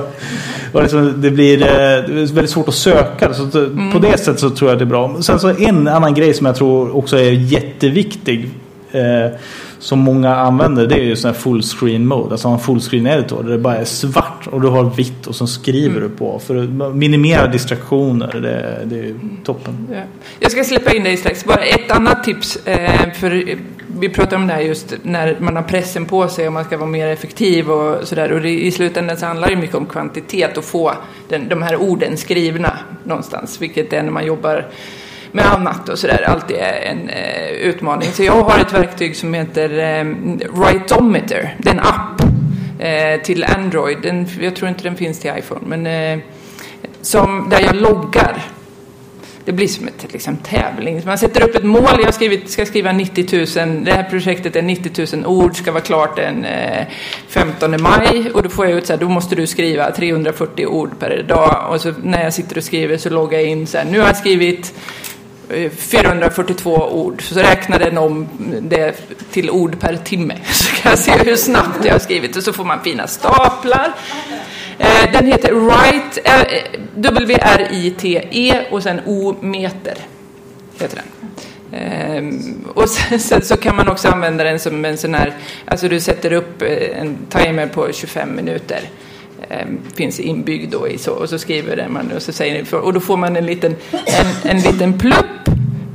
och 0.73 0.81
liksom, 0.93 1.21
det 1.21 1.31
blir 1.31 1.61
eh, 1.61 2.03
väldigt 2.09 2.49
svårt 2.49 2.67
att 2.67 2.75
söka. 2.75 3.33
Så 3.33 3.43
att, 3.43 3.55
eh, 3.55 3.63
På 3.93 3.99
det 3.99 4.17
sättet 4.17 4.39
så 4.39 4.49
tror 4.49 4.71
jag 4.71 4.79
det 4.79 4.83
är 4.83 4.85
bra. 4.85 5.15
Sen 5.21 5.39
så 5.39 5.49
en 5.49 5.87
annan 5.87 6.13
grej 6.13 6.33
som 6.33 6.45
jag 6.45 6.55
tror 6.55 6.95
också 6.97 7.17
är 7.17 7.31
jätteviktig. 7.31 8.49
Eh, 8.91 9.37
som 9.79 9.99
många 9.99 10.35
använder 10.35 10.87
det 10.87 10.95
är 10.95 11.03
ju 11.03 11.15
sån 11.15 11.31
här 11.31 11.39
full 11.39 11.61
screen 11.61 12.07
mode. 12.07 12.31
Alltså 12.31 12.47
en 12.47 12.59
full 12.59 12.79
screen 12.79 13.07
editor 13.07 13.43
där 13.43 13.51
det 13.51 13.57
bara 13.57 13.77
är 13.77 13.85
svart 13.85 14.26
och 14.47 14.61
du 14.61 14.67
har 14.67 14.83
vitt 14.83 15.27
och 15.27 15.35
så 15.35 15.47
skriver 15.47 16.01
du 16.01 16.09
på. 16.09 16.39
För 16.39 16.55
att 16.55 16.95
minimera 16.95 17.47
distraktioner. 17.47 18.39
Det, 18.41 18.85
det 18.85 18.99
är 18.99 19.03
ju 19.03 19.19
toppen. 19.43 19.87
Ja. 19.91 20.01
Jag 20.39 20.51
ska 20.51 20.63
släppa 20.63 20.93
in 20.93 21.03
dig 21.03 21.17
strax. 21.17 21.45
Bara 21.45 21.61
ett 21.61 21.91
annat 21.91 22.23
tips. 22.23 22.55
Eh, 22.55 23.13
för 23.13 23.57
vi 23.99 24.09
pratade 24.09 24.35
om 24.35 24.47
det 24.47 24.53
här 24.53 24.61
just 24.61 24.93
när 25.03 25.37
man 25.39 25.55
har 25.55 25.63
pressen 25.63 26.05
på 26.05 26.27
sig 26.27 26.47
och 26.47 26.53
man 26.53 26.65
ska 26.65 26.77
vara 26.77 26.89
mer 26.89 27.07
effektiv 27.07 27.71
och 27.71 28.07
sådär. 28.07 28.31
Och 28.31 28.41
det, 28.41 28.49
i 28.49 28.71
slutändan 28.71 29.17
så 29.17 29.25
handlar 29.25 29.49
det 29.49 29.55
mycket 29.55 29.75
om 29.75 29.85
kvantitet 29.85 30.57
och 30.57 30.63
få 30.63 30.93
den, 31.29 31.49
de 31.49 31.61
här 31.61 31.75
orden 31.75 32.17
skrivna 32.17 32.77
någonstans. 33.03 33.61
Vilket 33.61 33.93
är 33.93 34.03
när 34.03 34.11
man 34.11 34.25
jobbar 34.25 34.67
med 35.31 35.45
annat 35.45 35.89
och 35.89 35.99
sådär. 35.99 36.23
Alltid 36.27 36.57
är 36.57 36.81
en 36.81 37.09
eh, 37.09 37.49
utmaning. 37.49 38.09
Så 38.11 38.23
jag 38.23 38.33
har 38.33 38.59
ett 38.59 38.73
verktyg 38.73 39.15
som 39.15 39.33
heter 39.33 39.69
eh, 39.79 40.05
Writometer. 40.51 41.55
Det 41.59 41.69
är 41.69 41.73
en 41.73 41.79
app 41.79 42.36
eh, 42.79 43.21
till 43.21 43.43
Android. 43.43 43.97
Den, 44.01 44.27
jag 44.41 44.55
tror 44.55 44.69
inte 44.69 44.83
den 44.83 44.95
finns 44.95 45.19
till 45.19 45.31
iPhone. 45.37 45.61
Men 45.65 45.87
eh, 45.87 46.25
som, 47.01 47.49
där 47.49 47.61
jag 47.61 47.75
loggar 47.75 48.43
det 49.47 49.53
blir 49.53 49.67
som 49.67 49.87
ett 49.87 50.13
liksom, 50.13 50.37
tävling. 50.37 51.01
Man 51.05 51.17
sätter 51.17 51.43
upp 51.43 51.55
ett 51.55 51.63
mål. 51.63 51.99
Jag 52.03 52.13
skrivit, 52.13 52.49
ska 52.49 52.65
skriva 52.65 52.91
90 52.91 53.63
000. 53.65 53.83
Det 53.83 53.91
här 53.91 54.03
projektet 54.03 54.55
är 54.55 54.61
90 54.61 55.15
000 55.15 55.25
ord. 55.25 55.55
Ska 55.55 55.71
vara 55.71 55.83
klart 55.83 56.15
den 56.15 56.45
eh, 56.45 56.85
15 57.27 57.81
maj. 57.81 58.31
Och 58.33 58.43
då 58.43 58.49
får 58.49 58.65
jag 58.65 58.77
ut 58.77 58.87
så 58.87 58.93
här. 58.93 58.99
Då 58.99 59.09
måste 59.09 59.35
du 59.35 59.47
skriva 59.47 59.91
340 59.91 60.65
ord 60.65 60.99
per 60.99 61.23
dag. 61.23 61.67
Och 61.69 61.81
så 61.81 61.93
när 62.03 62.23
jag 62.23 62.33
sitter 62.33 62.57
och 62.57 62.63
skriver 62.63 62.97
så 62.97 63.09
loggar 63.09 63.39
jag 63.39 63.47
in 63.47 63.67
så 63.67 63.77
här. 63.77 63.85
Nu 63.85 63.99
har 63.99 64.07
jag 64.07 64.17
skrivit 64.17 64.73
Eh, 65.49 65.71
442 65.71 66.89
ord. 66.91 67.23
Så 67.23 67.39
räknar 67.39 67.79
den 67.79 67.97
om 67.97 68.27
det 68.61 68.95
till 69.31 69.49
ord 69.49 69.79
per 69.79 69.95
timme. 69.95 70.37
Så 70.51 70.75
kan 70.75 70.89
jag 70.89 70.99
se 70.99 71.11
hur 71.11 71.35
snabbt 71.35 71.85
jag 71.85 71.91
har 71.91 71.99
skrivit. 71.99 72.35
Och 72.35 72.43
så 72.43 72.53
får 72.53 72.63
man 72.63 72.83
fina 72.83 73.07
staplar. 73.07 73.93
Eh, 74.77 75.11
den 75.11 75.25
heter 75.25 75.51
Write, 75.53 76.21
eh, 76.23 76.81
W-R-I-T-E 76.95 78.65
och 78.71 78.83
sen 78.83 79.01
O-meter. 79.05 79.97
Heter 80.79 80.95
den. 80.95 81.07
Och 82.73 82.89
sen, 82.89 83.19
sen 83.19 83.41
så 83.41 83.57
kan 83.57 83.75
man 83.75 83.87
också 83.87 84.07
använda 84.07 84.43
den 84.43 84.59
som 84.59 84.85
en 84.85 84.97
sån 84.97 85.13
här, 85.13 85.33
alltså 85.65 85.87
du 85.89 85.99
sätter 85.99 86.33
upp 86.33 86.61
en 86.95 87.17
timer 87.29 87.67
på 87.67 87.91
25 87.91 88.35
minuter. 88.35 88.81
Ehm, 89.49 89.79
finns 89.95 90.19
inbyggd 90.19 90.71
då 90.71 90.87
i 90.87 90.97
så, 90.97 91.11
och 91.11 91.29
så 91.29 91.39
skriver 91.39 91.87
man 91.89 92.11
och 92.15 92.21
så 92.21 92.31
säger 92.33 92.53
ni, 92.63 92.77
och 92.77 92.93
då 92.93 92.99
får 92.99 93.17
man 93.17 93.35
en 93.35 93.45
liten, 93.45 93.75
en, 93.91 94.51
en 94.51 94.57
liten 94.61 94.97
plupp 94.99 95.49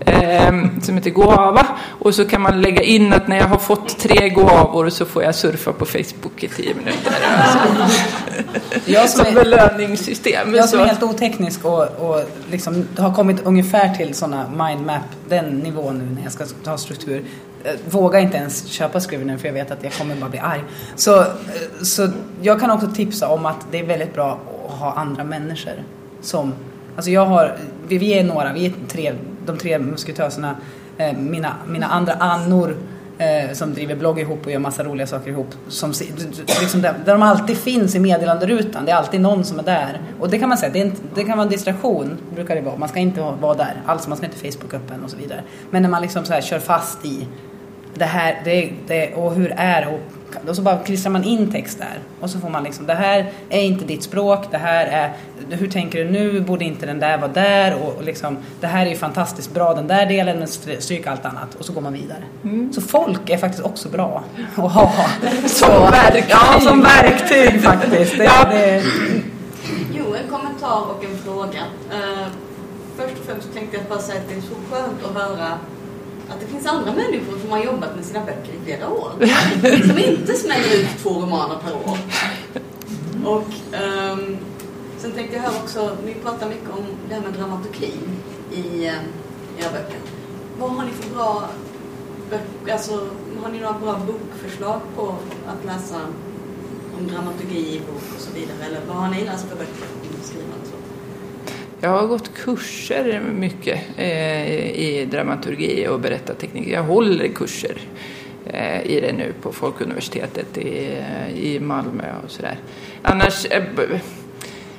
ehm, 0.07 0.81
som 0.81 0.95
heter 0.97 1.11
Goava 1.11 1.67
och 2.01 2.15
så 2.15 2.25
kan 2.25 2.41
man 2.43 2.63
lägga 2.63 2.83
in 2.83 3.13
att 3.13 3.29
när 3.29 3.37
jag 3.37 3.45
har 3.47 3.59
fått 3.59 3.99
tre 3.99 4.29
Goavor 4.29 4.89
så 4.91 5.05
får 5.05 5.23
jag 5.23 5.35
surfa 5.35 5.73
på 5.73 5.85
Facebook 5.87 6.43
i 6.45 6.49
tio 6.49 6.75
minuter. 6.75 7.13
Alltså, 7.37 7.59
Jag 8.87 9.11
som 9.11 9.25
som 9.25 9.37
är, 9.37 9.45
belöningssystem. 9.45 10.55
jag 10.55 10.69
som 10.69 10.79
är 10.81 10.83
Så- 10.85 10.89
helt 10.89 11.03
oteknisk 11.03 11.65
och, 11.65 11.83
och 11.83 12.21
liksom 12.51 12.87
har 12.99 13.15
kommit 13.15 13.41
ungefär 13.45 13.95
till 13.95 14.15
sådana 14.15 14.49
mindmap, 14.67 15.03
den 15.29 15.45
nivån 15.59 15.99
nu 15.99 16.15
när 16.15 16.23
jag 16.23 16.33
ska 16.33 16.45
ta 16.65 16.79
struktur. 16.79 17.23
Vågar 17.91 18.21
inte 18.21 18.37
ens 18.37 18.67
köpa 18.67 19.01
Scrivener 19.01 19.37
för 19.37 19.47
jag 19.49 19.53
vet 19.53 19.71
att 19.71 19.85
jag 19.85 19.93
kommer 19.93 20.17
bara 20.17 20.31
bli 20.31 20.39
arg. 20.39 20.65
Så, 20.97 21.25
så 21.83 22.09
jag 22.43 22.61
kan 22.61 22.71
också 22.71 22.87
tipsa 22.95 23.29
om 23.29 23.47
att 23.47 23.67
det 23.71 23.81
är 23.81 23.87
väldigt 23.87 24.15
bra 24.15 24.39
att 24.69 24.79
ha 24.79 24.93
andra 24.93 25.25
människor 25.25 25.75
som 26.21 26.55
Alltså 26.97 27.11
jag 27.11 27.27
har, 27.27 27.57
vi, 27.89 27.99
vi 27.99 28.19
är 28.19 28.25
några, 28.25 28.53
vi 28.53 28.67
är 28.67 28.73
tre, 28.89 29.13
de 29.47 29.57
tre 29.59 29.79
musketöserna, 29.79 30.57
eh, 30.99 31.13
mina, 31.19 31.57
mina 31.69 31.87
andra 31.87 32.13
annor 32.13 32.77
eh, 33.19 33.53
som 33.53 33.75
driver 33.75 33.97
blogg 33.97 34.21
ihop 34.21 34.47
och 34.47 34.53
gör 34.53 34.59
massa 34.59 34.85
roliga 34.85 35.07
saker 35.07 35.31
ihop. 35.31 35.49
Som, 35.69 35.93
liksom 36.61 36.83
där, 36.83 36.95
där 37.05 37.13
de 37.13 37.23
alltid 37.23 37.57
finns 37.57 37.95
i 37.95 37.99
meddelanderutan. 38.01 38.85
Det 38.85 38.91
är 38.91 38.97
alltid 38.97 39.21
någon 39.21 39.45
som 39.45 39.59
är 39.59 39.63
där. 39.63 40.01
Och 40.21 40.31
det 40.31 40.39
kan 40.39 40.49
man 40.49 40.59
säga, 40.59 40.73
det, 40.73 40.79
är 40.81 40.85
inte, 40.85 41.03
det 41.15 41.25
kan 41.25 41.39
vara 41.39 41.47
en 41.47 41.53
distraktion, 41.53 42.19
brukar 42.35 42.55
det 42.55 42.61
vara. 42.61 42.77
Man 42.77 42.89
ska 42.89 42.99
inte 42.99 43.21
vara- 43.21 43.55
där 43.55 43.83
alls, 43.87 44.09
man 44.09 44.17
ska 44.17 44.27
inte 44.27 44.39
Facebook 44.53 44.75
öppen 44.75 45.05
och 45.05 45.11
så 45.11 45.17
vidare. 45.17 45.43
Men 45.71 45.83
när 45.83 45.91
man 45.91 46.03
liksom 46.03 46.25
så 46.25 46.33
här 46.33 46.41
kör 46.41 46.59
fast 46.59 47.05
i 47.05 47.27
det 47.95 48.05
här, 48.05 48.41
det, 48.45 48.71
det, 48.87 49.15
och 49.15 49.35
hur 49.35 49.53
är 49.57 49.89
och, 49.89 50.01
och 50.49 50.57
så 50.57 50.63
bara 50.63 50.79
klistrar 50.79 51.11
man 51.13 51.25
in 51.25 51.51
text 51.53 51.79
där. 51.79 51.99
Och 52.21 52.31
så 52.31 52.39
får 52.41 52.49
man 52.49 52.65
liksom, 52.65 52.87
det 52.87 52.95
här 52.95 53.31
är 53.51 53.61
inte 53.63 53.85
ditt 53.85 54.03
språk, 54.03 54.45
det 54.51 54.59
här 54.59 54.87
är, 54.87 55.13
hur 55.57 55.69
tänker 55.71 56.05
du 56.05 56.11
nu, 56.11 56.41
borde 56.41 56.65
inte 56.65 56.87
den 56.87 56.99
där 56.99 57.19
vara 57.19 57.33
där? 57.33 57.75
Och, 57.83 57.97
och 57.97 58.03
liksom, 58.05 58.37
det 58.61 58.67
här 58.67 58.87
är 58.87 58.91
ju 58.91 58.97
fantastiskt 58.97 59.55
bra, 59.55 59.75
den 59.75 59.87
där 59.87 60.07
delen, 60.07 60.39
men 60.39 60.49
stry- 60.49 60.81
stryk 60.81 61.07
allt 61.07 61.25
annat. 61.25 61.55
Och 61.55 61.65
så 61.65 61.73
går 61.73 61.81
man 61.81 61.93
vidare. 61.93 62.23
Så 62.75 62.81
folk 62.81 63.31
är 63.31 63.37
faktiskt 63.39 63.65
också 63.65 63.89
bra 63.89 64.25
att 64.57 64.73
ha. 64.73 64.93
Som 65.47 65.69
verktyg. 65.91 66.25
Ja, 66.29 66.61
som 66.61 66.81
verktyg 66.83 67.63
faktiskt. 67.63 68.19
Det, 68.19 68.25
Ja. 68.25 68.49
det, 68.51 68.83
Jo, 69.99 70.05
en 70.25 70.31
kommentar 70.31 70.83
och 70.91 71.05
en 71.05 71.19
fråga. 71.19 71.61
Eh, 71.93 72.27
först 72.97 73.13
och 73.21 73.25
främst 73.27 73.55
tänkte 73.55 73.77
jag 73.77 73.87
bara 73.87 73.99
säga 73.99 74.19
att 74.21 74.29
det 74.29 74.35
är 74.35 74.41
så 74.41 74.55
skönt 74.71 75.05
att 75.17 75.23
höra 75.23 75.49
att 76.33 76.41
det 76.41 76.47
finns 76.47 76.67
andra 76.67 76.93
människor 76.93 77.39
som 77.39 77.51
har 77.51 77.65
jobbat 77.65 77.97
med 77.97 78.05
sina 78.05 78.21
böcker 78.21 78.53
i 78.53 78.65
flera 78.65 78.89
år. 78.89 79.13
som 79.89 79.99
inte 79.99 80.35
smäller 80.35 80.81
ut 80.81 80.99
två 81.03 81.11
romaner 81.11 81.57
per 81.65 81.75
år. 81.75 81.99
Och 83.25 83.53
um, 84.13 84.37
sen 84.99 85.13
tänkte 85.13 85.37
jag 85.37 85.43
höra 85.43 85.63
också, 85.63 85.97
ni 86.05 86.15
pratar 86.15 86.49
mycket 86.49 86.71
om 86.71 86.85
det 87.09 87.15
här 87.15 87.23
med 87.23 87.33
dramaturgi 87.33 87.93
i 88.53 88.89
um, 88.89 88.95
era 89.59 89.73
böcker. 89.73 89.99
Vad 90.59 90.71
har 90.71 90.85
ni 90.85 90.91
för 90.91 91.15
bra 91.15 91.49
böcker, 92.31 92.73
alltså 92.73 93.09
har 93.43 93.53
ni 93.53 93.61
några 93.61 93.79
bra 93.79 94.01
bokförslag 94.07 94.81
på 94.97 95.15
att 95.47 95.65
läsa 95.67 96.01
om 96.99 97.09
dramaturgi 97.09 97.77
i 97.77 97.81
bok 97.81 98.03
och 98.17 98.21
så 98.21 98.33
vidare? 98.35 98.57
Eller 98.67 98.81
vad 98.89 98.97
har 98.97 99.09
ni 99.09 99.25
läst 99.25 99.49
för 99.49 99.57
böcker 99.57 99.87
om 100.01 100.23
skrivande? 100.23 100.82
Jag 101.85 101.91
har 101.91 102.07
gått 102.07 102.35
kurser 102.35 103.21
mycket 103.21 103.81
eh, 103.97 104.71
i 104.71 105.09
dramaturgi 105.11 105.87
och 105.89 106.01
berättarteknik. 106.01 106.69
Jag 106.69 106.83
håller 106.83 107.29
kurser 107.29 107.77
eh, 108.47 108.83
i 108.83 109.01
det 109.01 109.13
nu 109.13 109.33
på 109.43 109.53
Folkuniversitetet 109.53 110.59
i, 110.59 110.99
i 111.35 111.61
Malmö 111.61 112.05
och 112.25 112.31
sådär. 112.31 112.59
Annars, 113.03 113.47
eh, 113.47 113.63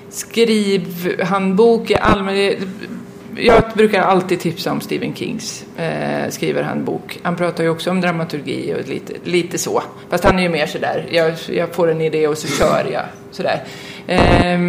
skrivhandbok 0.10 1.91
i 1.91 1.95
allmänhet 1.95 2.60
jag 3.38 3.64
brukar 3.74 4.01
alltid 4.01 4.39
tipsa 4.39 4.72
om 4.72 4.82
Stephen 4.82 5.16
Kings 5.16 5.66
eh, 5.78 6.30
skrivarhandbok. 6.30 7.20
Han 7.24 7.36
pratar 7.36 7.64
ju 7.64 7.70
också 7.70 7.91
om 7.91 8.01
dramaturgi 8.01 8.74
och 8.74 8.89
lite, 8.89 9.14
lite 9.24 9.58
så. 9.58 9.84
Fast 10.10 10.24
han 10.24 10.39
är 10.39 10.43
ju 10.43 10.49
mer 10.49 10.66
sådär, 10.66 11.08
jag, 11.12 11.34
jag 11.49 11.76
får 11.76 11.91
en 11.91 12.01
idé 12.01 12.28
och 12.28 12.38
så 12.38 12.47
kör 12.47 12.89
jag. 12.91 13.06
Sådär. 13.32 13.64
Eh, 14.08 14.60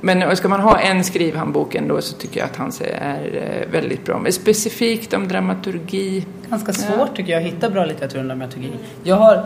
men 0.00 0.36
ska 0.36 0.48
man 0.48 0.60
ha 0.60 0.78
en 0.78 1.04
skrivhandbok 1.04 1.74
ändå 1.74 2.00
så 2.00 2.16
tycker 2.16 2.40
jag 2.40 2.46
att 2.46 2.56
hans 2.56 2.80
är 2.80 3.62
eh, 3.64 3.72
väldigt 3.72 4.04
bra. 4.04 4.18
Men 4.18 4.32
specifikt 4.32 5.14
om 5.14 5.28
dramaturgi. 5.28 6.26
Ganska 6.50 6.72
svårt 6.72 7.08
ja. 7.08 7.16
tycker 7.16 7.32
jag 7.32 7.42
att 7.42 7.48
hitta 7.48 7.70
bra 7.70 7.84
litteratur 7.84 8.20
om 8.20 8.28
dramaturgi. 8.28 8.72
Jag 9.02 9.16
har 9.16 9.44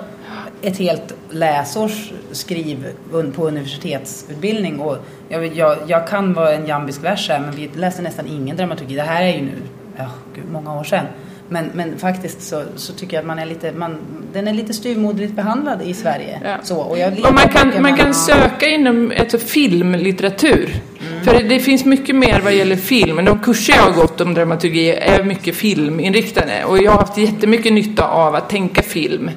ett 0.63 0.79
helt 0.79 1.15
läsårs 1.31 2.13
skriv 2.33 2.87
på 3.35 3.49
universitetsutbildning 3.49 4.81
och 4.81 4.97
jag, 5.29 5.47
jag, 5.47 5.77
jag 5.87 6.09
kan 6.09 6.35
vara 6.35 6.53
en 6.53 6.67
jambisk 6.67 7.05
vers 7.05 7.29
här 7.29 7.41
men 7.41 7.51
vi 7.51 7.71
läser 7.75 8.03
nästan 8.03 8.27
ingen 8.27 8.57
dramaturgi. 8.57 8.95
Det 8.95 9.03
här 9.03 9.23
är 9.23 9.33
ju 9.33 9.43
nu, 9.43 9.57
ja, 9.97 10.11
gud, 10.35 10.45
många 10.53 10.81
år 10.81 10.85
sedan. 10.85 11.07
Men, 11.53 11.71
men 11.75 11.99
faktiskt 11.99 12.43
så, 12.43 12.65
så 12.77 12.93
tycker 12.93 13.17
jag 13.17 13.21
att 13.21 13.27
man 13.27 13.39
är 13.39 13.47
lite, 13.47 13.73
man, 13.73 13.97
den 14.33 14.49
är 14.49 14.53
lite 14.53 14.75
styrmoderligt 14.75 15.33
behandlad 15.33 15.83
i 15.83 15.95
Sverige. 15.95 16.41
Ja. 16.45 16.57
Så, 16.63 16.77
och, 16.77 16.99
jag 16.99 17.13
och 17.13 17.35
man 17.35 17.49
kan, 17.49 17.83
man 17.83 17.97
kan 17.97 18.15
söka 18.15 18.69
inom 18.69 19.13
alltså, 19.19 19.39
filmlitteratur. 19.39 20.75
Mm. 21.01 21.25
För 21.25 21.43
det 21.49 21.61
finns 21.61 21.85
mycket 21.85 22.15
mer 22.15 22.41
vad 22.45 22.55
gäller 22.55 22.77
film. 22.77 23.25
De 23.25 23.39
kurser 23.39 23.75
jag 23.77 23.83
har 23.83 23.93
gått 23.93 24.21
om 24.21 24.35
dramaturgi 24.35 24.91
är 24.91 25.25
mycket 25.25 25.57
filminriktade. 25.57 26.65
Och 26.65 26.79
jag 26.79 26.91
har 26.91 26.99
haft 26.99 27.19
jättemycket 27.19 27.73
nytta 27.73 28.09
av 28.09 28.35
att 28.35 28.51
tänka 28.51 28.83
film 28.83 29.31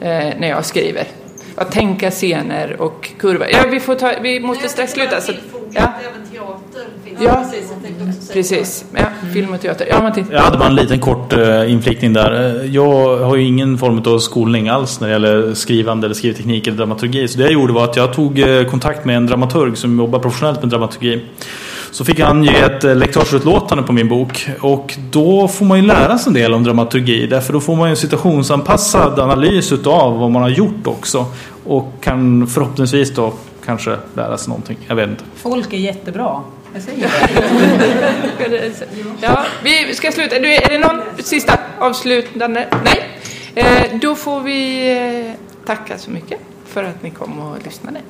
eh, 0.00 0.08
när 0.38 0.48
jag 0.48 0.64
skriver. 0.64 1.04
Att 1.54 1.72
tänka 1.72 2.10
scener 2.10 2.80
och 2.80 3.10
kurvor. 3.18 3.46
Ja, 3.52 3.58
vi, 3.70 3.80
får 3.80 3.94
ta, 3.94 4.12
vi 4.22 4.40
måste 4.40 4.68
strax 4.68 4.92
sluta. 4.92 5.20
Så, 5.20 5.32
ja. 5.72 5.92
Ja, 7.20 7.44
precis. 8.32 8.84
Ja, 8.94 9.04
film 9.32 9.54
och 9.54 9.60
teater. 9.60 9.86
Ja, 9.90 10.02
Martin. 10.02 10.26
Jag 10.30 10.40
hade 10.40 10.58
bara 10.58 10.68
en 10.68 10.74
liten 10.74 11.00
kort 11.00 11.32
uh, 11.32 11.72
inflikning 11.72 12.12
där. 12.12 12.62
Jag 12.72 13.18
har 13.18 13.36
ju 13.36 13.42
ingen 13.42 13.78
form 13.78 14.02
av 14.06 14.18
skolning 14.18 14.68
alls 14.68 15.00
när 15.00 15.08
det 15.08 15.12
gäller 15.12 15.54
skrivande 15.54 16.06
eller 16.06 16.14
skrivteknik 16.14 16.66
eller 16.66 16.76
dramaturgi. 16.76 17.28
Så 17.28 17.38
det 17.38 17.44
jag 17.44 17.52
gjorde 17.52 17.72
var 17.72 17.84
att 17.84 17.96
jag 17.96 18.12
tog 18.12 18.38
uh, 18.38 18.64
kontakt 18.64 19.04
med 19.04 19.16
en 19.16 19.26
dramaturg 19.26 19.76
som 19.76 19.98
jobbar 19.98 20.18
professionellt 20.18 20.60
med 20.62 20.70
dramaturgi. 20.70 21.24
Så 21.90 22.04
fick 22.04 22.20
han 22.20 22.44
ge 22.44 22.56
ett 22.56 22.84
uh, 22.84 22.96
lektörsutlåtande 22.96 23.84
på 23.84 23.92
min 23.92 24.08
bok. 24.08 24.48
Och 24.60 24.94
då 25.10 25.48
får 25.48 25.64
man 25.64 25.78
ju 25.78 25.86
lära 25.86 26.18
sig 26.18 26.30
en 26.30 26.34
del 26.34 26.54
om 26.54 26.64
dramaturgi. 26.64 27.26
Därför 27.26 27.52
då 27.52 27.60
får 27.60 27.76
man 27.76 27.88
ju 27.88 27.90
en 27.90 27.96
situationsanpassad 27.96 29.18
analys 29.18 29.72
av 29.72 30.18
vad 30.18 30.30
man 30.30 30.42
har 30.42 30.50
gjort 30.50 30.86
också. 30.86 31.26
Och 31.64 31.92
kan 32.00 32.46
förhoppningsvis 32.46 33.14
då 33.14 33.32
kanske 33.64 33.96
lära 34.14 34.38
sig 34.38 34.48
någonting. 34.48 34.78
Jag 34.86 34.96
vet 34.96 35.10
inte. 35.10 35.24
Folk 35.36 35.72
är 35.72 35.78
jättebra. 35.78 36.40
ja, 39.22 39.46
vi 39.62 39.94
ska 39.94 40.12
sluta. 40.12 40.38
Du, 40.38 40.54
är 40.54 40.68
det 40.68 40.78
någon 40.78 41.02
sista 41.18 41.58
avslutande? 41.78 42.68
Nej. 42.84 43.08
Eh, 43.54 43.98
då 44.00 44.14
får 44.14 44.40
vi 44.40 44.90
eh, 44.90 45.32
tacka 45.66 45.98
så 45.98 46.10
mycket 46.10 46.40
för 46.66 46.84
att 46.84 47.02
ni 47.02 47.10
kom 47.10 47.38
och 47.38 47.64
lyssnade. 47.64 48.00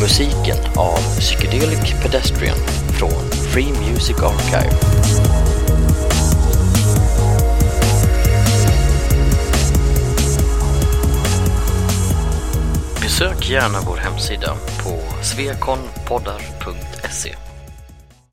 Musiken 0.00 0.56
av 0.76 0.98
Psychedelic 1.18 1.92
Pedestrian 2.02 2.58
från 2.98 3.37
Free 3.58 3.72
Music 3.72 4.22
Archive. 4.22 4.70
Besök 13.00 13.50
gärna 13.50 13.80
vår 13.86 13.96
hemsida 13.96 14.56
på 14.84 14.98
svekonpoddar.se 15.22 17.47